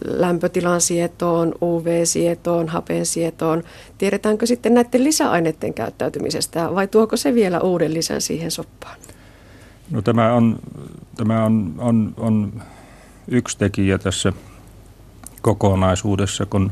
lämpötilan 0.06 0.82
sietoon, 0.82 1.54
UV-sietoon, 1.62 2.68
hapen 2.70 3.06
sietoon. 3.06 3.64
Tiedetäänkö 3.98 4.46
sitten 4.46 4.74
näiden 4.74 5.04
lisäaineiden 5.04 5.74
käyttäytymisestä 5.74 6.76
vai 6.76 6.88
tuoko 6.88 7.18
se 7.18 7.36
vielä 7.36 7.60
uuden 7.60 7.94
lisän 7.94 8.22
siihen 8.22 8.52
soppaan? 8.52 8.96
No 9.92 10.02
tämä 10.02 10.34
on, 10.34 10.60
tämä 11.16 11.46
on, 11.46 11.74
on, 11.78 12.14
on 12.18 12.62
yksi 13.28 13.58
tekijä 13.58 13.98
tässä 13.98 14.34
kokonaisuudessa, 15.42 16.46
kun 16.46 16.72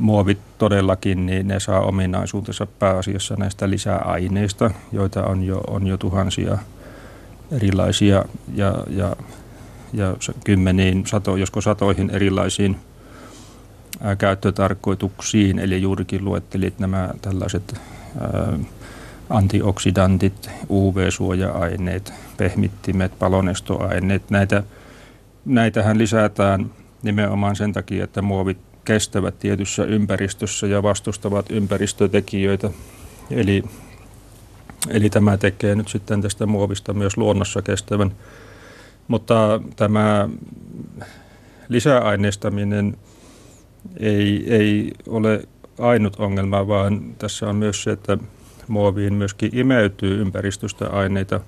muovit 0.00 0.38
todellakin, 0.60 1.26
niin 1.26 1.48
ne 1.48 1.60
saa 1.60 1.80
ominaisuutensa 1.80 2.66
pääasiassa 2.66 3.34
näistä 3.38 3.70
lisäaineista, 3.70 4.70
joita 4.92 5.24
on 5.24 5.42
jo, 5.42 5.60
on 5.66 5.86
jo 5.86 5.96
tuhansia 5.96 6.58
erilaisia 7.52 8.24
ja, 8.54 8.74
ja, 8.88 9.16
ja 9.92 10.16
kymmeniin, 10.44 11.06
sato, 11.06 11.36
josko 11.36 11.60
satoihin 11.60 12.10
erilaisiin 12.10 12.76
ää, 14.00 14.16
käyttötarkoituksiin. 14.16 15.58
Eli 15.58 15.82
juurikin 15.82 16.24
luettelit 16.24 16.78
nämä 16.78 17.10
tällaiset 17.22 17.80
ää, 18.20 18.58
antioksidantit, 19.30 20.50
UV-suoja-aineet, 20.70 22.12
pehmittimet, 22.36 23.18
palonestoaineet. 23.18 24.30
Näitä, 24.30 24.62
näitähän 25.44 25.98
lisätään 25.98 26.70
nimenomaan 27.02 27.56
sen 27.56 27.72
takia, 27.72 28.04
että 28.04 28.22
muovit 28.22 28.69
kestävät 28.90 29.38
tietyssä 29.38 29.84
ympäristössä 29.84 30.66
ja 30.66 30.82
vastustavat 30.82 31.46
ympäristötekijöitä. 31.50 32.70
Eli, 33.30 33.62
eli 34.88 35.10
tämä 35.10 35.36
tekee 35.36 35.74
nyt 35.74 35.88
sitten 35.88 36.22
tästä 36.22 36.46
muovista 36.46 36.92
myös 36.94 37.16
luonnossa 37.16 37.62
kestävän. 37.62 38.12
Mutta 39.08 39.60
tämä 39.76 40.28
lisäaineistaminen 41.68 42.96
ei, 44.00 44.54
ei 44.54 44.90
ole 45.08 45.42
ainut 45.78 46.16
ongelma, 46.18 46.68
vaan 46.68 47.14
tässä 47.18 47.48
on 47.48 47.56
myös 47.56 47.82
se, 47.82 47.90
että 47.90 48.18
muoviin 48.68 49.14
myöskin 49.14 49.56
imeytyy 49.56 50.20
ympäristöstä 50.20 50.90
aineita 50.90 51.40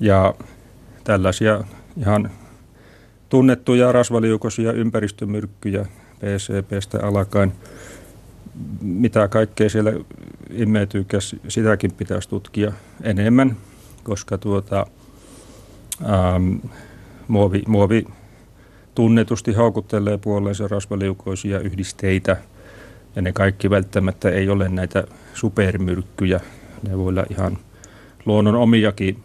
ja 0.00 0.34
tällaisia 1.04 1.64
ihan 2.00 2.30
tunnettuja 3.28 3.92
rasvaliukoisia 3.92 4.72
ympäristömyrkkyjä 4.72 5.86
PCPstä 6.18 7.06
alkaen. 7.06 7.52
Mitä 8.80 9.28
kaikkea 9.28 9.70
siellä 9.70 9.92
imeytyy, 10.50 11.06
sitäkin 11.48 11.92
pitäisi 11.92 12.28
tutkia 12.28 12.72
enemmän, 13.02 13.56
koska 14.02 14.38
tuota, 14.38 14.86
ähm, 16.02 16.54
muovi, 17.28 17.62
muovi 17.66 18.04
tunnetusti 18.94 19.52
haukuttelee 19.52 20.18
puoleensa 20.18 20.68
rasvaliukoisia 20.68 21.60
yhdisteitä, 21.60 22.36
ja 23.16 23.22
ne 23.22 23.32
kaikki 23.32 23.70
välttämättä 23.70 24.30
ei 24.30 24.48
ole 24.48 24.68
näitä 24.68 25.04
supermyrkkyjä. 25.34 26.40
Ne 26.88 26.98
voi 26.98 27.08
olla 27.08 27.24
ihan 27.30 27.58
luonnon 28.26 28.54
omiakin 28.54 29.22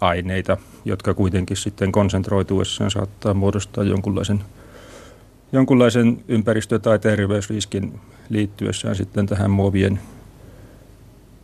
aineita, 0.00 0.56
jotka 0.84 1.14
kuitenkin 1.14 1.56
sitten 1.56 1.92
konsentroituessaan 1.92 2.90
saattaa 2.90 3.34
muodostaa 3.34 3.84
jonkunlaisen, 3.84 4.40
jonkunlaisen 5.52 6.24
ympäristö- 6.28 6.78
tai 6.78 6.98
terveysriskin 6.98 8.00
liittyessään 8.28 8.96
sitten 8.96 9.26
tähän 9.26 9.50
muovien, 9.50 10.00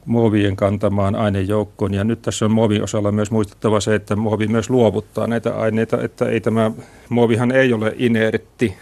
muovien 0.05 0.57
kantamaan 0.57 1.15
ainejoukkoon. 1.15 1.95
Ja 1.95 2.05
nyt 2.05 2.23
tässä 2.23 2.45
on 2.45 2.51
muovin 2.51 2.83
osalla 2.83 3.13
myös 3.13 3.31
muistettava 3.31 3.81
se, 3.81 3.95
että 3.95 4.17
muovi 4.17 4.47
myös 4.47 4.71
luovuttaa 4.71 5.27
näitä 5.27 5.55
aineita, 5.55 6.03
että 6.03 6.25
ei 6.29 6.41
tämä, 6.41 6.71
muovihan 7.09 7.53
ei 7.53 7.73
ole 7.73 7.95
inertti, 7.97 8.75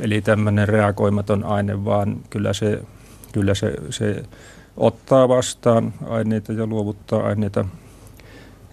eli 0.00 0.20
tämmöinen 0.20 0.68
reagoimaton 0.68 1.44
aine, 1.44 1.84
vaan 1.84 2.16
kyllä 2.30 2.52
se, 2.52 2.82
kyllä 3.32 3.54
se, 3.54 3.74
se 3.90 4.22
ottaa 4.76 5.28
vastaan 5.28 5.94
aineita 6.08 6.52
ja 6.52 6.66
luovuttaa 6.66 7.22
aineita 7.22 7.64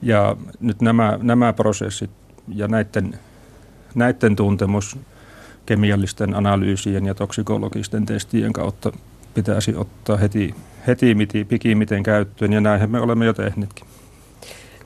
ja 0.01 0.35
nyt 0.59 0.81
nämä, 0.81 1.19
nämä 1.21 1.53
prosessit 1.53 2.11
ja 2.47 2.67
näiden, 2.67 3.19
näiden 3.95 4.35
tuntemus 4.35 4.97
kemiallisten 5.67 6.35
analyysien 6.35 7.05
ja 7.05 7.15
toksikologisten 7.15 8.05
testien 8.05 8.53
kautta 8.53 8.91
pitäisi 9.33 9.75
ottaa 9.75 10.17
heti, 10.17 10.55
heti 10.87 11.15
miti, 11.15 11.45
pikimiten 11.45 12.03
käyttöön 12.03 12.53
ja 12.53 12.61
näinhän 12.61 12.91
me 12.91 12.99
olemme 12.99 13.25
jo 13.25 13.33
tehneetkin. 13.33 13.85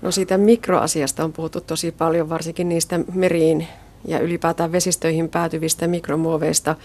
No 0.01 0.11
siitä 0.11 0.37
mikroasiasta 0.37 1.23
on 1.23 1.33
puhuttu 1.33 1.61
tosi 1.61 1.91
paljon, 1.91 2.29
varsinkin 2.29 2.69
niistä 2.69 2.99
meriin 3.13 3.67
ja 4.07 4.19
ylipäätään 4.19 4.71
vesistöihin 4.71 5.29
päätyvistä 5.29 5.87
mikromuoveista. 5.87 6.75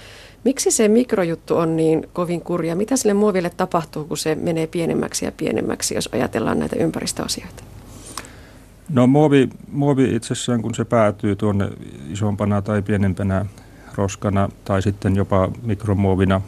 Miksi 0.45 0.71
se 0.71 0.89
mikrojuttu 0.89 1.57
on 1.57 1.77
niin 1.77 2.09
kovin 2.13 2.41
kurja? 2.41 2.77
Mitä 2.77 2.97
sille 2.97 3.15
muoville 3.15 3.51
tapahtuu, 3.51 4.05
kun 4.05 4.17
se 4.17 4.35
menee 4.35 4.67
pienemmäksi 4.67 5.25
ja 5.25 5.33
pienemmäksi, 5.33 5.95
jos 5.95 6.09
ajatellaan 6.13 6.59
näitä 6.59 6.77
ympäristöasioita? 6.77 7.63
No 8.89 9.07
muovi, 9.07 9.49
muovi 9.73 10.15
itsessään, 10.15 10.63
kun 10.63 10.75
se 10.75 10.85
päätyy 10.85 11.37
tuonne 11.37 11.71
isompana 12.11 12.63
tai 12.63 12.83
pienempänä 12.83 13.47
roskana 13.97 14.49
tai 14.65 14.83
sitten 14.83 15.17
jopa 15.17 15.49
mikromuovina, 15.63 16.41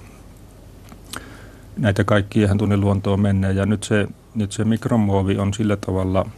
näitä 1.77 2.05
ihan 2.35 2.59
tuonne 2.59 2.77
luontoon 2.77 3.21
menee. 3.21 3.53
Ja 3.53 3.67
nyt 3.67 3.85
se, 3.85 4.09
nyt 4.35 4.53
se 4.53 4.65
mikromuovi 4.65 5.39
on 5.39 5.55
sillä 5.55 5.77
tavalla, 5.77 6.31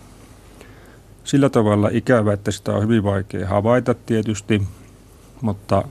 sillä 1.24 1.48
tavalla 1.48 1.88
ikävä, 1.92 2.32
että 2.32 2.50
sitä 2.50 2.72
on 2.72 2.82
hyvin 2.82 3.04
vaikea 3.04 3.48
havaita 3.48 3.94
tietysti, 3.94 4.62
mutta, 5.40 5.84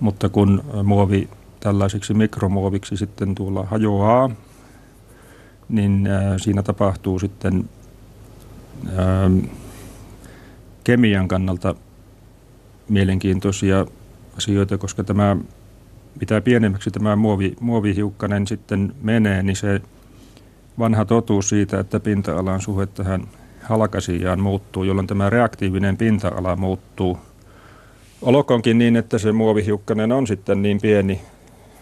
mutta 0.00 0.28
kun 0.28 0.64
muovi 0.84 1.28
tällaisiksi 1.60 2.14
mikromuoviksi 2.14 2.96
sitten 2.96 3.34
tuolla 3.34 3.64
hajoaa, 3.64 4.30
niin 5.68 6.08
siinä 6.36 6.62
tapahtuu 6.62 7.18
sitten 7.18 7.68
Ähm, 8.88 9.38
kemian 10.84 11.28
kannalta 11.28 11.74
mielenkiintoisia 12.88 13.86
asioita, 14.36 14.78
koska 14.78 15.04
tämä, 15.04 15.36
mitä 16.20 16.40
pienemmäksi 16.40 16.90
tämä 16.90 17.16
muovi, 17.16 17.56
muovihiukkanen 17.60 18.46
sitten 18.46 18.94
menee, 19.02 19.42
niin 19.42 19.56
se 19.56 19.80
vanha 20.78 21.04
totuus 21.04 21.48
siitä, 21.48 21.80
että 21.80 22.00
pinta-alan 22.00 22.60
suhde 22.60 22.86
tähän 22.86 23.28
halkasijaan 23.62 24.40
muuttuu, 24.40 24.84
jolloin 24.84 25.06
tämä 25.06 25.30
reaktiivinen 25.30 25.96
pinta-ala 25.96 26.56
muuttuu. 26.56 27.18
Olkoonkin 28.22 28.78
niin, 28.78 28.96
että 28.96 29.18
se 29.18 29.32
muovihiukkanen 29.32 30.12
on 30.12 30.26
sitten 30.26 30.62
niin 30.62 30.80
pieni 30.80 31.20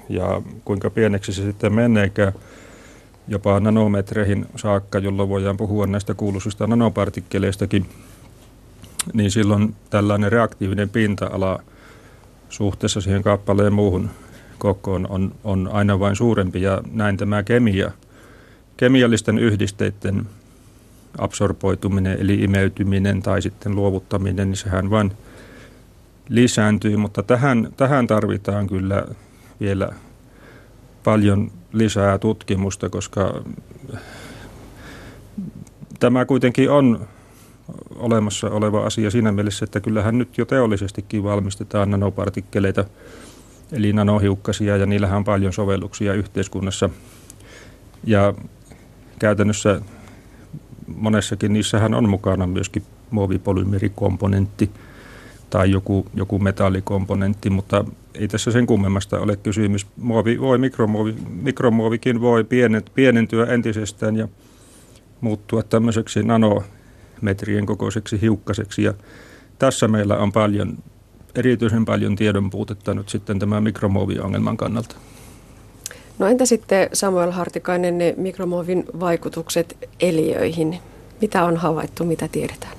ja 0.08 0.42
kuinka 0.64 0.90
pieneksi 0.90 1.32
se 1.32 1.42
sitten 1.42 1.72
meneekään, 1.72 2.32
jopa 3.28 3.60
nanometreihin 3.60 4.46
saakka, 4.56 4.98
jolloin 4.98 5.28
voidaan 5.28 5.56
puhua 5.56 5.86
näistä 5.86 6.14
kuuluisista 6.14 6.66
nanopartikkeleistakin, 6.66 7.86
niin 9.12 9.30
silloin 9.30 9.74
tällainen 9.90 10.32
reaktiivinen 10.32 10.88
pinta-ala 10.88 11.62
suhteessa 12.50 13.00
siihen 13.00 13.22
kappaleen 13.22 13.72
muuhun 13.72 14.10
kokoon 14.58 15.06
on, 15.10 15.34
on 15.44 15.70
aina 15.72 16.00
vain 16.00 16.16
suurempi 16.16 16.62
ja 16.62 16.82
näin 16.92 17.16
tämä 17.16 17.42
kemia, 17.42 17.90
kemiallisten 18.76 19.38
yhdisteiden 19.38 20.26
absorboituminen 21.18 22.20
eli 22.20 22.34
imeytyminen 22.34 23.22
tai 23.22 23.42
sitten 23.42 23.74
luovuttaminen, 23.74 24.50
niin 24.50 24.56
sehän 24.56 24.90
vain 24.90 25.12
lisääntyy, 26.28 26.96
mutta 26.96 27.22
tähän, 27.22 27.68
tähän 27.76 28.06
tarvitaan 28.06 28.66
kyllä 28.66 29.04
vielä 29.60 29.88
paljon 31.04 31.50
lisää 31.72 32.18
tutkimusta, 32.18 32.88
koska 32.88 33.42
tämä 36.00 36.24
kuitenkin 36.24 36.70
on 36.70 37.08
olemassa 37.96 38.50
oleva 38.50 38.86
asia 38.86 39.10
siinä 39.10 39.32
mielessä, 39.32 39.64
että 39.64 39.80
kyllähän 39.80 40.18
nyt 40.18 40.38
jo 40.38 40.44
teollisestikin 40.44 41.22
valmistetaan 41.22 41.90
nanopartikkeleita, 41.90 42.84
eli 43.72 43.92
nanohiukkasia, 43.92 44.76
ja 44.76 44.86
niillähän 44.86 45.16
on 45.16 45.24
paljon 45.24 45.52
sovelluksia 45.52 46.14
yhteiskunnassa. 46.14 46.90
Ja 48.04 48.34
käytännössä 49.18 49.80
monessakin 50.96 51.52
niissähän 51.52 51.94
on 51.94 52.08
mukana 52.08 52.46
myöskin 52.46 52.82
muovipolymerikomponentti 53.10 54.70
tai 55.50 55.70
joku, 55.70 56.06
joku 56.14 56.38
metallikomponentti, 56.38 57.50
mutta 57.50 57.84
ei 58.14 58.28
tässä 58.28 58.50
sen 58.50 58.66
kummemmasta 58.66 59.20
ole 59.20 59.36
kysymys. 59.36 59.86
Muovi 59.96 60.40
voi, 60.40 60.58
mikromuovi, 60.58 61.14
mikromuovikin 61.42 62.20
voi 62.20 62.46
pienentyä 62.94 63.46
entisestään 63.46 64.16
ja 64.16 64.28
muuttua 65.20 65.62
tämmöiseksi 65.62 66.22
nanometrien 67.22 67.66
kokoiseksi 67.66 68.20
hiukkaseksi. 68.20 68.82
Ja 68.82 68.94
tässä 69.58 69.88
meillä 69.88 70.16
on 70.16 70.32
paljon, 70.32 70.78
erityisen 71.34 71.84
paljon 71.84 72.16
tiedon 72.16 72.50
puutetta 72.50 72.94
nyt 72.94 73.08
sitten 73.08 73.38
tämän 73.38 73.62
mikromuoviongelman 73.62 74.56
kannalta. 74.56 74.96
No 76.18 76.26
entä 76.26 76.46
sitten 76.46 76.88
Samuel 76.92 77.30
Hartikainen 77.30 77.98
ne 77.98 78.14
mikromuovin 78.16 78.84
vaikutukset 79.00 79.88
eliöihin? 80.00 80.78
Mitä 81.20 81.44
on 81.44 81.56
havaittu, 81.56 82.04
mitä 82.04 82.28
tiedetään? 82.28 82.72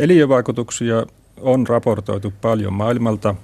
Eliövaikutuksia 0.00 1.06
on 1.40 1.66
raportoitu 1.66 2.32
paljon 2.40 2.72
maailmalta 2.72 3.34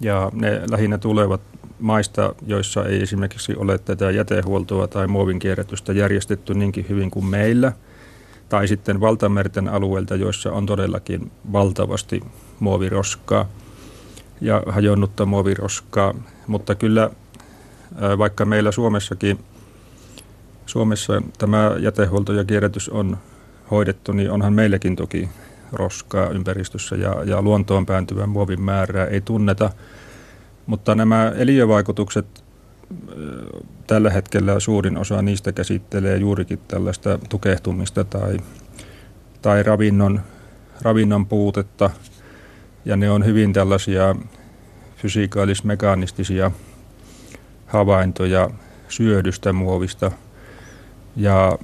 ja 0.00 0.30
ne 0.34 0.60
lähinnä 0.70 0.98
tulevat 0.98 1.40
maista, 1.78 2.34
joissa 2.46 2.84
ei 2.84 3.02
esimerkiksi 3.02 3.56
ole 3.56 3.78
tätä 3.78 4.10
jätehuoltoa 4.10 4.88
tai 4.88 5.06
muovin 5.06 5.38
kierrätystä 5.38 5.92
järjestetty 5.92 6.54
niinkin 6.54 6.86
hyvin 6.88 7.10
kuin 7.10 7.26
meillä, 7.26 7.72
tai 8.50 8.68
sitten 8.68 9.00
valtamerten 9.00 9.68
alueilta, 9.68 10.16
joissa 10.16 10.52
on 10.52 10.66
todellakin 10.66 11.30
valtavasti 11.52 12.20
muoviroskaa 12.60 13.48
ja 14.40 14.62
hajonnutta 14.66 15.26
muoviroskaa, 15.26 16.14
mutta 16.46 16.74
kyllä 16.74 17.10
vaikka 18.18 18.44
meillä 18.44 18.72
Suomessakin 18.72 19.38
Suomessa 20.66 21.22
tämä 21.38 21.76
jätehuolto 21.78 22.32
ja 22.32 22.44
kierrätys 22.44 22.88
on 22.88 23.18
hoidettu, 23.70 24.12
niin 24.12 24.30
onhan 24.30 24.52
meilläkin 24.52 24.96
toki 24.96 25.28
roskaa 25.72 26.28
ympäristössä 26.28 26.96
ja, 26.96 27.24
ja 27.24 27.42
luontoon 27.42 27.86
pääntyvän 27.86 28.28
muovin 28.28 28.62
määrää 28.62 29.06
ei 29.06 29.20
tunneta. 29.20 29.70
Mutta 30.66 30.94
nämä 30.94 31.32
eliövaikutukset, 31.36 32.39
tällä 33.86 34.10
hetkellä 34.10 34.60
suurin 34.60 34.98
osa 34.98 35.22
niistä 35.22 35.52
käsittelee 35.52 36.16
juurikin 36.16 36.58
tällaista 36.68 37.18
tukehtumista 37.28 38.04
tai, 38.04 38.36
tai 39.42 39.62
ravinnon, 39.62 40.20
ravinnon 40.82 41.26
puutetta. 41.26 41.90
Ja 42.84 42.96
ne 42.96 43.10
on 43.10 43.24
hyvin 43.24 43.52
tällaisia 43.52 44.16
fysikaalis-mekanistisia 44.96 46.50
havaintoja 47.66 48.50
syödystä 48.88 49.52
muovista. 49.52 50.10
Ja 51.16 51.58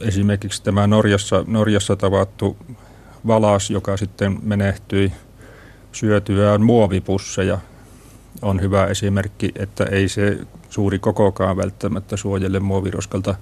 esimerkiksi 0.00 0.62
tämä 0.62 0.86
Norjassa, 0.86 1.44
Norjassa 1.46 1.96
tavattu 1.96 2.56
valas, 3.26 3.70
joka 3.70 3.96
sitten 3.96 4.38
menehtyi 4.42 5.12
syötyään 5.92 6.62
muovipusseja, 6.62 7.58
on 8.42 8.60
hyvä 8.60 8.86
esimerkki, 8.86 9.52
että 9.56 9.84
ei 9.84 10.08
se 10.08 10.38
suuri 10.70 10.98
kokokaan 10.98 11.56
välttämättä 11.56 12.16
suojele 12.16 12.60
muoviroskalta. 12.60 13.34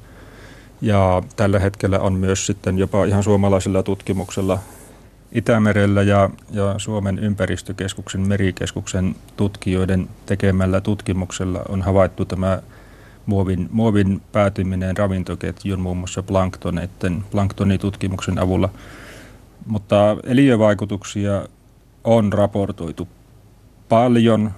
Ja 0.80 1.22
tällä 1.37 1.59
hetkellä 1.59 1.99
on 1.99 2.12
myös 2.12 2.47
sitten 2.47 2.78
jopa 2.78 3.05
ihan 3.05 3.22
suomalaisella 3.22 3.82
tutkimuksella 3.82 4.59
Itämerellä 5.32 6.03
ja, 6.03 6.30
ja 6.51 6.74
Suomen 6.78 7.18
ympäristökeskuksen 7.18 8.20
merikeskuksen 8.20 9.16
tutkijoiden 9.37 10.09
tekemällä 10.26 10.80
tutkimuksella 10.80 11.62
on 11.68 11.82
havaittu 11.82 12.24
tämä 12.24 12.62
muovin, 13.26 13.68
muovin 13.72 14.22
päätyminen 14.32 14.97
ravintoketjun 14.97 15.80
muun 15.80 15.97
muassa 15.97 16.22
planktoneiden, 16.22 17.24
planktonitutkimuksen 17.30 18.39
avulla. 18.39 18.68
Mutta 19.66 20.16
eliövaikutuksia 20.24 21.49
on 22.05 22.32
raportoitu 22.32 23.09
paljon, 23.89 24.51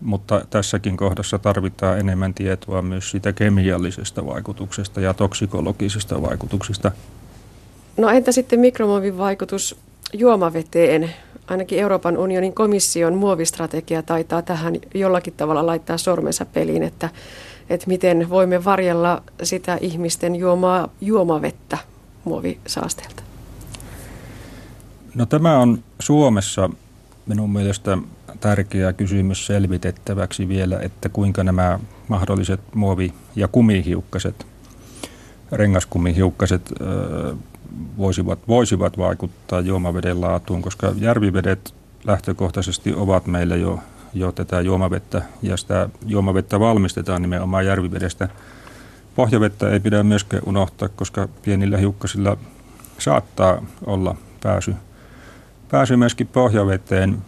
mutta 0.00 0.46
tässäkin 0.50 0.96
kohdassa 0.96 1.38
tarvitaan 1.38 1.98
enemmän 1.98 2.34
tietoa 2.34 2.82
myös 2.82 3.10
siitä 3.10 3.32
kemiallisesta 3.32 4.26
vaikutuksesta 4.26 5.00
ja 5.00 5.14
toksikologisesta 5.14 6.22
vaikutuksesta. 6.22 6.92
No 7.96 8.08
entä 8.08 8.32
sitten 8.32 8.60
mikromuovin 8.60 9.18
vaikutus 9.18 9.76
juomaveteen? 10.12 11.10
Ainakin 11.46 11.78
Euroopan 11.78 12.18
unionin 12.18 12.54
komission 12.54 13.14
muovistrategia 13.14 14.02
taitaa 14.02 14.42
tähän 14.42 14.74
jollakin 14.94 15.34
tavalla 15.36 15.66
laittaa 15.66 15.98
sormensa 15.98 16.44
peliin, 16.44 16.82
että 16.82 17.08
että 17.70 17.86
miten 17.86 18.30
voimme 18.30 18.64
varjella 18.64 19.22
sitä 19.42 19.78
ihmisten 19.80 20.36
juomaa 20.36 20.88
juomavettä 21.00 21.78
muovisaasteelta? 22.24 23.22
No 25.14 25.26
tämä 25.26 25.58
on 25.58 25.82
Suomessa 26.00 26.70
minun 27.26 27.50
mielestä 27.50 27.98
tärkeä 28.40 28.92
kysymys 28.92 29.46
selvitettäväksi 29.46 30.48
vielä, 30.48 30.78
että 30.80 31.08
kuinka 31.08 31.44
nämä 31.44 31.78
mahdolliset 32.08 32.60
muovi- 32.74 33.14
ja 33.36 33.48
kumihiukkaset, 33.48 34.46
rengaskumihiukkaset 35.52 36.72
voisivat, 37.98 38.38
voisivat 38.48 38.98
vaikuttaa 38.98 39.60
juomaveden 39.60 40.20
laatuun, 40.20 40.62
koska 40.62 40.92
järvivedet 40.96 41.74
lähtökohtaisesti 42.04 42.94
ovat 42.94 43.26
meillä 43.26 43.56
jo 43.56 43.80
jo 44.16 44.32
tätä 44.32 44.60
juomavettä 44.60 45.22
ja 45.42 45.56
sitä 45.56 45.88
juomavettä 46.06 46.60
valmistetaan 46.60 47.22
nimenomaan 47.22 47.66
järvivedestä. 47.66 48.28
Pohjavettä 49.14 49.70
ei 49.70 49.80
pidä 49.80 50.02
myöskään 50.02 50.42
unohtaa, 50.46 50.88
koska 50.88 51.28
pienillä 51.42 51.78
hiukkasilla 51.78 52.36
saattaa 52.98 53.62
olla 53.86 54.16
pääsy, 54.42 54.74
pääsy 55.70 55.96
myöskin 55.96 56.26
pohjaveteen. 56.26 57.18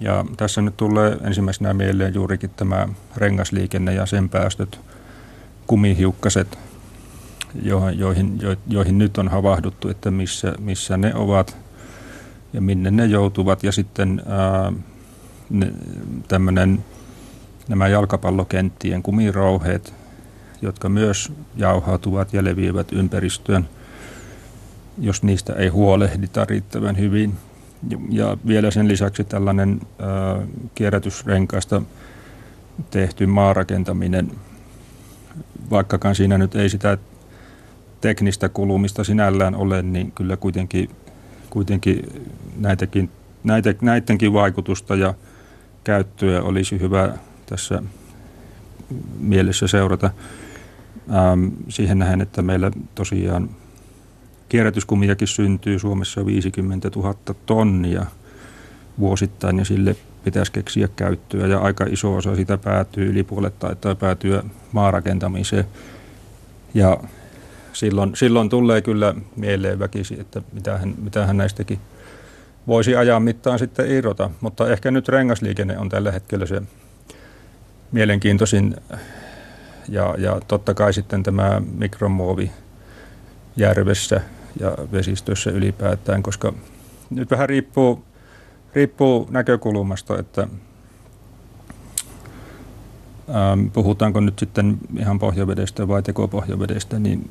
Ja 0.00 0.24
tässä 0.36 0.62
nyt 0.62 0.76
tulee 0.76 1.16
ensimmäisenä 1.22 1.74
mieleen 1.74 2.14
juurikin 2.14 2.50
tämä 2.50 2.88
rengasliikenne 3.16 3.94
ja 3.94 4.06
sen 4.06 4.28
päästöt, 4.28 4.80
kumihiukkaset, 5.66 6.58
joihin, 7.62 8.38
joihin 8.66 8.98
nyt 8.98 9.18
on 9.18 9.28
havahduttu, 9.28 9.88
että 9.88 10.10
missä, 10.10 10.54
missä 10.58 10.96
ne 10.96 11.14
ovat 11.14 11.56
ja 12.52 12.60
minne 12.60 12.90
ne 12.90 13.06
joutuvat. 13.06 13.64
Ja 13.64 13.72
sitten 13.72 14.22
ää, 14.26 14.72
tämmöinen, 16.28 16.84
nämä 17.68 17.88
jalkapallokenttien 17.88 19.02
kumirouheet, 19.02 19.94
jotka 20.62 20.88
myös 20.88 21.32
jauhautuvat 21.56 22.32
ja 22.32 22.44
leviävät 22.44 22.92
ympäristöön, 22.92 23.68
jos 24.98 25.22
niistä 25.22 25.52
ei 25.52 25.68
huolehdita 25.68 26.44
riittävän 26.44 26.98
hyvin. 26.98 27.36
Ja 28.08 28.36
vielä 28.46 28.70
sen 28.70 28.88
lisäksi 28.88 29.24
tällainen 29.24 29.80
ää, 29.98 30.08
kierrätysrenkaista 30.74 31.82
tehty 32.90 33.26
maarakentaminen, 33.26 34.30
vaikkakaan 35.70 36.14
siinä 36.14 36.38
nyt 36.38 36.54
ei 36.54 36.68
sitä 36.68 36.98
teknistä 38.00 38.48
kulumista 38.48 39.04
sinällään 39.04 39.54
ole, 39.54 39.82
niin 39.82 40.12
kyllä 40.12 40.36
kuitenkin, 40.36 40.90
kuitenkin 41.50 42.06
näitäkin, 42.56 43.10
näitä, 43.44 43.74
näidenkin 43.80 44.32
vaikutusta 44.32 44.94
ja 44.94 45.14
käyttöä 45.84 46.42
olisi 46.42 46.80
hyvä 46.80 47.12
tässä 47.46 47.82
mielessä 49.18 49.66
seurata. 49.68 50.10
Siihen 51.68 51.98
nähen, 51.98 52.20
että 52.20 52.42
meillä 52.42 52.70
tosiaan 52.94 53.50
kierrätyskumiakin 54.50 55.28
syntyy 55.28 55.78
Suomessa 55.78 56.26
50 56.26 56.90
000 56.96 57.14
tonnia 57.46 58.06
vuosittain 58.98 59.58
ja 59.58 59.64
sille 59.64 59.96
pitäisi 60.24 60.52
keksiä 60.52 60.88
käyttöä. 60.96 61.46
Ja 61.46 61.58
aika 61.58 61.84
iso 61.90 62.14
osa 62.14 62.36
sitä 62.36 62.58
päätyy, 62.58 63.10
yli 63.10 63.22
puolet 63.22 63.58
taitaa 63.58 63.94
päätyä 63.94 64.42
maarakentamiseen. 64.72 65.64
Ja 66.74 66.98
silloin, 67.72 68.16
silloin 68.16 68.48
tulee 68.48 68.80
kyllä 68.80 69.14
mieleen 69.36 69.78
väkisi, 69.78 70.20
että 70.20 70.42
mitähän, 70.52 70.94
mitähän 71.02 71.36
näistäkin 71.36 71.78
voisi 72.66 72.96
ajan 72.96 73.22
mittaan 73.22 73.58
sitten 73.58 73.90
irrota, 73.90 74.30
mutta 74.40 74.68
ehkä 74.68 74.90
nyt 74.90 75.08
rengasliikenne 75.08 75.78
on 75.78 75.88
tällä 75.88 76.12
hetkellä 76.12 76.46
se 76.46 76.62
mielenkiintoisin. 77.92 78.76
Ja, 79.88 80.14
ja 80.18 80.40
totta 80.48 80.74
kai 80.74 80.92
sitten 80.92 81.22
tämä 81.22 81.62
mikromuovi 81.78 82.50
järvessä 83.56 84.20
ja 84.60 84.74
vesistössä 84.92 85.50
ylipäätään, 85.50 86.22
koska 86.22 86.52
nyt 87.10 87.30
vähän 87.30 87.48
riippuu, 87.48 88.04
riippuu 88.74 89.28
näkökulmasta, 89.30 90.18
että 90.18 90.42
ähm, 93.28 93.66
puhutaanko 93.72 94.20
nyt 94.20 94.38
sitten 94.38 94.78
ihan 94.98 95.18
pohjavedestä 95.18 95.88
vai 95.88 96.02
tekopohjavedestä, 96.02 96.98
niin 96.98 97.30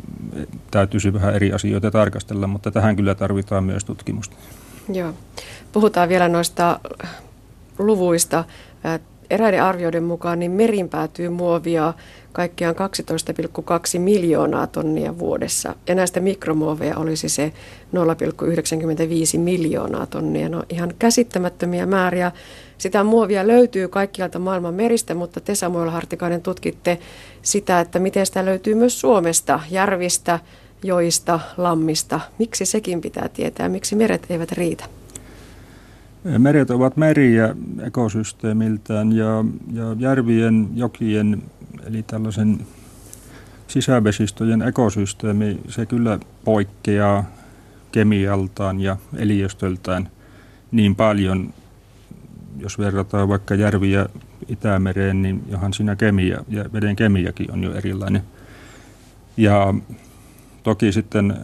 täytyisi 0.71 1.13
vähän 1.13 1.35
eri 1.35 1.53
asioita 1.53 1.91
tarkastella, 1.91 2.47
mutta 2.47 2.71
tähän 2.71 2.95
kyllä 2.95 3.15
tarvitaan 3.15 3.63
myös 3.63 3.85
tutkimusta. 3.85 4.35
Joo. 4.93 5.13
Puhutaan 5.71 6.09
vielä 6.09 6.29
noista 6.29 6.79
luvuista. 7.79 8.43
Eräiden 9.29 9.63
arvioiden 9.63 10.03
mukaan 10.03 10.39
niin 10.39 10.51
merin 10.51 10.89
päätyy 10.89 11.29
muovia 11.29 11.93
kaikkiaan 12.31 12.75
12,2 12.75 13.99
miljoonaa 13.99 14.67
tonnia 14.67 15.19
vuodessa. 15.19 15.75
Ja 15.87 15.95
näistä 15.95 16.19
mikromuoveja 16.19 16.97
olisi 16.97 17.29
se 17.29 17.53
0,95 19.33 19.39
miljoonaa 19.39 20.05
tonnia. 20.05 20.49
No 20.49 20.63
ihan 20.69 20.93
käsittämättömiä 20.99 21.85
määriä. 21.85 22.31
Sitä 22.77 23.03
muovia 23.03 23.47
löytyy 23.47 23.87
kaikkialta 23.87 24.39
maailman 24.39 24.73
meristä, 24.73 25.15
mutta 25.15 25.39
te 25.39 25.55
Samuel 25.55 25.89
Hartikainen 25.89 26.41
tutkitte 26.41 26.99
sitä, 27.41 27.79
että 27.79 27.99
miten 27.99 28.25
sitä 28.25 28.45
löytyy 28.45 28.75
myös 28.75 28.99
Suomesta, 28.99 29.59
järvistä, 29.71 30.39
joista, 30.83 31.39
lammista. 31.57 32.19
Miksi 32.37 32.65
sekin 32.65 33.01
pitää 33.01 33.29
tietää? 33.29 33.69
Miksi 33.69 33.95
meret 33.95 34.25
eivät 34.29 34.51
riitä? 34.51 34.98
Meret 36.23 36.69
ovat 36.69 36.97
meriä 36.97 37.55
ekosysteemiltään 37.83 39.11
ja, 39.11 39.45
ja 39.73 39.95
järvien, 39.99 40.69
jokien, 40.75 41.43
eli 41.85 42.03
tällaisen 42.03 42.59
sisävesistöjen 43.67 44.61
ekosysteemi, 44.61 45.59
se 45.67 45.85
kyllä 45.85 46.19
poikkeaa 46.45 47.23
kemialtaan 47.91 48.81
ja 48.81 48.97
eliöstöltään 49.17 50.09
niin 50.71 50.95
paljon, 50.95 51.53
jos 52.57 52.79
verrataan 52.79 53.29
vaikka 53.29 53.55
järviä 53.55 54.05
Itämereen, 54.47 55.21
niin 55.21 55.43
johan 55.49 55.73
siinä 55.73 55.95
kemia 55.95 56.43
ja 56.47 56.65
veden 56.73 56.95
kemiakin 56.95 57.51
on 57.51 57.63
jo 57.63 57.73
erilainen. 57.73 58.23
Ja 59.37 59.73
toki 60.63 60.91
sitten 60.91 61.37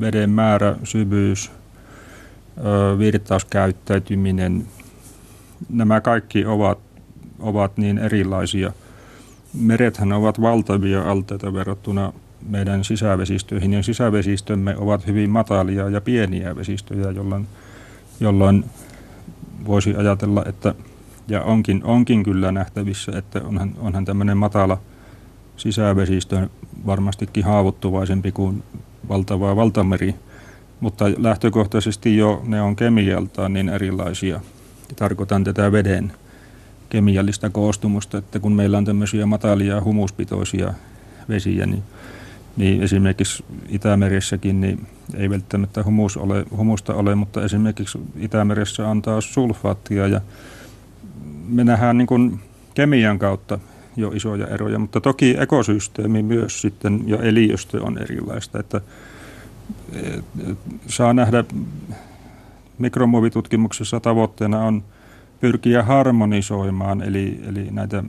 veden 0.00 0.30
määrä, 0.30 0.76
syvyys, 0.84 1.50
virtauskäyttäytyminen, 2.98 4.66
nämä 5.68 6.00
kaikki 6.00 6.46
ovat, 6.46 6.78
ovat 7.38 7.76
niin 7.76 7.98
erilaisia. 7.98 8.72
Merethän 9.54 10.12
ovat 10.12 10.40
valtavia 10.40 11.10
alteita 11.10 11.52
verrattuna 11.52 12.12
meidän 12.48 12.84
sisävesistöihin, 12.84 13.72
ja 13.72 13.82
sisävesistömme 13.82 14.76
ovat 14.76 15.06
hyvin 15.06 15.30
matalia 15.30 15.88
ja 15.88 16.00
pieniä 16.00 16.56
vesistöjä, 16.56 17.10
jolloin, 17.10 17.46
jolloin 18.20 18.64
voisi 19.66 19.94
ajatella, 19.96 20.44
että 20.46 20.74
ja 21.28 21.42
onkin, 21.42 21.84
onkin 21.84 22.22
kyllä 22.22 22.52
nähtävissä, 22.52 23.12
että 23.18 23.40
onhan, 23.44 23.74
onhan 23.78 24.04
tämmöinen 24.04 24.36
matala 24.36 24.78
sisävesistö 25.56 26.48
varmastikin 26.86 27.44
haavoittuvaisempi 27.44 28.32
kuin 28.32 28.62
valtava 29.08 29.56
valtameri, 29.56 30.14
mutta 30.80 31.04
lähtökohtaisesti 31.18 32.16
jo 32.16 32.42
ne 32.46 32.62
on 32.62 32.76
kemialtaan 32.76 33.52
niin 33.52 33.68
erilaisia. 33.68 34.40
Tarkoitan 34.96 35.44
tätä 35.44 35.72
veden 35.72 36.12
kemiallista 36.88 37.50
koostumusta, 37.50 38.18
että 38.18 38.40
kun 38.40 38.52
meillä 38.52 38.78
on 38.78 38.84
tämmöisiä 38.84 39.26
matalia 39.26 39.82
humuspitoisia 39.84 40.74
vesiä, 41.28 41.66
niin, 41.66 41.82
niin 42.56 42.82
esimerkiksi 42.82 43.44
Itämeressäkin 43.68 44.60
niin 44.60 44.86
ei 45.14 45.30
välttämättä 45.30 45.84
humus 45.84 46.16
ole, 46.16 46.44
humusta 46.56 46.94
ole, 46.94 47.14
mutta 47.14 47.44
esimerkiksi 47.44 47.98
Itämeressä 48.16 48.88
on 48.88 49.02
taas 49.02 49.34
sulfaattia 49.34 50.06
ja 50.06 50.20
me 51.48 51.64
nähdään 51.64 51.98
niin 51.98 52.06
kuin 52.06 52.40
kemian 52.74 53.18
kautta 53.18 53.58
jo 53.96 54.08
isoja 54.14 54.46
eroja, 54.46 54.78
mutta 54.78 55.00
toki 55.00 55.36
ekosysteemi 55.38 56.22
myös 56.22 56.60
sitten 56.60 57.02
ja 57.06 57.16
eliöstö 57.16 57.82
on 57.82 57.98
erilaista, 57.98 58.60
että 58.60 58.80
saa 60.86 61.14
nähdä 61.14 61.44
mikromuovitutkimuksessa 62.78 64.00
tavoitteena 64.00 64.60
on 64.60 64.84
pyrkiä 65.40 65.82
harmonisoimaan, 65.82 67.02
eli, 67.02 67.40
eli 67.46 67.68
näitä, 67.70 68.04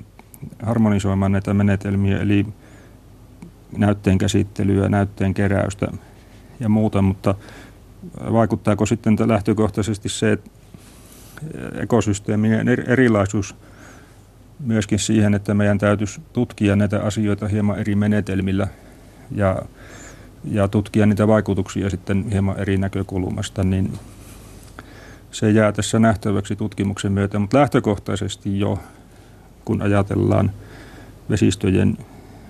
harmonisoimaan 0.63 1.31
näitä 1.31 1.53
menetelmiä, 1.53 2.19
eli 2.19 2.45
näytteen 3.77 4.17
käsittelyä, 4.17 4.89
näytteen 4.89 5.33
keräystä 5.33 5.87
ja 6.59 6.69
muuta, 6.69 7.01
mutta 7.01 7.35
vaikuttaako 8.31 8.85
sitten 8.85 9.17
lähtökohtaisesti 9.25 10.09
se, 10.09 10.31
että 10.31 10.49
ekosysteemien 11.73 12.69
erilaisuus 12.69 13.55
myöskin 14.59 14.99
siihen, 14.99 15.33
että 15.33 15.53
meidän 15.53 15.77
täytyisi 15.77 16.21
tutkia 16.33 16.75
näitä 16.75 17.03
asioita 17.03 17.47
hieman 17.47 17.79
eri 17.79 17.95
menetelmillä 17.95 18.67
ja, 19.31 19.61
ja 20.43 20.67
tutkia 20.67 21.05
niitä 21.05 21.27
vaikutuksia 21.27 21.89
sitten 21.89 22.29
hieman 22.31 22.59
eri 22.59 22.77
näkökulmasta, 22.77 23.63
niin 23.63 23.93
se 25.31 25.51
jää 25.51 25.71
tässä 25.71 25.99
nähtäväksi 25.99 26.55
tutkimuksen 26.55 27.11
myötä, 27.11 27.39
mutta 27.39 27.57
lähtökohtaisesti 27.57 28.59
jo, 28.59 28.79
kun 29.65 29.81
ajatellaan 29.81 30.51
vesistöjen 31.29 31.97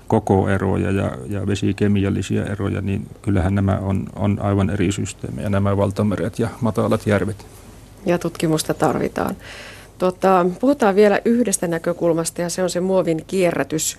kokoeroja 0.07 0.91
ja, 0.91 1.11
ja 1.27 1.47
vesikemiallisia 1.47 2.45
eroja, 2.45 2.81
niin 2.81 3.07
kyllähän 3.21 3.55
nämä 3.55 3.77
on, 3.77 4.05
on 4.15 4.39
aivan 4.41 4.69
eri 4.69 4.91
systeemejä, 4.91 5.49
nämä 5.49 5.77
valtameret 5.77 6.39
ja 6.39 6.49
matalat 6.61 7.07
järvet 7.07 7.45
ja 8.05 8.19
tutkimusta 8.19 8.73
tarvitaan. 8.73 9.35
Tota, 9.97 10.45
puhutaan 10.59 10.95
vielä 10.95 11.19
yhdestä 11.25 11.67
näkökulmasta 11.67 12.41
ja 12.41 12.49
se 12.49 12.63
on 12.63 12.69
se 12.69 12.79
muovin 12.79 13.23
kierrätys. 13.27 13.97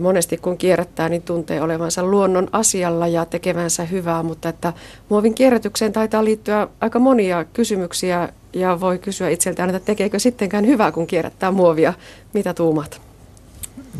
Monesti 0.00 0.36
kun 0.36 0.58
kierrättää, 0.58 1.08
niin 1.08 1.22
tuntee 1.22 1.62
olevansa 1.62 2.02
luonnon 2.02 2.48
asialla 2.52 3.06
ja 3.06 3.24
tekevänsä 3.24 3.84
hyvää, 3.84 4.22
mutta 4.22 4.48
että 4.48 4.72
muovin 5.08 5.34
kierrätykseen 5.34 5.92
taitaa 5.92 6.24
liittyä 6.24 6.68
aika 6.80 6.98
monia 6.98 7.44
kysymyksiä 7.44 8.28
ja 8.52 8.80
voi 8.80 8.98
kysyä 8.98 9.28
itseltään, 9.28 9.70
että 9.70 9.86
tekeekö 9.86 10.18
sittenkään 10.18 10.66
hyvää, 10.66 10.92
kun 10.92 11.06
kierrättää 11.06 11.50
muovia. 11.50 11.94
Mitä 12.34 12.54
tuumat? 12.54 13.00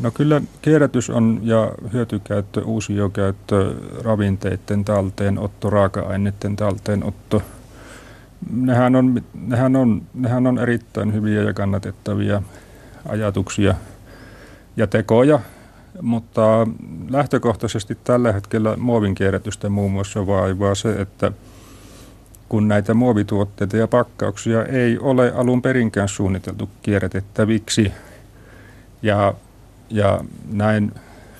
No 0.03 0.11
kyllä 0.11 0.41
kierrätys 0.62 1.11
on 1.11 1.41
ja 1.43 1.72
hyötykäyttö, 1.93 2.64
uusiokäyttö, 2.64 3.74
ravinteiden 4.05 4.84
talteenotto, 4.84 5.70
raaka-aineiden 5.70 6.57
talteenotto– 6.57 7.43
nehän 8.51 8.97
on, 8.97 9.22
nehän, 9.34 9.76
on, 9.76 10.03
nehän 10.14 10.47
on 10.47 10.59
erittäin 10.59 11.12
hyviä 11.12 11.43
ja 11.43 11.53
kannatettavia 11.53 12.43
ajatuksia 13.09 13.74
ja 14.76 14.86
tekoja, 14.86 15.41
mutta 16.03 16.66
lähtökohtaisesti 17.09 17.99
tällä 18.05 18.32
hetkellä 18.32 18.76
muovin 18.76 19.14
kierrätystä 19.14 19.68
muun 19.68 19.92
muassa 19.92 20.26
vaivaa 20.26 20.74
se, 20.74 20.92
että 20.92 21.32
kun 22.49 22.68
näitä 22.68 22.94
muovituotteita 22.94 23.76
ja 23.76 23.88
pakkauksia 23.88 24.64
ei 24.64 24.99
ole 24.99 25.32
alun 25.32 25.62
perinkään 25.62 26.09
suunniteltu 26.09 26.68
kierrätettäviksi 26.82 27.92
ja, 29.03 29.34
ja 29.90 30.20
näin 30.53 30.92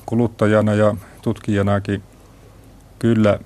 kuluttajana 0.07 0.75
ja 0.75 0.95
tutkijanakin 1.23 2.03
kyllä 2.99 3.39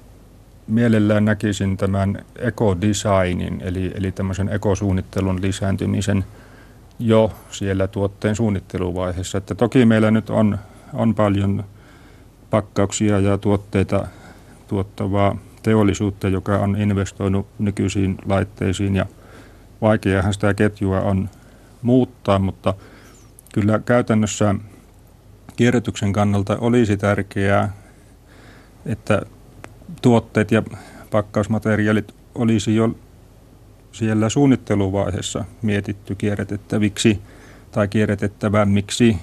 mielellään 0.66 1.24
näkisin 1.24 1.76
tämän 1.76 2.24
ekodesignin, 2.38 3.60
eli, 3.64 3.92
eli 3.94 4.12
tämmöisen 4.12 4.48
ekosuunnittelun 4.48 5.42
lisääntymisen 5.42 6.24
jo 6.98 7.32
siellä 7.50 7.86
tuotteen 7.86 8.36
suunnitteluvaiheessa. 8.36 9.38
Että 9.38 9.54
toki 9.54 9.84
meillä 9.84 10.10
nyt 10.10 10.30
on, 10.30 10.58
on 10.93 11.14
paljon 11.14 11.64
pakkauksia 12.51 13.18
ja 13.18 13.38
tuotteita 13.38 14.07
tuottavaa 14.68 15.36
teollisuutta, 15.62 16.28
joka 16.28 16.59
on 16.59 16.76
investoinut 16.76 17.47
nykyisiin 17.59 18.16
laitteisiin 18.26 18.97
ja 18.97 19.07
vaikeahan 19.80 20.34
sitä 20.34 20.55
ketjua 20.55 21.01
on 21.01 21.28
muuttaa, 21.82 22.38
mutta 22.38 22.74
kyllä 23.55 23.78
käytännössä 23.78 24.55
kierrätyksen 25.57 26.12
kannalta 26.12 26.59
olisi 26.61 26.97
tärkeää, 26.97 27.72
että 28.86 29.22
tuotteet 30.03 30.51
ja 30.51 30.62
pakkausmateriaalit 31.11 32.14
olisi 32.34 32.76
jo 32.76 32.97
siellä 33.93 34.28
suunnitteluvaiheessa 34.28 35.45
mietitty 35.62 36.14
kierrätettäviksi 36.14 37.20
tai 37.72 37.88
kierrätettävämmiksi. 37.88 39.16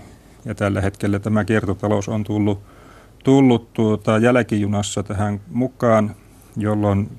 Ja 0.46 0.56
tällä 0.56 0.82
hetkellä 0.82 1.20
tämä 1.20 1.46
kiertotalous 1.46 2.10
on 2.10 2.24
tullut, 2.24 2.60
tullut 3.24 3.74
tuota 3.74 4.18
jälkijunassa 4.18 5.04
tähän 5.04 5.42
mukaan, 5.52 6.16
jolloin, 6.58 7.10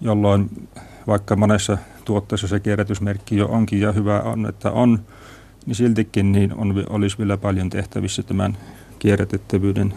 jolloin 0.00 0.68
vaikka 1.06 1.36
monessa 1.36 1.78
tuotteessa 2.04 2.48
se 2.48 2.60
kierrätysmerkki 2.60 3.36
jo 3.36 3.46
onkin 3.46 3.80
ja 3.80 3.92
hyvä 3.92 4.20
on, 4.20 4.46
että 4.46 4.70
on, 4.70 4.98
niin 5.66 5.74
siltikin 5.74 6.32
niin 6.32 6.54
on, 6.54 6.84
olisi 6.90 7.18
vielä 7.18 7.36
paljon 7.36 7.70
tehtävissä 7.70 8.22
tämän 8.22 8.58
kierrätettävyyden 8.98 9.94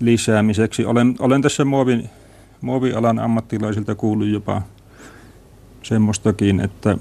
lisäämiseksi. 0.00 0.84
Olen, 0.84 1.16
olen 1.18 1.42
tässä 1.42 1.64
muovin, 1.64 2.10
muovialan 2.60 3.18
ammattilaisilta 3.18 3.94
kuullut 3.94 4.28
jopa 4.28 4.62
semmoistakin, 5.82 6.60
että 6.60 6.98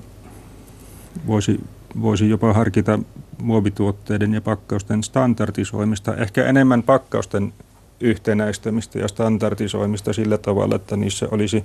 voisi, 1.28 1.60
voisi 2.02 2.30
jopa 2.30 2.54
harkita 2.54 3.00
muovituotteiden 3.42 4.34
ja 4.34 4.42
pakkausten 4.42 5.04
standardisoimista, 5.04 6.16
ehkä 6.16 6.46
enemmän 6.46 6.84
pakkausten 6.84 7.54
yhtenäistämistä 8.00 9.00
ja 9.00 9.08
standardisoimista 9.08 10.14
sillä 10.14 10.38
tavalla, 10.38 10.76
että 10.76 10.96
niissä 10.98 11.28
olisi 11.32 11.64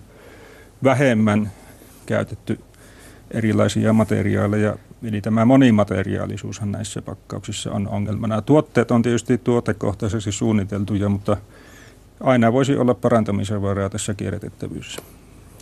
vähemmän 0.85 1.51
käytetty 2.07 2.61
erilaisia 3.31 3.93
materiaaleja 3.93 4.77
Eli 5.05 5.21
tämä 5.21 5.45
monimateriaalisuushan 5.45 6.73
näissä 6.73 7.03
pakkauksissa 7.03 7.73
on 7.73 7.89
ongelmana. 7.89 8.43
Tuotteet 8.43 8.91
on 8.91 9.03
tietysti 9.03 9.39
tuotekohtaisesti 9.39 10.33
suunniteltuja, 10.33 11.09
mutta 11.09 11.37
aina 12.21 12.53
voisi 12.53 12.77
olla 12.77 12.95
parantamisen 12.95 13.63
varaa 13.63 13.89
tässä 13.89 14.15
kierrätettävyydessä. 14.15 15.03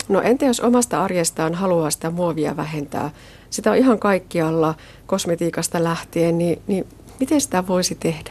No 0.09 0.21
entä 0.21 0.45
jos 0.45 0.61
omasta 0.61 1.05
arjestaan 1.05 1.55
haluaa 1.55 1.91
sitä 1.91 2.11
muovia 2.11 2.57
vähentää? 2.57 3.11
Sitä 3.55 3.71
on 3.71 3.77
ihan 3.77 3.99
kaikkialla 3.99 4.75
kosmetiikasta 5.07 5.85
lähtien, 5.85 6.39
niin, 6.39 6.63
niin 6.67 6.87
miten 7.21 7.41
sitä 7.41 7.67
voisi 7.67 7.95
tehdä? 7.95 8.31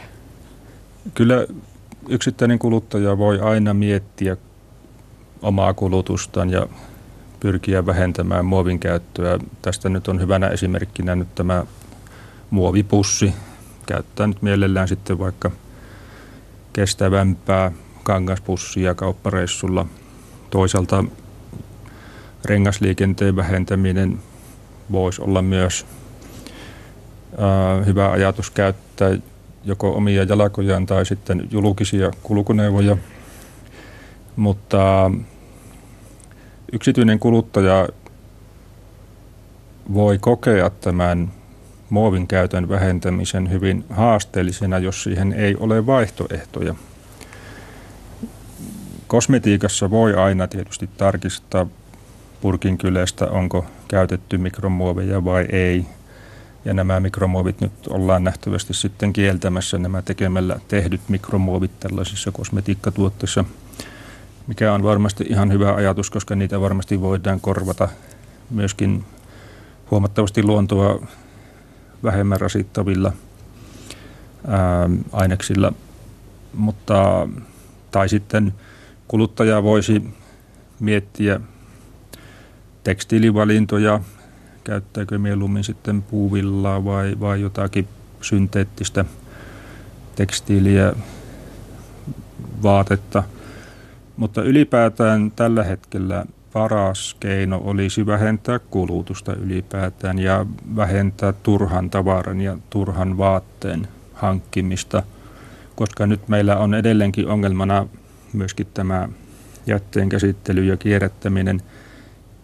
Kyllä 1.14 1.46
yksittäinen 2.08 2.58
kuluttaja 2.58 3.18
voi 3.18 3.40
aina 3.40 3.74
miettiä 3.74 4.36
omaa 5.42 5.74
kulutustaan 5.74 6.50
ja 6.50 6.66
pyrkiä 7.40 7.86
vähentämään 7.86 8.44
muovin 8.44 8.78
käyttöä. 8.78 9.38
Tästä 9.62 9.88
nyt 9.88 10.08
on 10.08 10.20
hyvänä 10.20 10.48
esimerkkinä 10.48 11.14
nyt 11.14 11.34
tämä 11.34 11.64
muovipussi. 12.50 13.34
Käyttää 13.86 14.26
nyt 14.26 14.42
mielellään 14.42 14.88
sitten 14.88 15.18
vaikka 15.18 15.50
kestävämpää 16.72 17.72
kangaspussia 18.02 18.94
kauppareissulla 18.94 19.86
toisaalta 20.50 21.04
rengasliikenteen 22.44 23.36
vähentäminen 23.36 24.18
voisi 24.92 25.22
olla 25.22 25.42
myös 25.42 25.86
hyvä 27.86 28.10
ajatus 28.10 28.50
käyttää 28.50 29.16
joko 29.64 29.94
omia 29.96 30.22
jalkojaan 30.22 30.86
tai 30.86 31.06
sitten 31.06 31.48
julkisia 31.50 32.10
kulkuneuvoja. 32.22 32.96
Mutta 34.36 35.10
yksityinen 36.72 37.18
kuluttaja 37.18 37.88
voi 39.94 40.18
kokea 40.18 40.70
tämän 40.70 41.32
muovin 41.90 42.26
käytön 42.26 42.68
vähentämisen 42.68 43.50
hyvin 43.50 43.84
haasteellisena, 43.90 44.78
jos 44.78 45.02
siihen 45.02 45.32
ei 45.32 45.56
ole 45.56 45.86
vaihtoehtoja. 45.86 46.74
Kosmetiikassa 49.06 49.90
voi 49.90 50.14
aina 50.14 50.46
tietysti 50.46 50.90
tarkistaa 50.96 51.66
purkin 52.40 52.78
kylestä, 52.78 53.26
onko 53.26 53.64
käytetty 53.94 54.38
mikromuoveja 54.38 55.24
vai 55.24 55.46
ei. 55.52 55.86
Ja 56.64 56.74
nämä 56.74 57.00
mikromuovit 57.00 57.60
nyt 57.60 57.72
ollaan 57.88 58.24
nähtävästi 58.24 58.74
sitten 58.74 59.12
kieltämässä 59.12 59.78
nämä 59.78 60.02
tekemällä 60.02 60.60
tehdyt 60.68 61.00
mikromuovit 61.08 61.80
tällaisissa 61.80 62.32
kosmetiikkatuotteissa, 62.32 63.44
mikä 64.46 64.72
on 64.72 64.82
varmasti 64.82 65.24
ihan 65.28 65.52
hyvä 65.52 65.74
ajatus, 65.74 66.10
koska 66.10 66.34
niitä 66.34 66.60
varmasti 66.60 67.00
voidaan 67.00 67.40
korvata 67.40 67.88
myöskin 68.50 69.04
huomattavasti 69.90 70.42
luontoa 70.42 71.06
vähemmän 72.02 72.40
rasittavilla 72.40 73.12
ää, 74.46 74.90
aineksilla. 75.12 75.72
Mutta, 76.54 77.28
tai 77.90 78.08
sitten 78.08 78.54
kuluttaja 79.08 79.62
voisi 79.62 80.02
miettiä 80.80 81.40
tekstiilivalintoja, 82.84 84.00
käyttääkö 84.64 85.18
mieluummin 85.18 85.64
sitten 85.64 86.02
puuvillaa 86.02 86.84
vai, 86.84 87.16
vai 87.20 87.40
jotakin 87.40 87.88
synteettistä 88.20 89.04
tekstiiliä, 90.16 90.92
vaatetta. 92.62 93.22
Mutta 94.16 94.42
ylipäätään 94.42 95.32
tällä 95.36 95.64
hetkellä 95.64 96.26
paras 96.52 97.16
keino 97.20 97.60
olisi 97.64 98.06
vähentää 98.06 98.58
kulutusta 98.58 99.34
ylipäätään 99.34 100.18
ja 100.18 100.46
vähentää 100.76 101.32
turhan 101.32 101.90
tavaran 101.90 102.40
ja 102.40 102.58
turhan 102.70 103.18
vaatteen 103.18 103.88
hankkimista, 104.14 105.02
koska 105.74 106.06
nyt 106.06 106.28
meillä 106.28 106.56
on 106.56 106.74
edelleenkin 106.74 107.28
ongelmana 107.28 107.86
myöskin 108.32 108.66
tämä 108.74 109.08
jätteen 109.66 110.08
käsittely 110.08 110.64
ja 110.64 110.76
kierrättäminen. 110.76 111.62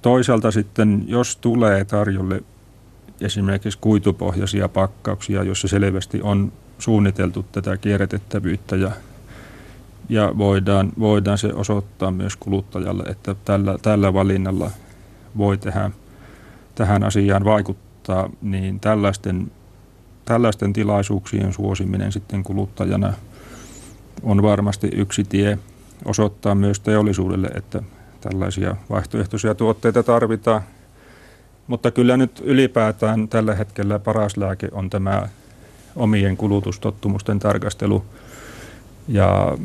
Toisaalta 0.02 0.50
sitten, 0.50 1.04
jos 1.06 1.36
tulee 1.36 1.84
tarjolle 1.84 2.42
esimerkiksi 3.20 3.78
kuitupohjaisia 3.80 4.68
pakkauksia, 4.68 5.42
joissa 5.42 5.68
selvästi 5.68 6.20
on 6.22 6.52
suunniteltu 6.78 7.42
tätä 7.52 7.76
kierrätettävyyttä 7.76 8.76
ja 8.76 8.90
ja 10.10 10.32
voidaan, 10.38 10.92
voidaan 10.98 11.38
se 11.38 11.54
osoittaa 11.54 12.10
myös 12.10 12.36
kuluttajalle, 12.36 13.02
että 13.02 13.34
tällä, 13.44 13.78
tällä 13.82 14.14
valinnalla 14.14 14.70
voi 15.36 15.58
tehdä, 15.58 15.90
tähän 16.74 17.04
asiaan 17.04 17.44
vaikuttaa, 17.44 18.30
niin 18.42 18.80
tällaisten, 18.80 19.50
tällaisten 20.24 20.72
tilaisuuksien 20.72 21.52
suosiminen 21.52 22.12
sitten 22.12 22.42
kuluttajana 22.42 23.12
on 24.22 24.42
varmasti 24.42 24.90
yksi 24.94 25.24
tie 25.24 25.58
osoittaa 26.04 26.54
myös 26.54 26.80
teollisuudelle, 26.80 27.46
että 27.46 27.82
tällaisia 28.20 28.76
vaihtoehtoisia 28.90 29.54
tuotteita 29.54 30.02
tarvitaan. 30.02 30.62
Mutta 31.66 31.90
kyllä 31.90 32.16
nyt 32.16 32.42
ylipäätään 32.44 33.28
tällä 33.28 33.54
hetkellä 33.54 33.98
paras 33.98 34.36
lääke 34.36 34.68
on 34.72 34.90
tämä 34.90 35.28
omien 35.96 36.36
kulutustottumusten 36.36 37.38
tarkastelu– 37.38 38.04
ja 39.10 39.58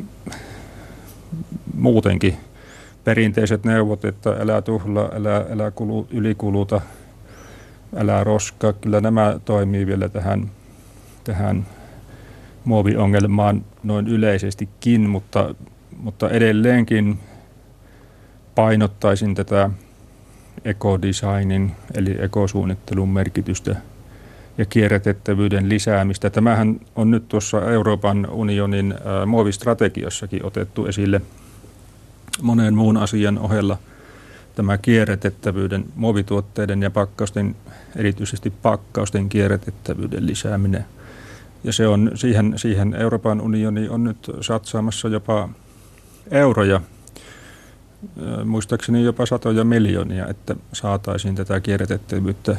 muutenkin 1.74 2.38
perinteiset 3.04 3.64
neuvot, 3.64 4.06
että 4.06 4.30
älä 4.40 4.62
tuhla, 4.62 5.10
älä, 5.14 5.46
älä 5.50 5.72
kulu, 5.72 6.08
ylikuluta, 6.12 6.82
älä 7.96 8.24
roskaa, 8.24 8.74
kyllä 8.74 9.02
nämä 9.02 9.40
toimii 9.46 9.88
vielä 9.88 10.10
tähän, 10.10 10.52
tähän 11.24 11.66
muoviongelmaan 12.66 13.66
noin 13.84 14.08
yleisestikin, 14.08 15.10
mutta, 15.10 15.56
mutta 15.98 16.30
edelleenkin 16.30 17.20
painottaisin 18.56 19.36
tätä 19.36 19.70
ekodesignin 20.66 21.72
eli 21.94 22.16
ekosuunnittelun 22.20 23.10
merkitystä– 23.10 23.76
ja 24.58 24.66
kierrätettävyyden 24.66 25.70
lisäämistä. 25.70 26.30
Tämähän 26.30 26.80
on 26.96 27.12
nyt 27.12 27.28
tuossa 27.28 27.72
Euroopan 27.72 28.28
unionin 28.32 28.96
muovistrategiassakin 29.26 30.46
otettu 30.46 30.86
esille 30.86 31.22
monen 32.42 32.76
muun 32.76 32.98
asian 32.98 33.40
ohella 33.40 33.78
tämä 34.56 34.78
kierrätettävyyden, 34.78 35.86
muovituotteiden 35.96 36.82
ja 36.82 36.92
pakkausten, 36.92 37.56
erityisesti 37.96 38.50
pakkausten 38.50 39.30
kierrätettävyyden 39.30 40.26
lisääminen. 40.26 40.86
Ja 41.64 41.74
se 41.74 41.88
on, 41.88 42.12
siihen, 42.16 42.54
siihen 42.56 42.94
Euroopan 42.94 43.42
unioni 43.42 43.90
on 43.90 44.04
nyt 44.04 44.32
satsaamassa 44.42 45.08
jopa 45.08 45.50
euroja, 46.32 46.82
muistaakseni 48.46 49.04
jopa 49.04 49.26
satoja 49.26 49.64
miljoonia, 49.64 50.28
että 50.28 50.56
saataisiin 50.74 51.36
tätä 51.36 51.60
kierrätettävyyttä 51.60 52.58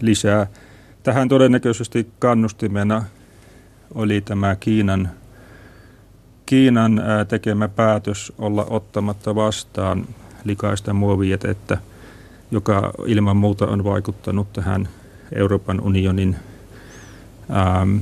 lisää– 0.00 0.46
Tähän 1.02 1.28
todennäköisesti 1.28 2.10
kannustimena 2.18 3.04
oli 3.94 4.20
tämä 4.20 4.56
Kiinan, 4.56 5.10
Kiinan 6.46 7.02
tekemä 7.28 7.68
päätös 7.68 8.32
olla 8.38 8.66
ottamatta 8.70 9.34
vastaan 9.34 10.06
likaista 10.44 10.92
muovijätettä, 10.92 11.78
joka 12.50 12.92
ilman 13.06 13.36
muuta 13.36 13.66
on 13.66 13.84
vaikuttanut 13.84 14.52
tähän 14.52 14.88
Euroopan 15.32 15.80
unionin 15.80 16.36
ähm, 17.50 17.96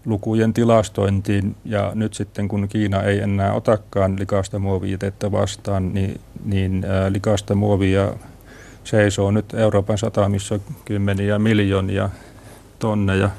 kierrätyslukujen 0.00 0.52
tilastointiin. 0.52 1.56
Ja 1.64 1.92
nyt 1.94 2.14
sitten 2.14 2.48
kun 2.48 2.68
Kiina 2.68 3.02
ei 3.02 3.20
enää 3.20 3.52
otakaan 3.52 4.18
likaista 4.18 4.58
muovijätettä 4.58 5.32
vastaan, 5.32 5.94
niin, 5.94 6.20
niin 6.44 6.84
äh, 6.84 7.12
likaista 7.12 7.54
muovia 7.54 8.12
seisoo 8.84 9.30
nyt 9.30 9.54
Euroopan 9.54 9.98
satamissa 9.98 10.60
kymmeniä 10.84 11.38
miljoonia 11.38 12.10
tonneja. 12.78 13.30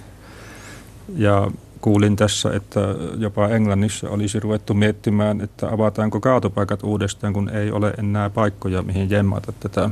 Ja 1.16 1.52
kuulin 1.82 2.16
tässä, 2.16 2.50
että 2.54 2.80
jopa 3.18 3.48
Englannissa 3.48 4.10
olisi 4.10 4.40
ruvettu 4.40 4.74
miettimään, 4.74 5.42
että 5.42 5.68
avataanko 5.70 6.20
kaatopaikat 6.20 6.84
uudestaan, 6.84 7.34
kun 7.34 7.50
ei 7.50 7.72
ole 7.72 7.94
enää 7.98 8.30
paikkoja, 8.30 8.82
mihin 8.82 9.10
jemmata 9.10 9.54
tätä 9.60 9.90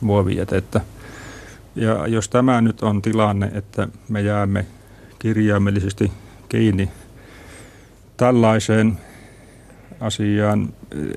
muovijätettä. 0.00 0.80
Ja 1.76 2.06
jos 2.06 2.28
tämä 2.28 2.60
nyt 2.60 2.82
on 2.82 3.02
tilanne, 3.02 3.50
että 3.54 3.88
me 4.08 4.20
jäämme 4.20 4.66
kirjaimellisesti 5.22 6.12
kiinni 6.48 6.88
tällaiseen 8.16 8.98
asiaan, 10.00 10.68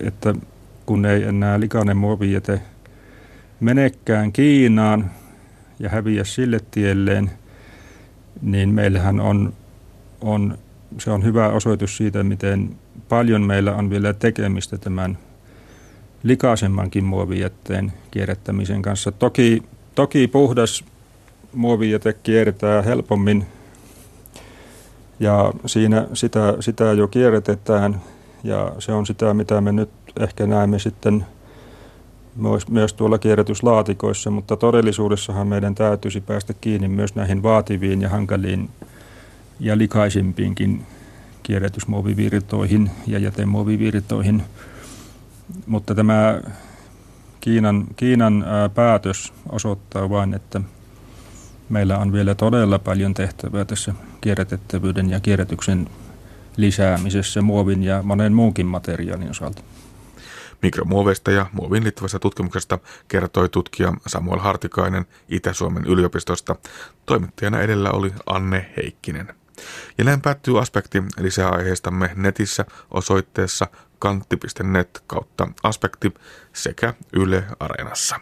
että 0.02 0.36
kun 0.86 1.06
ei 1.06 1.24
enää 1.24 1.60
likainen 1.60 1.98
muovijäte– 1.98 2.62
menekään 3.60 4.32
Kiinaan 4.32 5.12
ja 5.80 5.90
häviä 5.90 6.24
sille 6.24 6.60
tielleen, 6.72 7.32
niin 8.42 8.70
meillähän 8.70 9.20
on, 9.20 9.54
on, 10.22 10.58
se 10.98 11.12
on 11.12 11.24
hyvä 11.24 11.50
osoitus 11.50 11.98
siitä, 11.98 12.24
miten 12.24 12.76
paljon 13.10 13.42
meillä 13.42 13.76
on 13.76 13.90
vielä 13.90 14.14
tekemistä 14.14 14.78
tämän 14.78 15.18
likaisemmankin 16.24 17.04
muovijätteen 17.04 17.94
kierrättämisen 18.12 18.82
kanssa. 18.82 19.12
Toki, 19.12 19.64
toki 19.96 20.28
puhdas 20.28 20.86
muovijäte 21.54 22.14
kierretään 22.14 22.84
helpommin 22.84 23.46
ja 25.20 25.54
siinä 25.66 26.08
sitä, 26.14 26.54
sitä 26.60 26.84
jo 26.84 27.08
kierrätetään 27.08 28.02
ja 28.44 28.72
se 28.80 28.92
on 28.92 29.06
sitä, 29.06 29.34
mitä 29.34 29.62
me 29.62 29.72
nyt 29.72 29.90
ehkä 30.20 30.48
näemme 30.48 30.80
sitten 30.80 31.26
myös 32.70 32.94
tuolla 32.94 33.18
kierrätyslaatikoissa, 33.18 34.32
mutta 34.32 34.58
todellisuudessahan 34.58 35.48
meidän 35.48 35.76
täytyisi 35.76 36.22
päästä 36.22 36.54
kiinni 36.54 36.88
myös 36.88 37.16
näihin 37.16 37.44
vaativiin 37.44 38.02
ja 38.02 38.10
hankaliin 38.10 38.70
ja 39.60 39.78
likaisimpiinkin 39.78 40.86
kierrätysmuovivirtoihin 41.44 42.92
ja 43.08 43.20
jätemuovivirtoihin. 43.20 44.44
Mutta 45.68 45.96
tämä 45.96 46.42
Kiinan, 47.42 47.86
Kiinan 47.96 48.46
päätös 48.76 49.34
osoittaa 49.50 50.10
vain, 50.10 50.34
että 50.34 50.62
meillä 51.70 51.98
on 51.98 52.14
vielä 52.14 52.36
todella 52.36 52.80
paljon 52.80 53.14
tehtävää 53.14 53.66
tässä 53.66 53.94
kierrätettävyyden 54.22 55.10
ja 55.10 55.20
kierrätyksen 55.20 55.90
lisäämisessä 56.58 57.42
muovin 57.42 57.84
ja 57.84 58.04
monen 58.04 58.34
muunkin 58.34 58.66
materiaalin 58.66 59.30
osalta. 59.30 59.62
Mikromuoveista 60.62 61.32
ja 61.32 61.46
muovin 61.52 61.84
liittyvästä 61.84 62.20
tutkimuksesta 62.20 62.80
kertoi 63.08 63.50
tutkija 63.50 63.94
Samuel 64.08 64.40
Hartikainen 64.40 65.06
Itä-Suomen 65.30 65.86
yliopistosta. 65.86 66.56
Toimittajana 67.06 67.62
edellä 67.62 67.92
oli 67.92 68.14
Anne 68.26 68.74
Heikkinen. 68.78 69.36
Ja 69.98 70.04
näin 70.04 70.22
päättyy 70.22 70.60
aspekti 70.60 71.04
lisää 71.20 71.50
aiheistamme 71.50 72.12
netissä 72.16 72.66
osoitteessa 72.92 73.68
kantti.net 74.00 75.04
kautta 75.08 75.48
aspekti 75.64 76.14
sekä 76.54 76.94
Yle 77.14 77.44
Areenassa. 77.60 78.20